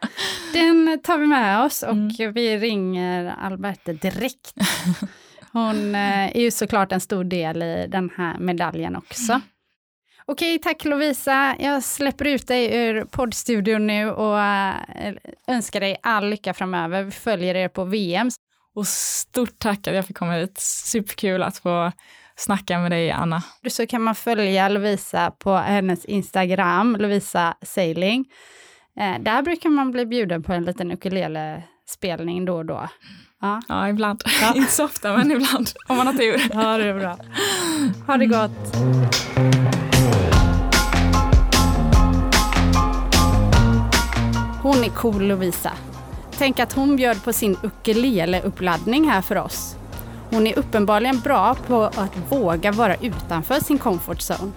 den 0.53 1.01
tar 1.03 1.19
vi 1.19 1.27
med 1.27 1.65
oss 1.65 1.83
och 1.83 1.91
mm. 1.91 2.33
vi 2.33 2.59
ringer 2.59 3.35
Alberte 3.41 3.93
direkt. 3.93 4.55
Hon 5.53 5.95
eh, 5.95 6.37
är 6.37 6.41
ju 6.41 6.51
såklart 6.51 6.93
en 6.93 7.01
stor 7.01 7.25
del 7.25 7.63
i 7.63 7.87
den 7.89 8.11
här 8.17 8.39
medaljen 8.39 8.97
också. 8.97 9.41
Okej, 10.27 10.59
tack 10.59 10.85
Lovisa. 10.85 11.57
Jag 11.59 11.83
släpper 11.83 12.25
ut 12.25 12.47
dig 12.47 12.77
ur 12.77 13.05
poddstudion 13.05 13.87
nu 13.87 14.11
och 14.11 14.41
äh, 14.41 14.75
önskar 15.47 15.81
dig 15.81 15.97
all 16.03 16.29
lycka 16.29 16.55
framöver. 16.55 17.03
Vi 17.03 17.11
följer 17.11 17.55
er 17.55 17.69
på 17.69 17.85
VM. 17.85 18.31
Och 18.75 18.87
stort 18.87 19.59
tack 19.59 19.87
att 19.87 19.95
jag 19.95 20.07
fick 20.07 20.17
komma 20.17 20.33
hit. 20.33 20.59
Superkul 20.59 21.43
att 21.43 21.59
få 21.59 21.93
snacka 22.37 22.79
med 22.79 22.91
dig, 22.91 23.11
Anna. 23.11 23.43
Så 23.69 23.87
kan 23.87 24.03
man 24.03 24.15
följa 24.15 24.69
Lovisa 24.69 25.31
på 25.31 25.57
hennes 25.57 26.05
Instagram, 26.05 26.97
Lovisa 26.97 27.55
Sailing. 27.63 28.25
Eh, 29.01 29.19
där 29.21 29.43
brukar 29.43 29.69
man 29.69 29.91
bli 29.91 30.07
bjuden 30.07 30.43
på 30.43 30.53
en 30.53 30.65
liten 30.65 30.91
ukulele-spelning 31.93 32.45
då 32.45 32.57
och 32.57 32.67
då. 32.67 32.89
Ja, 33.41 33.61
ja 33.69 33.89
ibland. 33.89 34.23
Ja. 34.41 34.55
Inte 34.57 34.73
så 34.73 34.85
ofta, 34.85 35.17
men 35.17 35.31
ibland. 35.31 35.71
Om 35.89 35.97
man 35.97 36.07
har 36.07 36.15
tur. 36.15 36.49
Ja, 36.53 36.79
det 36.79 36.85
är 36.85 36.99
bra. 36.99 37.17
Ha 38.07 38.17
det 38.17 38.27
gott. 38.27 38.51
Hon 44.63 44.85
är 44.85 44.89
cool 44.89 45.23
Lovisa. 45.23 45.73
Tänk 46.39 46.61
att 46.61 46.73
hon 46.73 46.97
bjöd 46.97 47.25
på 47.25 47.33
sin 47.33 47.57
ukulele-uppladdning 47.63 49.09
här 49.11 49.23
för 49.23 49.37
oss. 49.37 49.77
Hon 50.31 50.47
är 50.47 50.59
uppenbarligen 50.59 51.21
bra 51.21 51.55
på 51.67 51.83
att 51.85 52.17
våga 52.29 52.73
vara 52.73 52.97
utanför 52.97 53.61
sin 53.61 53.79
comfort 53.79 54.19
zone. 54.31 54.53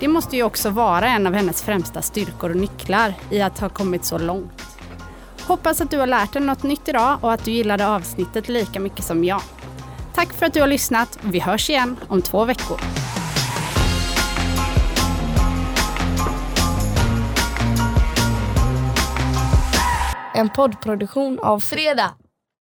Det 0.00 0.08
måste 0.08 0.36
ju 0.36 0.42
också 0.42 0.70
vara 0.70 1.08
en 1.08 1.26
av 1.26 1.34
hennes 1.34 1.62
främsta 1.62 2.02
styrkor 2.02 2.50
och 2.50 2.56
nycklar 2.56 3.14
i 3.30 3.40
att 3.40 3.58
ha 3.58 3.68
kommit 3.68 4.04
så 4.04 4.18
långt. 4.18 4.67
Hoppas 5.48 5.80
att 5.80 5.90
du 5.90 5.98
har 5.98 6.06
lärt 6.06 6.32
dig 6.32 6.42
något 6.42 6.62
nytt 6.62 6.88
idag 6.88 7.18
och 7.20 7.32
att 7.32 7.44
du 7.44 7.50
gillade 7.50 7.88
avsnittet 7.88 8.48
lika 8.48 8.80
mycket 8.80 9.04
som 9.04 9.24
jag. 9.24 9.42
Tack 10.14 10.32
för 10.32 10.46
att 10.46 10.54
du 10.54 10.60
har 10.60 10.68
lyssnat. 10.68 11.18
Vi 11.22 11.40
hörs 11.40 11.70
igen 11.70 11.96
om 12.08 12.22
två 12.22 12.44
veckor. 12.44 12.80
En 20.34 20.48
poddproduktion 20.48 21.38
av 21.38 21.60
Fredag. 21.60 22.10